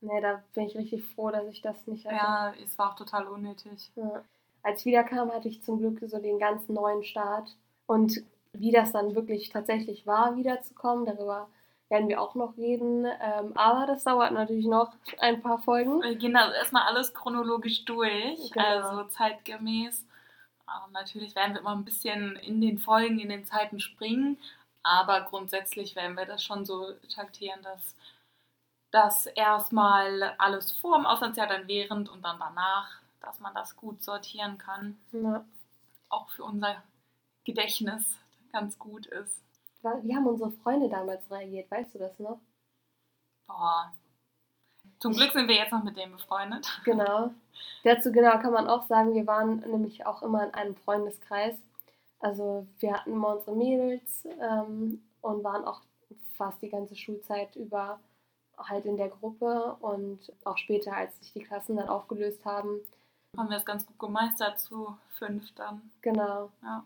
Nee, 0.00 0.20
da 0.20 0.42
bin 0.54 0.66
ich 0.66 0.76
richtig 0.76 1.04
froh, 1.04 1.30
dass 1.30 1.46
ich 1.48 1.60
das 1.60 1.86
nicht 1.86 2.06
hatte. 2.06 2.16
Ja, 2.16 2.54
es 2.64 2.78
war 2.78 2.90
auch 2.90 2.96
total 2.96 3.26
unnötig. 3.26 3.90
Ja. 3.96 4.24
Als 4.62 4.80
ich 4.80 4.86
wiederkam, 4.86 5.30
hatte 5.30 5.48
ich 5.48 5.62
zum 5.62 5.78
Glück 5.78 6.00
so 6.02 6.18
den 6.18 6.38
ganz 6.38 6.68
neuen 6.68 7.02
Start. 7.02 7.56
Und 7.86 8.22
wie 8.52 8.72
das 8.72 8.92
dann 8.92 9.14
wirklich 9.14 9.50
tatsächlich 9.50 10.06
war, 10.06 10.36
wiederzukommen, 10.36 11.04
darüber 11.04 11.48
werden 11.88 12.08
wir 12.08 12.20
auch 12.20 12.34
noch 12.34 12.56
reden. 12.56 13.04
Ähm, 13.04 13.52
aber 13.56 13.86
das 13.86 14.04
dauert 14.04 14.32
natürlich 14.32 14.66
noch 14.66 14.92
ein 15.18 15.42
paar 15.42 15.60
Folgen. 15.60 16.02
Wir 16.02 16.14
gehen 16.14 16.34
da 16.34 16.52
erstmal 16.52 16.84
alles 16.84 17.12
chronologisch 17.12 17.84
durch, 17.84 18.50
genau. 18.52 18.64
also 18.64 19.04
zeitgemäß. 19.04 20.06
Und 20.86 20.92
natürlich 20.92 21.34
werden 21.34 21.54
wir 21.54 21.60
immer 21.60 21.74
ein 21.74 21.84
bisschen 21.84 22.36
in 22.36 22.60
den 22.60 22.78
Folgen, 22.78 23.18
in 23.18 23.28
den 23.28 23.44
Zeiten 23.44 23.80
springen. 23.80 24.38
Aber 24.82 25.22
grundsätzlich 25.22 25.96
werden 25.96 26.16
wir 26.16 26.26
das 26.26 26.42
schon 26.42 26.64
so 26.64 26.92
taktieren, 27.14 27.60
dass 27.62 27.96
das 28.90 29.26
erstmal 29.26 30.34
alles 30.38 30.72
vor 30.72 30.96
dem 30.96 31.06
Auslandsjahr, 31.06 31.46
dann 31.46 31.68
während 31.68 32.08
und 32.08 32.22
dann 32.22 32.38
danach, 32.38 33.00
dass 33.20 33.38
man 33.40 33.54
das 33.54 33.76
gut 33.76 34.02
sortieren 34.02 34.58
kann. 34.58 34.98
Ja. 35.12 35.44
Auch 36.08 36.28
für 36.30 36.44
unser 36.44 36.82
Gedächtnis 37.44 38.18
ganz 38.52 38.78
gut 38.78 39.06
ist. 39.06 39.42
Wie 40.02 40.14
haben 40.14 40.26
unsere 40.26 40.50
Freunde 40.50 40.88
damals 40.88 41.30
reagiert? 41.30 41.70
Weißt 41.70 41.94
du 41.94 41.98
das 41.98 42.18
noch? 42.18 42.40
Boah. 43.46 43.92
Zum 44.98 45.12
Glück 45.12 45.32
sind 45.32 45.48
wir 45.48 45.56
jetzt 45.56 45.72
noch 45.72 45.82
mit 45.82 45.96
dem 45.96 46.12
befreundet. 46.12 46.66
Genau. 46.84 47.30
Dazu 47.84 48.12
genau 48.12 48.38
kann 48.38 48.52
man 48.52 48.68
auch 48.68 48.86
sagen, 48.86 49.14
wir 49.14 49.26
waren 49.26 49.60
nämlich 49.60 50.06
auch 50.06 50.22
immer 50.22 50.44
in 50.44 50.54
einem 50.54 50.76
Freundeskreis. 50.76 51.56
Also 52.18 52.66
wir 52.78 52.92
hatten 52.94 53.12
immer 53.12 53.36
unsere 53.36 53.56
Mädels 53.56 54.26
ähm, 54.40 55.02
und 55.22 55.44
waren 55.44 55.64
auch 55.64 55.80
fast 56.36 56.60
die 56.62 56.68
ganze 56.68 56.96
Schulzeit 56.96 57.56
über 57.56 57.98
halt 58.68 58.84
in 58.84 58.96
der 58.96 59.08
Gruppe 59.08 59.76
und 59.80 60.18
auch 60.44 60.58
später, 60.58 60.96
als 60.96 61.18
sich 61.18 61.32
die 61.32 61.42
Klassen 61.42 61.76
dann 61.76 61.88
aufgelöst 61.88 62.44
haben. 62.44 62.80
Haben 63.36 63.50
wir 63.50 63.58
es 63.58 63.64
ganz 63.64 63.86
gut 63.86 63.98
gemeistert 63.98 64.58
zu 64.58 64.96
fünf 65.18 65.52
dann. 65.54 65.90
Genau. 66.02 66.50
Ja. 66.62 66.84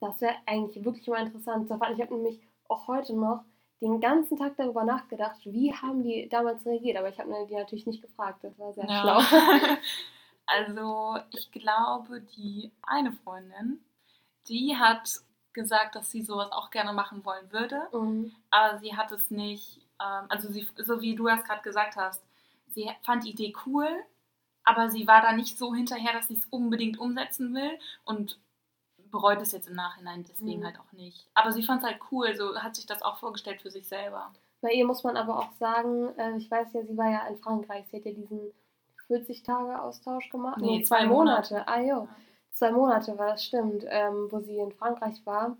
Das 0.00 0.20
wäre 0.20 0.34
eigentlich 0.46 0.84
wirklich 0.84 1.06
mal 1.08 1.24
interessant 1.24 1.64
Ich 1.64 2.00
habe 2.00 2.14
nämlich 2.14 2.40
auch 2.68 2.88
heute 2.88 3.14
noch 3.14 3.44
den 3.80 4.00
ganzen 4.00 4.36
Tag 4.36 4.56
darüber 4.56 4.84
nachgedacht, 4.84 5.38
wie 5.44 5.72
haben 5.72 6.02
die 6.02 6.28
damals 6.28 6.64
reagiert. 6.66 6.96
Aber 6.96 7.08
ich 7.08 7.18
habe 7.18 7.32
die 7.48 7.54
natürlich 7.54 7.86
nicht 7.86 8.02
gefragt. 8.02 8.42
Das 8.42 8.58
war 8.58 8.72
sehr 8.72 8.86
ja. 8.86 9.00
schlau. 9.00 9.20
also 10.46 11.18
ich 11.30 11.50
glaube, 11.52 12.20
die 12.20 12.72
eine 12.82 13.12
Freundin, 13.12 13.80
die 14.48 14.76
hat 14.76 15.08
gesagt, 15.52 15.94
dass 15.94 16.10
sie 16.10 16.22
sowas 16.22 16.50
auch 16.52 16.70
gerne 16.70 16.92
machen 16.92 17.24
wollen 17.24 17.50
würde. 17.52 17.88
Mhm. 17.92 18.32
Aber 18.50 18.78
sie 18.78 18.96
hat 18.96 19.12
es 19.12 19.30
nicht, 19.30 19.80
ähm, 20.00 20.26
also 20.28 20.50
sie, 20.50 20.68
so 20.76 21.00
wie 21.00 21.14
du 21.14 21.26
das 21.26 21.44
gerade 21.44 21.62
gesagt 21.62 21.96
hast, 21.96 22.22
sie 22.74 22.90
fand 23.02 23.24
die 23.24 23.30
Idee 23.30 23.54
cool, 23.66 23.88
aber 24.64 24.90
sie 24.90 25.06
war 25.06 25.22
da 25.22 25.32
nicht 25.32 25.58
so 25.58 25.74
hinterher, 25.74 26.12
dass 26.12 26.28
sie 26.28 26.34
es 26.34 26.46
unbedingt 26.46 26.98
umsetzen 26.98 27.54
will. 27.54 27.78
Und 28.04 28.38
bereut 29.10 29.40
es 29.40 29.52
jetzt 29.52 29.68
im 29.68 29.74
Nachhinein 29.74 30.24
deswegen 30.28 30.60
mhm. 30.60 30.66
halt 30.66 30.78
auch 30.78 30.92
nicht. 30.92 31.28
Aber 31.34 31.52
sie 31.52 31.62
fand 31.62 31.82
es 31.82 31.88
halt 31.88 32.00
cool, 32.10 32.34
so 32.34 32.56
hat 32.56 32.76
sich 32.76 32.86
das 32.86 33.02
auch 33.02 33.18
vorgestellt 33.18 33.62
für 33.62 33.70
sich 33.70 33.88
selber. 33.88 34.32
Bei 34.60 34.72
ihr 34.72 34.86
muss 34.86 35.04
man 35.04 35.16
aber 35.16 35.38
auch 35.38 35.52
sagen, 35.52 36.08
äh, 36.18 36.36
ich 36.36 36.50
weiß 36.50 36.72
ja, 36.72 36.82
sie 36.82 36.96
war 36.96 37.10
ja 37.10 37.26
in 37.28 37.38
Frankreich, 37.38 37.86
sie 37.88 37.98
hat 37.98 38.04
ja 38.04 38.12
diesen 38.12 38.52
40-Tage-Austausch 39.08 40.30
gemacht. 40.30 40.60
Nee, 40.60 40.78
nee 40.78 40.82
zwei, 40.82 40.98
zwei 40.98 41.06
Monate. 41.06 41.54
Monate. 41.54 41.68
Ah, 41.68 41.80
jo. 41.80 42.08
Zwei 42.52 42.72
Monate 42.72 43.16
war 43.16 43.28
das, 43.28 43.44
stimmt, 43.44 43.84
ähm, 43.88 44.28
wo 44.30 44.40
sie 44.40 44.58
in 44.58 44.72
Frankreich 44.72 45.24
war. 45.24 45.56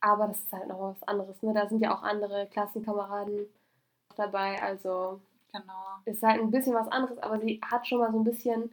Aber 0.00 0.26
das 0.26 0.40
ist 0.40 0.52
halt 0.52 0.68
noch 0.68 0.80
was 0.80 1.02
anderes, 1.04 1.40
ne? 1.42 1.54
Da 1.54 1.68
sind 1.68 1.80
ja 1.80 1.96
auch 1.96 2.02
andere 2.02 2.46
Klassenkameraden 2.48 3.46
dabei, 4.16 4.62
also 4.62 5.20
genau. 5.52 5.84
ist 6.04 6.22
halt 6.22 6.40
ein 6.40 6.50
bisschen 6.50 6.74
was 6.74 6.88
anderes, 6.88 7.18
aber 7.18 7.38
sie 7.38 7.60
hat 7.64 7.86
schon 7.86 7.98
mal 7.98 8.12
so 8.12 8.18
ein 8.18 8.24
bisschen 8.24 8.70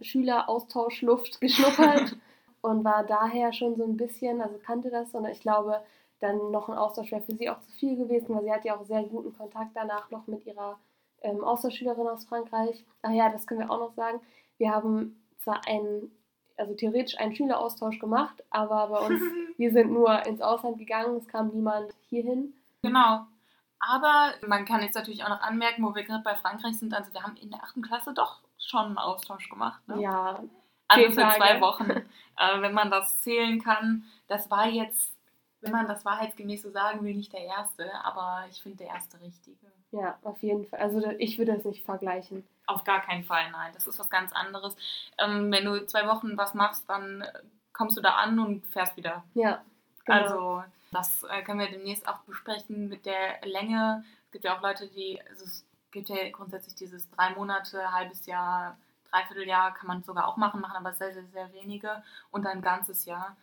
Schüleraustauschluft 0.00 1.40
geschnuppert 1.40 2.16
und 2.62 2.84
war 2.84 3.04
daher 3.04 3.52
schon 3.52 3.76
so 3.76 3.84
ein 3.84 3.96
bisschen, 3.96 4.40
also 4.40 4.58
kannte 4.58 4.90
das, 4.90 5.12
sondern 5.12 5.32
ich 5.32 5.40
glaube, 5.40 5.80
dann 6.20 6.50
noch 6.50 6.68
ein 6.68 6.76
Austausch 6.76 7.10
wäre 7.10 7.22
für 7.22 7.34
sie 7.34 7.48
auch 7.48 7.60
zu 7.60 7.72
viel 7.72 7.96
gewesen, 7.96 8.34
weil 8.34 8.44
sie 8.44 8.52
hat 8.52 8.64
ja 8.64 8.76
auch 8.76 8.84
sehr 8.84 9.02
guten 9.04 9.36
Kontakt 9.36 9.70
danach 9.74 10.10
noch 10.10 10.26
mit 10.26 10.44
ihrer 10.46 10.78
ähm, 11.22 11.42
Austauschschülerin 11.42 12.06
aus 12.06 12.26
Frankreich. 12.26 12.84
Ach 13.02 13.10
ja, 13.10 13.30
das 13.30 13.46
können 13.46 13.60
wir 13.60 13.70
auch 13.70 13.80
noch 13.80 13.94
sagen. 13.94 14.20
Wir 14.58 14.70
haben 14.70 15.16
zwar 15.38 15.66
einen, 15.66 16.10
also 16.56 16.74
theoretisch 16.74 17.18
einen 17.18 17.34
Schüleraustausch 17.34 17.98
gemacht, 17.98 18.42
aber 18.50 18.88
bei 18.88 19.06
uns, 19.06 19.22
wir 19.56 19.72
sind 19.72 19.92
nur 19.92 20.26
ins 20.26 20.42
Ausland 20.42 20.78
gegangen, 20.78 21.16
es 21.16 21.26
kam 21.26 21.48
niemand 21.48 21.94
hierhin. 22.08 22.52
Genau. 22.82 23.26
Aber 23.80 24.34
man 24.46 24.66
kann 24.66 24.82
jetzt 24.82 24.94
natürlich 24.94 25.24
auch 25.24 25.30
noch 25.30 25.40
anmerken, 25.40 25.82
wo 25.84 25.94
wir 25.94 26.04
gerade 26.04 26.22
bei 26.22 26.36
Frankreich 26.36 26.78
sind, 26.78 26.94
also 26.94 27.12
wir 27.12 27.22
haben 27.22 27.36
in 27.36 27.50
der 27.50 27.64
achten 27.64 27.82
Klasse 27.82 28.12
doch 28.12 28.40
schon 28.58 28.86
einen 28.86 28.98
Austausch 28.98 29.48
gemacht. 29.48 29.86
Ne? 29.88 30.02
Ja, 30.02 30.42
also 30.86 31.08
für 31.08 31.14
zwei 31.14 31.60
Wochen, 31.60 31.90
äh, 31.90 32.60
wenn 32.60 32.74
man 32.74 32.90
das 32.90 33.20
zählen 33.20 33.60
kann. 33.62 34.04
Das 34.28 34.50
war 34.50 34.66
jetzt, 34.66 35.12
wenn 35.60 35.72
man 35.72 35.86
das 35.86 36.04
wahrheitsgemäß 36.04 36.62
so 36.62 36.70
sagen 36.70 37.04
will, 37.04 37.14
nicht 37.14 37.32
der 37.32 37.44
erste, 37.44 37.90
aber 38.04 38.44
ich 38.50 38.62
finde 38.62 38.78
der 38.78 38.88
erste 38.88 39.20
richtige. 39.20 39.66
Ja, 39.92 40.18
auf 40.22 40.42
jeden 40.42 40.66
Fall. 40.66 40.80
Also 40.80 41.02
ich 41.18 41.38
würde 41.38 41.54
das 41.54 41.64
nicht 41.64 41.84
vergleichen. 41.84 42.46
Auf 42.66 42.84
gar 42.84 43.00
keinen 43.00 43.24
Fall, 43.24 43.50
nein. 43.50 43.72
Das 43.74 43.86
ist 43.86 43.98
was 43.98 44.10
ganz 44.10 44.32
anderes. 44.32 44.76
Ähm, 45.18 45.50
wenn 45.50 45.64
du 45.64 45.84
zwei 45.86 46.06
Wochen 46.06 46.36
was 46.36 46.54
machst, 46.54 46.88
dann 46.88 47.24
kommst 47.72 47.96
du 47.96 48.00
da 48.00 48.10
an 48.16 48.38
und 48.38 48.66
fährst 48.68 48.96
wieder. 48.96 49.24
Ja. 49.34 49.62
Genau. 50.04 50.18
Also 50.18 50.64
das 50.90 51.24
äh, 51.24 51.42
können 51.42 51.60
wir 51.60 51.70
demnächst 51.70 52.08
auch 52.08 52.20
besprechen 52.20 52.88
mit 52.88 53.06
der 53.06 53.40
Länge. 53.44 54.04
Es 54.26 54.32
gibt 54.32 54.44
ja 54.44 54.56
auch 54.56 54.62
Leute, 54.62 54.88
die, 54.88 55.20
also 55.28 55.44
es 55.44 55.66
gibt 55.90 56.08
ja 56.08 56.28
grundsätzlich 56.30 56.74
dieses 56.74 57.08
drei 57.10 57.30
Monate, 57.30 57.92
halbes 57.92 58.26
Jahr, 58.26 58.78
Dreivierteljahr 59.10 59.74
kann 59.74 59.88
man 59.88 60.02
sogar 60.02 60.28
auch 60.28 60.36
machen, 60.36 60.60
machen 60.60 60.76
aber 60.76 60.92
sehr, 60.92 61.12
sehr, 61.12 61.26
sehr 61.26 61.52
wenige 61.52 62.02
und 62.30 62.46
ein 62.46 62.62
ganzes 62.62 63.04
Jahr. 63.04 63.36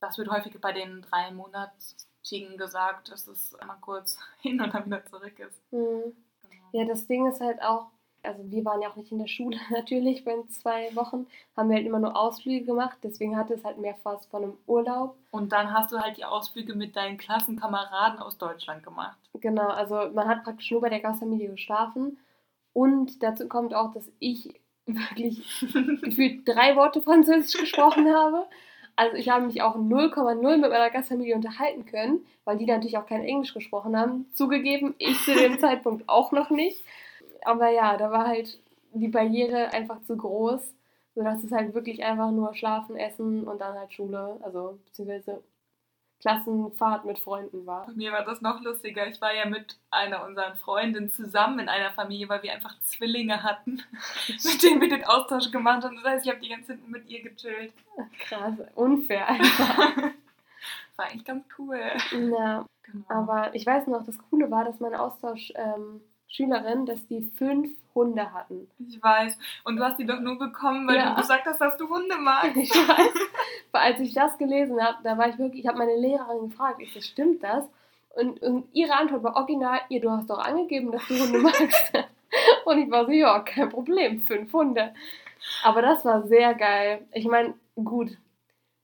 Das 0.00 0.18
wird 0.18 0.30
häufig 0.30 0.60
bei 0.60 0.72
den 0.72 1.02
drei 1.02 1.30
Monatigen 1.30 2.56
gesagt, 2.56 3.10
dass 3.10 3.28
es 3.28 3.54
einmal 3.54 3.78
kurz 3.80 4.18
hin 4.40 4.60
und 4.60 4.74
dann 4.74 4.86
wieder 4.86 5.04
zurück 5.06 5.38
ist. 5.38 5.60
Mhm. 5.72 6.16
Genau. 6.50 6.68
Ja, 6.72 6.84
das 6.86 7.06
Ding 7.06 7.26
ist 7.28 7.40
halt 7.40 7.62
auch, 7.62 7.90
also 8.22 8.42
wir 8.50 8.64
waren 8.64 8.82
ja 8.82 8.90
auch 8.90 8.96
nicht 8.96 9.12
in 9.12 9.18
der 9.18 9.26
Schule 9.26 9.58
natürlich 9.70 10.24
bei 10.24 10.34
zwei 10.48 10.94
Wochen, 10.94 11.26
haben 11.56 11.68
wir 11.68 11.76
halt 11.76 11.86
immer 11.86 11.98
nur 11.98 12.16
Ausflüge 12.16 12.64
gemacht, 12.64 12.98
deswegen 13.02 13.36
hatte 13.36 13.54
es 13.54 13.64
halt 13.64 13.78
mehr 13.78 13.94
fast 14.02 14.30
von 14.30 14.42
einem 14.42 14.58
Urlaub. 14.66 15.16
Und 15.30 15.52
dann 15.52 15.72
hast 15.72 15.92
du 15.92 15.98
halt 15.98 16.16
die 16.16 16.24
Ausflüge 16.24 16.74
mit 16.74 16.96
deinen 16.96 17.18
Klassenkameraden 17.18 18.20
aus 18.20 18.38
Deutschland 18.38 18.82
gemacht. 18.82 19.16
Genau, 19.34 19.68
also 19.68 20.10
man 20.14 20.28
hat 20.28 20.44
praktisch 20.44 20.70
nur 20.70 20.80
bei 20.80 20.88
der 20.88 21.00
Gastfamilie 21.00 21.50
geschlafen 21.50 22.18
und 22.72 23.22
dazu 23.22 23.48
kommt 23.48 23.74
auch, 23.74 23.92
dass 23.92 24.10
ich 24.18 24.60
wirklich 24.86 25.44
gefühlt 26.02 26.48
drei 26.48 26.76
Worte 26.76 27.02
Französisch 27.02 27.60
gesprochen 27.60 28.08
habe. 28.14 28.46
Also 28.94 29.16
ich 29.16 29.30
habe 29.30 29.46
mich 29.46 29.62
auch 29.62 29.76
0,0 29.76 30.34
mit 30.58 30.70
meiner 30.70 30.90
Gastfamilie 30.90 31.34
unterhalten 31.34 31.86
können, 31.86 32.26
weil 32.44 32.58
die 32.58 32.66
natürlich 32.66 32.98
auch 32.98 33.06
kein 33.06 33.24
Englisch 33.24 33.54
gesprochen 33.54 33.96
haben. 33.96 34.26
Zugegeben, 34.34 34.94
ich 34.98 35.18
zu 35.24 35.34
dem 35.34 35.58
Zeitpunkt 35.58 36.08
auch 36.08 36.30
noch 36.32 36.50
nicht. 36.50 36.84
Aber 37.44 37.70
ja, 37.70 37.96
da 37.96 38.10
war 38.10 38.26
halt 38.26 38.58
die 38.92 39.08
Barriere 39.08 39.72
einfach 39.72 40.02
zu 40.02 40.16
groß, 40.16 40.60
sodass 41.14 41.42
es 41.42 41.52
halt 41.52 41.74
wirklich 41.74 42.04
einfach 42.04 42.30
nur 42.30 42.54
schlafen, 42.54 42.96
essen 42.96 43.44
und 43.44 43.60
dann 43.60 43.78
halt 43.78 43.92
Schule, 43.92 44.38
also 44.42 44.78
beziehungsweise 44.86 45.42
Klassenfahrt 46.20 47.04
mit 47.04 47.18
Freunden 47.18 47.66
war. 47.66 47.86
Bei 47.86 47.92
mir 47.94 48.12
war 48.12 48.24
das 48.24 48.40
noch 48.40 48.60
lustiger. 48.62 49.08
Ich 49.08 49.20
war 49.20 49.34
ja 49.34 49.44
mit 49.44 49.76
einer 49.90 50.24
unserer 50.24 50.54
Freundinnen 50.54 51.10
zusammen 51.10 51.58
in 51.58 51.68
einer 51.68 51.90
Familie, 51.90 52.28
weil 52.28 52.44
wir 52.44 52.52
einfach 52.52 52.78
Zwillinge 52.82 53.42
hatten, 53.42 53.82
mit 54.28 54.62
denen 54.62 54.80
wir 54.80 54.88
den 54.88 55.04
Austausch 55.04 55.50
gemacht 55.50 55.82
haben. 55.82 55.96
Das 55.96 56.04
heißt, 56.04 56.24
ich 56.24 56.30
habe 56.30 56.40
die 56.40 56.48
ganze 56.48 56.68
Zeit 56.68 56.88
mit 56.88 57.10
ihr 57.10 57.22
gechillt. 57.24 57.72
Krass, 58.20 58.54
unfair 58.76 59.28
einfach. 59.28 59.96
war 60.96 61.06
eigentlich 61.06 61.24
ganz 61.24 61.44
cool. 61.58 61.80
Ja, 62.12 62.66
genau. 62.84 63.04
aber 63.08 63.54
ich 63.54 63.66
weiß 63.66 63.88
noch, 63.88 64.04
das 64.04 64.16
Coole 64.30 64.48
war, 64.50 64.64
dass 64.64 64.78
meine 64.78 65.00
Austauschschülerin, 65.00 65.74
ähm, 65.76 66.00
dass 66.86 67.06
die 67.08 67.30
fünf 67.36 67.70
Hunde 67.94 68.32
hatten. 68.32 68.68
Ich 68.78 69.02
weiß. 69.02 69.38
Und 69.64 69.76
du 69.76 69.84
hast 69.84 69.98
die 69.98 70.06
doch 70.06 70.20
nur 70.20 70.38
bekommen, 70.38 70.88
weil 70.88 70.96
ja. 70.96 71.10
du 71.10 71.20
gesagt 71.20 71.46
hast, 71.46 71.60
dass 71.60 71.76
du 71.76 71.88
Hunde 71.88 72.16
magst. 72.18 72.56
Ich 72.56 72.70
weiß. 72.70 73.14
Als 73.72 74.00
ich 74.00 74.14
das 74.14 74.38
gelesen 74.38 74.82
habe, 74.82 74.98
da 75.02 75.18
war 75.18 75.28
ich 75.28 75.38
wirklich, 75.38 75.62
ich 75.62 75.68
habe 75.68 75.78
meine 75.78 75.96
Lehrerin 75.96 76.48
gefragt, 76.48 76.80
ich 76.80 76.92
so, 76.92 77.00
stimmt 77.00 77.42
das? 77.42 77.64
Und, 78.10 78.42
und 78.42 78.66
ihre 78.72 78.94
Antwort 78.94 79.22
war 79.22 79.36
original, 79.36 79.80
ihr, 79.88 80.00
du 80.00 80.10
hast 80.10 80.28
doch 80.28 80.38
angegeben, 80.38 80.92
dass 80.92 81.06
du 81.06 81.18
Hunde 81.18 81.38
magst. 81.38 81.92
und 82.64 82.78
ich 82.78 82.90
war 82.90 83.06
so, 83.06 83.12
ja, 83.12 83.40
kein 83.40 83.70
Problem, 83.70 84.20
fünf 84.22 84.52
Hunde. 84.52 84.94
Aber 85.64 85.82
das 85.82 86.04
war 86.04 86.26
sehr 86.26 86.54
geil. 86.54 87.06
Ich 87.12 87.26
meine, 87.26 87.54
gut, 87.74 88.16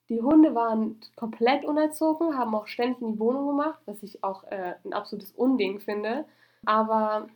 die 0.09 0.23
Hunde 0.23 0.55
waren 0.55 1.01
komplett 1.17 1.65
unerzogen, 1.65 2.37
haben 2.37 2.55
auch 2.55 2.67
ständig 2.67 3.01
in 3.03 3.13
die 3.13 3.19
Wohnung 3.19 3.49
gemacht, 3.49 3.81
was 3.87 4.03
ich 4.03 4.25
auch 4.25 4.45
äh, 4.45 4.75
ein 4.85 4.95
absolutes 4.95 5.33
Unding 5.33 5.81
finde. 5.81 6.25
Aber 6.65 7.29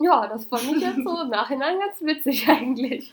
ja, 0.00 0.26
das 0.26 0.44
fand 0.46 0.64
ich 0.64 0.82
jetzt 0.82 1.02
so 1.04 1.22
im 1.22 1.28
Nachhinein 1.28 1.78
ganz 1.78 2.00
witzig 2.00 2.48
eigentlich. 2.48 3.12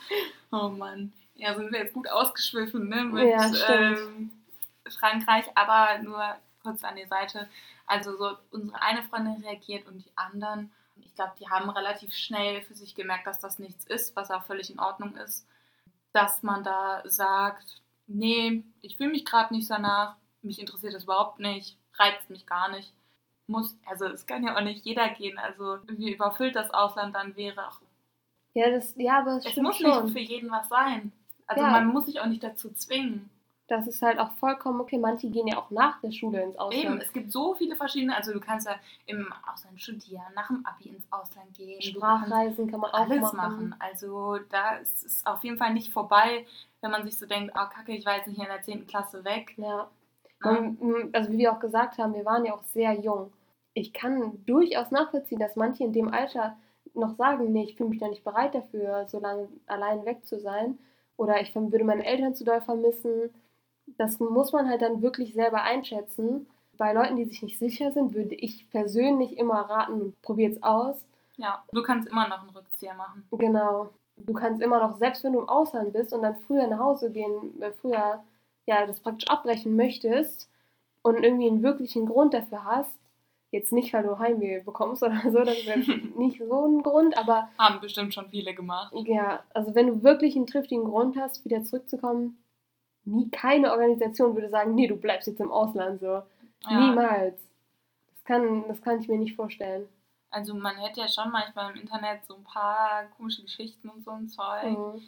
Oh 0.51 0.69
Mann. 0.69 1.13
Ja, 1.35 1.53
sind 1.55 1.71
wir 1.71 1.79
jetzt 1.79 1.93
gut 1.93 2.07
ausgeschwiffen, 2.09 2.87
ne? 2.87 3.03
Mit 3.05 3.27
ja, 3.27 3.51
ähm, 3.69 4.31
Frankreich, 4.87 5.45
aber 5.55 6.01
nur 6.01 6.23
kurz 6.61 6.83
an 6.83 6.95
die 6.95 7.07
Seite. 7.07 7.49
Also 7.87 8.17
so 8.17 8.37
unsere 8.51 8.81
eine 8.81 9.03
Freundin 9.03 9.43
reagiert 9.43 9.87
und 9.87 9.99
die 9.99 10.11
anderen, 10.15 10.71
ich 10.95 11.13
glaube, 11.15 11.33
die 11.39 11.49
haben 11.49 11.69
relativ 11.69 12.13
schnell 12.13 12.61
für 12.61 12.73
sich 12.73 12.95
gemerkt, 12.95 13.27
dass 13.27 13.39
das 13.39 13.59
nichts 13.59 13.85
ist, 13.85 14.15
was 14.15 14.31
auch 14.31 14.43
völlig 14.43 14.69
in 14.69 14.79
Ordnung 14.79 15.15
ist. 15.17 15.47
Dass 16.13 16.41
man 16.41 16.63
da 16.63 17.03
sagt, 17.05 17.81
nee, 18.07 18.63
ich 18.81 18.95
fühle 18.95 19.11
mich 19.11 19.25
gerade 19.25 19.53
nicht 19.53 19.69
danach, 19.69 20.15
mich 20.41 20.59
interessiert 20.59 20.93
das 20.93 21.03
überhaupt 21.03 21.39
nicht, 21.39 21.77
reizt 21.95 22.29
mich 22.29 22.45
gar 22.45 22.69
nicht. 22.71 22.93
Muss, 23.47 23.77
also 23.85 24.05
es 24.05 24.25
kann 24.25 24.43
ja 24.43 24.55
auch 24.55 24.61
nicht 24.61 24.85
jeder 24.85 25.09
gehen. 25.09 25.37
Also 25.37 25.77
wie 25.87 26.13
überfüllt 26.13 26.55
das 26.55 26.71
Ausland 26.71 27.15
dann 27.15 27.35
wäre. 27.35 27.69
Ja, 28.53 28.69
das, 28.69 28.93
ja, 28.97 29.19
aber 29.19 29.37
es, 29.37 29.45
es 29.45 29.57
muss 29.57 29.77
schon. 29.77 30.05
nicht 30.05 30.13
für 30.13 30.19
jeden 30.19 30.49
was 30.49 30.69
sein. 30.69 31.11
Also 31.47 31.63
ja. 31.63 31.69
man 31.69 31.87
muss 31.87 32.05
sich 32.05 32.19
auch 32.19 32.25
nicht 32.25 32.43
dazu 32.43 32.71
zwingen. 32.71 33.29
Das 33.67 33.87
ist 33.87 34.01
halt 34.03 34.19
auch 34.19 34.31
vollkommen 34.33 34.79
okay. 34.79 34.99
Manche 34.99 35.29
gehen 35.29 35.47
ja 35.47 35.57
auch 35.57 35.71
nach 35.71 35.99
der 35.99 36.11
Schule 36.11 36.43
ins 36.43 36.57
Ausland. 36.57 36.85
Eben, 36.85 37.01
es 37.01 37.11
gibt 37.11 37.31
so 37.31 37.55
viele 37.55 37.75
verschiedene. 37.75 38.15
Also 38.15 38.31
du 38.31 38.39
kannst 38.39 38.67
ja 38.67 38.75
im 39.07 39.33
Ausland 39.51 39.81
studieren, 39.81 40.23
nach 40.35 40.47
dem 40.47 40.63
Abi 40.65 40.89
ins 40.89 41.11
Ausland 41.11 41.51
gehen. 41.55 41.81
Sprachreisen 41.81 42.69
kann 42.69 42.79
man 42.79 42.91
auch 42.91 42.99
alles 42.99 43.33
machen. 43.33 43.35
machen. 43.35 43.75
Also 43.79 44.37
da 44.49 44.75
ist 44.75 45.03
es 45.03 45.25
auf 45.25 45.43
jeden 45.43 45.57
Fall 45.57 45.73
nicht 45.73 45.91
vorbei, 45.91 46.45
wenn 46.81 46.91
man 46.91 47.05
sich 47.05 47.17
so 47.17 47.25
denkt, 47.25 47.53
oh 47.55 47.67
kacke, 47.73 47.93
ich 47.93 48.05
war 48.05 48.17
jetzt 48.17 48.27
nicht 48.27 48.39
in 48.39 48.45
der 48.45 48.61
10. 48.61 48.85
Klasse 48.85 49.23
weg. 49.25 49.55
Ja. 49.57 49.89
Man, 50.51 51.09
also 51.13 51.31
wie 51.31 51.37
wir 51.37 51.53
auch 51.53 51.59
gesagt 51.59 51.97
haben, 51.97 52.13
wir 52.13 52.25
waren 52.25 52.45
ja 52.45 52.53
auch 52.53 52.63
sehr 52.63 52.93
jung. 52.93 53.31
Ich 53.73 53.93
kann 53.93 54.43
durchaus 54.45 54.91
nachvollziehen, 54.91 55.39
dass 55.39 55.55
manche 55.55 55.83
in 55.83 55.93
dem 55.93 56.13
Alter 56.13 56.55
noch 56.93 57.15
sagen, 57.15 57.51
nee, 57.51 57.63
ich 57.63 57.75
fühle 57.75 57.89
mich 57.89 57.99
da 57.99 58.07
nicht 58.07 58.23
bereit 58.23 58.55
dafür, 58.55 59.05
so 59.07 59.19
lange 59.19 59.49
allein 59.67 60.05
weg 60.05 60.25
zu 60.25 60.39
sein. 60.39 60.77
Oder 61.17 61.41
ich 61.41 61.53
würde 61.55 61.83
meine 61.83 62.05
Eltern 62.05 62.35
zu 62.35 62.43
doll 62.43 62.61
vermissen. 62.61 63.33
Das 63.97 64.19
muss 64.19 64.53
man 64.53 64.69
halt 64.69 64.81
dann 64.81 65.01
wirklich 65.01 65.33
selber 65.33 65.61
einschätzen. 65.63 66.47
Bei 66.77 66.93
Leuten, 66.93 67.15
die 67.15 67.25
sich 67.25 67.41
nicht 67.41 67.59
sicher 67.59 67.91
sind, 67.91 68.13
würde 68.13 68.35
ich 68.35 68.69
persönlich 68.69 69.37
immer 69.37 69.61
raten, 69.61 70.13
probier 70.21 70.51
es 70.51 70.61
aus. 70.63 71.05
Ja, 71.37 71.63
du 71.71 71.83
kannst 71.83 72.09
immer 72.09 72.27
noch 72.27 72.41
einen 72.41 72.49
Rückzieher 72.49 72.95
machen. 72.95 73.25
Genau. 73.31 73.89
Du 74.17 74.33
kannst 74.33 74.61
immer 74.61 74.79
noch, 74.79 74.97
selbst 74.97 75.23
wenn 75.23 75.33
du 75.33 75.39
im 75.39 75.49
Ausland 75.49 75.91
bist 75.93 76.13
und 76.13 76.21
dann 76.21 76.37
früher 76.47 76.67
nach 76.67 76.79
Hause 76.79 77.11
gehen, 77.11 77.61
äh, 77.61 77.71
früher 77.71 78.23
ja 78.65 78.85
das 78.85 78.99
praktisch 78.99 79.29
abbrechen 79.29 79.75
möchtest 79.75 80.49
und 81.01 81.23
irgendwie 81.23 81.47
einen 81.47 81.63
wirklichen 81.63 82.05
Grund 82.05 82.33
dafür 82.33 82.65
hast, 82.65 82.97
jetzt 83.51 83.71
nicht, 83.71 83.93
weil 83.93 84.03
du 84.03 84.19
Heimweh 84.19 84.61
bekommst 84.61 85.03
oder 85.03 85.21
so, 85.23 85.43
das 85.43 85.57
ist 85.57 85.65
jetzt 85.65 85.87
nicht 86.17 86.39
so 86.39 86.65
ein 86.65 86.83
Grund, 86.83 87.17
aber. 87.17 87.49
Haben 87.57 87.79
bestimmt 87.79 88.13
schon 88.13 88.29
viele 88.29 88.53
gemacht. 88.53 88.93
Ja, 89.05 89.43
also 89.53 89.73
wenn 89.75 89.87
du 89.87 90.03
wirklich 90.03 90.35
einen 90.35 90.47
triftigen 90.47 90.85
Grund 90.85 91.17
hast, 91.17 91.45
wieder 91.45 91.63
zurückzukommen, 91.63 92.43
nie 93.05 93.29
keine 93.29 93.71
Organisation 93.71 94.35
würde 94.35 94.49
sagen, 94.49 94.75
nee, 94.75 94.87
du 94.87 94.95
bleibst 94.95 95.27
jetzt 95.27 95.39
im 95.39 95.51
Ausland 95.51 96.01
so. 96.01 96.21
Ja. 96.67 96.79
Niemals. 96.79 97.39
Das 98.11 98.23
kann, 98.23 98.65
das 98.67 98.81
kann 98.81 98.99
ich 98.99 99.07
mir 99.07 99.17
nicht 99.17 99.35
vorstellen. 99.35 99.87
Also 100.31 100.53
man 100.53 100.75
hätte 100.77 101.01
ja 101.01 101.07
schon 101.07 101.31
manchmal 101.31 101.71
im 101.71 101.81
Internet 101.81 102.25
so 102.25 102.35
ein 102.35 102.43
paar 102.43 103.05
komische 103.15 103.43
Geschichten 103.43 103.89
und 103.89 104.03
so 104.03 104.11
ein 104.11 104.27
Zeug. 104.27 104.77
Mhm. 104.77 105.01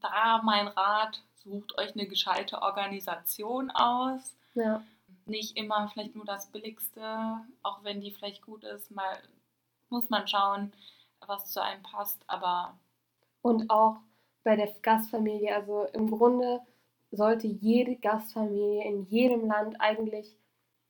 Da 0.00 0.40
mein 0.44 0.68
Rat, 0.68 1.22
sucht 1.44 1.78
euch 1.78 1.94
eine 1.94 2.06
gescheite 2.06 2.62
Organisation 2.62 3.70
aus. 3.70 4.36
Ja. 4.54 4.82
Nicht 5.26 5.56
immer 5.56 5.88
vielleicht 5.88 6.16
nur 6.16 6.24
das 6.24 6.50
Billigste, 6.50 7.40
auch 7.62 7.82
wenn 7.84 8.00
die 8.00 8.10
vielleicht 8.10 8.42
gut 8.42 8.64
ist. 8.64 8.90
Mal 8.90 9.18
muss 9.88 10.10
man 10.10 10.26
schauen, 10.28 10.72
was 11.26 11.50
zu 11.50 11.62
einem 11.62 11.82
passt, 11.82 12.22
aber. 12.26 12.78
Und 13.42 13.70
auch 13.70 13.98
bei 14.42 14.56
der 14.56 14.68
Gastfamilie, 14.82 15.54
also 15.54 15.86
im 15.92 16.10
Grunde 16.10 16.60
sollte 17.10 17.46
jede 17.46 17.96
Gastfamilie 17.96 18.84
in 18.84 19.06
jedem 19.06 19.46
Land 19.46 19.80
eigentlich 19.80 20.36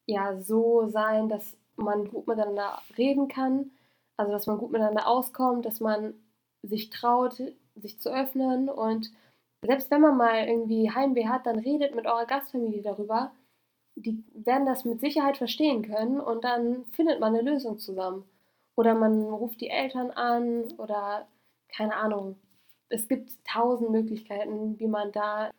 ja 0.07 0.41
so 0.41 0.89
sein, 0.89 1.29
dass 1.29 1.57
man 1.77 2.09
gut 2.09 2.27
miteinander 2.27 2.81
reden 2.97 3.29
kann, 3.29 3.71
also 4.17 4.33
dass 4.33 4.47
man 4.47 4.59
gut 4.59 4.71
miteinander 4.71 5.07
auskommt, 5.07 5.67
dass 5.67 5.81
man 5.81 6.15
sich 6.63 6.91
traut, 6.91 7.43
sich 7.75 8.01
zu 8.01 8.11
öffnen 8.11 8.69
und 8.69 9.11
selbst 9.65 9.91
wenn 9.91 10.01
man 10.01 10.17
mal 10.17 10.47
irgendwie 10.47 10.91
Heimweh 10.91 11.27
hat, 11.27 11.47
dann 11.47 11.59
redet 11.59 11.95
mit 11.95 12.07
eurer 12.07 12.27
Gastfamilie 12.27 12.83
darüber. 12.83 13.33
Die 13.97 14.25
werden 14.35 14.67
das 14.67 14.85
mit 14.85 15.01
Sicherheit 15.01 15.37
verstehen 15.37 15.83
können 15.83 16.21
und 16.21 16.45
dann 16.45 16.85
findet 16.87 17.21
man 17.21 17.35
eine 17.35 17.49
Lösung 17.49 17.79
zusammen. 17.79 18.25
Oder 18.77 18.95
man 18.95 19.23
ruft 19.23 19.61
die 19.61 19.71
Eltern 19.71 20.11
an 20.11 20.65
oder 20.79 21.29
keine 21.69 21.97
Ahnung. 21.97 22.37
Es 22.89 23.09
gibt 23.09 23.33
tausend 23.45 23.91
Möglichkeiten, 23.91 24.79
wie 24.79 24.89
man 24.89 25.13
da 25.13 25.51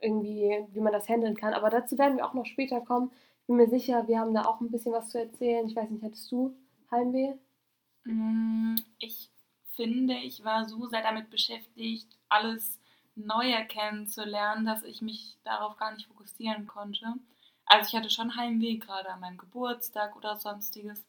irgendwie, 0.00 0.66
wie 0.72 0.80
man 0.80 0.92
das 0.92 1.08
handeln 1.08 1.36
kann. 1.36 1.54
Aber 1.54 1.70
dazu 1.70 1.98
werden 1.98 2.16
wir 2.16 2.26
auch 2.26 2.34
noch 2.34 2.46
später 2.46 2.80
kommen. 2.80 3.10
Ich 3.40 3.46
bin 3.46 3.56
mir 3.56 3.68
sicher, 3.68 4.06
wir 4.08 4.20
haben 4.20 4.34
da 4.34 4.44
auch 4.44 4.60
ein 4.60 4.70
bisschen 4.70 4.92
was 4.92 5.10
zu 5.10 5.18
erzählen. 5.18 5.66
Ich 5.66 5.76
weiß 5.76 5.90
nicht, 5.90 6.04
hattest 6.04 6.30
du 6.30 6.54
Heimweh? 6.90 7.34
Mm, 8.04 8.76
ich 8.98 9.30
finde, 9.74 10.14
ich 10.14 10.44
war 10.44 10.68
so 10.68 10.86
sehr 10.86 11.02
damit 11.02 11.30
beschäftigt, 11.30 12.18
alles 12.28 12.78
Neue 13.14 13.64
kennenzulernen, 13.66 14.64
dass 14.64 14.82
ich 14.82 15.02
mich 15.02 15.36
darauf 15.44 15.76
gar 15.76 15.92
nicht 15.92 16.06
fokussieren 16.06 16.66
konnte. 16.66 17.14
Also 17.66 17.88
ich 17.88 17.96
hatte 17.96 18.10
schon 18.10 18.36
Heimweh, 18.36 18.76
gerade 18.76 19.10
an 19.10 19.20
meinem 19.20 19.38
Geburtstag 19.38 20.16
oder 20.16 20.36
sonstiges. 20.36 21.04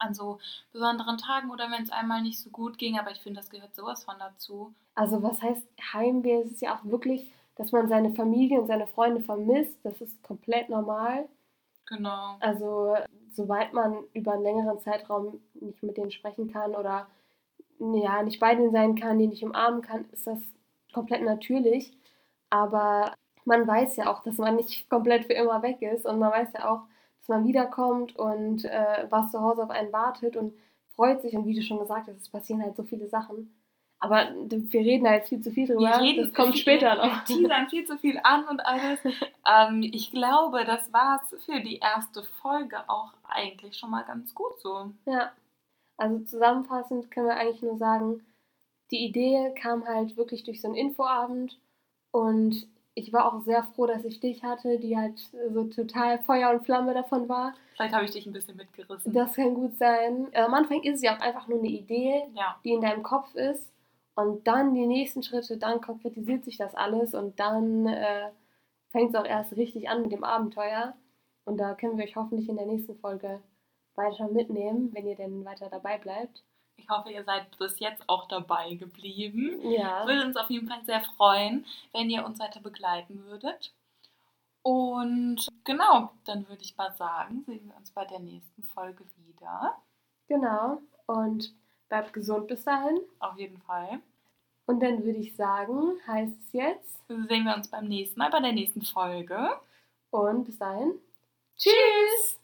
An 0.00 0.14
so 0.14 0.38
besonderen 0.72 1.18
Tagen 1.18 1.50
oder 1.50 1.70
wenn 1.72 1.82
es 1.82 1.90
einmal 1.90 2.22
nicht 2.22 2.38
so 2.38 2.50
gut 2.50 2.78
ging, 2.78 2.98
aber 2.98 3.10
ich 3.10 3.18
finde, 3.18 3.40
das 3.40 3.50
gehört 3.50 3.74
sowas 3.74 4.04
von 4.04 4.14
dazu. 4.18 4.72
Also 4.94 5.22
was 5.22 5.42
heißt 5.42 5.66
Heimweh? 5.92 6.42
Es 6.42 6.52
ist 6.52 6.62
ja 6.62 6.76
auch 6.76 6.84
wirklich, 6.84 7.32
dass 7.56 7.72
man 7.72 7.88
seine 7.88 8.14
Familie 8.14 8.60
und 8.60 8.68
seine 8.68 8.86
Freunde 8.86 9.20
vermisst. 9.20 9.76
Das 9.82 10.00
ist 10.00 10.22
komplett 10.22 10.68
normal. 10.68 11.28
Genau. 11.86 12.36
Also 12.38 12.94
soweit 13.32 13.72
man 13.72 14.04
über 14.12 14.34
einen 14.34 14.42
längeren 14.42 14.78
Zeitraum 14.78 15.40
nicht 15.54 15.82
mit 15.82 15.96
denen 15.96 16.12
sprechen 16.12 16.52
kann 16.52 16.74
oder 16.74 17.08
ja, 17.80 18.22
nicht 18.22 18.40
bei 18.40 18.54
denen 18.54 18.72
sein 18.72 18.94
kann, 18.94 19.18
die 19.18 19.26
nicht 19.26 19.44
umarmen 19.44 19.82
kann, 19.82 20.04
ist 20.10 20.26
das 20.26 20.40
komplett 20.92 21.22
natürlich. 21.22 21.96
Aber 22.50 23.14
man 23.44 23.66
weiß 23.66 23.96
ja 23.96 24.12
auch, 24.12 24.22
dass 24.22 24.38
man 24.38 24.56
nicht 24.56 24.88
komplett 24.90 25.26
für 25.26 25.34
immer 25.34 25.62
weg 25.62 25.82
ist 25.82 26.06
und 26.06 26.18
man 26.18 26.32
weiß 26.32 26.48
ja 26.54 26.70
auch, 26.70 26.82
dass 27.18 27.28
man 27.28 27.46
wiederkommt 27.46 28.16
und 28.16 28.64
äh, 28.64 29.06
was 29.10 29.30
zu 29.30 29.40
Hause 29.40 29.64
auf 29.64 29.70
einen 29.70 29.92
wartet 29.92 30.36
und 30.36 30.54
freut 30.94 31.22
sich 31.22 31.34
und 31.34 31.46
wie 31.46 31.54
du 31.54 31.62
schon 31.62 31.78
gesagt 31.78 32.08
hast, 32.08 32.20
es 32.20 32.28
passieren 32.28 32.62
halt 32.62 32.76
so 32.76 32.82
viele 32.82 33.08
Sachen. 33.08 33.54
Aber 34.00 34.28
wir 34.48 34.80
reden 34.80 35.04
da 35.04 35.14
jetzt 35.14 35.28
viel 35.28 35.40
zu 35.40 35.50
viel 35.50 35.66
drüber. 35.66 36.00
das 36.16 36.32
kommt 36.32 36.52
viel, 36.52 36.62
später 36.62 36.94
noch. 36.94 37.28
Wir 37.28 37.36
teasern 37.36 37.68
viel 37.68 37.84
zu 37.84 37.98
viel 37.98 38.20
an 38.22 38.44
und 38.46 38.60
alles. 38.60 39.00
ähm, 39.46 39.82
ich 39.82 40.12
glaube, 40.12 40.64
das 40.64 40.92
war 40.92 41.20
es 41.22 41.44
für 41.44 41.60
die 41.60 41.78
erste 41.78 42.22
Folge 42.22 42.78
auch 42.88 43.12
eigentlich 43.24 43.76
schon 43.76 43.90
mal 43.90 44.04
ganz 44.04 44.34
gut 44.34 44.60
so. 44.60 44.92
Ja. 45.06 45.32
Also 45.96 46.20
zusammenfassend 46.20 47.10
können 47.10 47.26
wir 47.26 47.36
eigentlich 47.36 47.62
nur 47.62 47.76
sagen, 47.76 48.24
die 48.90 49.04
Idee 49.04 49.52
kam 49.60 49.86
halt 49.86 50.16
wirklich 50.16 50.44
durch 50.44 50.60
so 50.60 50.68
einen 50.68 50.76
Infoabend 50.76 51.58
und 52.10 52.66
ich 52.94 53.12
war 53.12 53.32
auch 53.32 53.42
sehr 53.42 53.62
froh, 53.62 53.86
dass 53.86 54.04
ich 54.04 54.18
dich 54.18 54.42
hatte, 54.42 54.78
die 54.78 54.96
halt 54.96 55.20
so 55.52 55.64
total 55.64 56.18
Feuer 56.18 56.50
und 56.50 56.64
Flamme 56.64 56.94
davon 56.94 57.28
war. 57.28 57.54
Vielleicht 57.74 57.94
habe 57.94 58.04
ich 58.04 58.10
dich 58.10 58.26
ein 58.26 58.32
bisschen 58.32 58.56
mitgerissen. 58.56 59.12
Das 59.12 59.34
kann 59.34 59.54
gut 59.54 59.76
sein. 59.76 60.26
Am 60.34 60.52
Anfang 60.52 60.82
ist 60.82 60.96
es 60.96 61.02
ja 61.02 61.16
auch 61.16 61.20
einfach 61.20 61.46
nur 61.46 61.60
eine 61.60 61.68
Idee, 61.68 62.24
ja. 62.34 62.56
die 62.64 62.72
in 62.72 62.80
deinem 62.80 63.04
Kopf 63.04 63.32
ist. 63.36 63.70
Und 64.16 64.48
dann 64.48 64.74
die 64.74 64.86
nächsten 64.86 65.22
Schritte, 65.22 65.58
dann 65.58 65.80
konkretisiert 65.80 66.44
sich 66.44 66.56
das 66.56 66.74
alles 66.74 67.14
und 67.14 67.38
dann 67.38 67.86
äh, 67.86 68.30
fängt 68.88 69.10
es 69.10 69.14
auch 69.14 69.24
erst 69.24 69.54
richtig 69.56 69.88
an 69.88 70.02
mit 70.02 70.10
dem 70.10 70.24
Abenteuer. 70.24 70.94
Und 71.44 71.58
da 71.58 71.74
können 71.74 71.98
wir 71.98 72.04
euch 72.04 72.16
hoffentlich 72.16 72.48
in 72.48 72.56
der 72.56 72.66
nächsten 72.66 72.96
Folge 72.96 73.40
weiter 73.94 74.28
mitnehmen, 74.28 74.90
wenn 74.92 75.06
ihr 75.06 75.14
denn 75.14 75.44
weiter 75.44 75.68
dabei 75.70 75.98
bleibt. 75.98 76.42
Ich 76.78 76.88
hoffe, 76.88 77.10
ihr 77.10 77.24
seid 77.24 77.58
bis 77.58 77.78
jetzt 77.80 78.08
auch 78.08 78.28
dabei 78.28 78.74
geblieben. 78.74 79.60
Ja. 79.70 80.06
Würde 80.06 80.24
uns 80.24 80.36
auf 80.36 80.48
jeden 80.48 80.68
Fall 80.68 80.84
sehr 80.86 81.02
freuen, 81.02 81.66
wenn 81.92 82.08
ihr 82.08 82.24
uns 82.24 82.38
weiter 82.38 82.60
begleiten 82.60 83.24
würdet. 83.26 83.74
Und 84.62 85.48
genau, 85.64 86.12
dann 86.24 86.48
würde 86.48 86.62
ich 86.62 86.76
mal 86.76 86.92
sagen, 86.92 87.44
sehen 87.46 87.68
wir 87.68 87.76
uns 87.76 87.90
bei 87.90 88.04
der 88.04 88.20
nächsten 88.20 88.62
Folge 88.62 89.04
wieder. 89.16 89.76
Genau. 90.28 90.80
Und 91.06 91.54
bleibt 91.88 92.12
gesund 92.12 92.48
bis 92.48 92.64
dahin. 92.64 93.00
Auf 93.18 93.36
jeden 93.38 93.58
Fall. 93.62 94.00
Und 94.66 94.80
dann 94.80 95.04
würde 95.04 95.18
ich 95.18 95.34
sagen, 95.34 95.98
heißt 96.06 96.36
es 96.38 96.52
jetzt. 96.52 96.98
Sehen 97.08 97.44
wir 97.44 97.54
uns 97.54 97.68
beim 97.68 97.86
nächsten 97.86 98.18
Mal 98.18 98.30
bei 98.30 98.40
der 98.40 98.52
nächsten 98.52 98.82
Folge. 98.82 99.50
Und 100.10 100.44
bis 100.44 100.58
dahin. 100.58 100.94
Tschüss! 101.56 102.38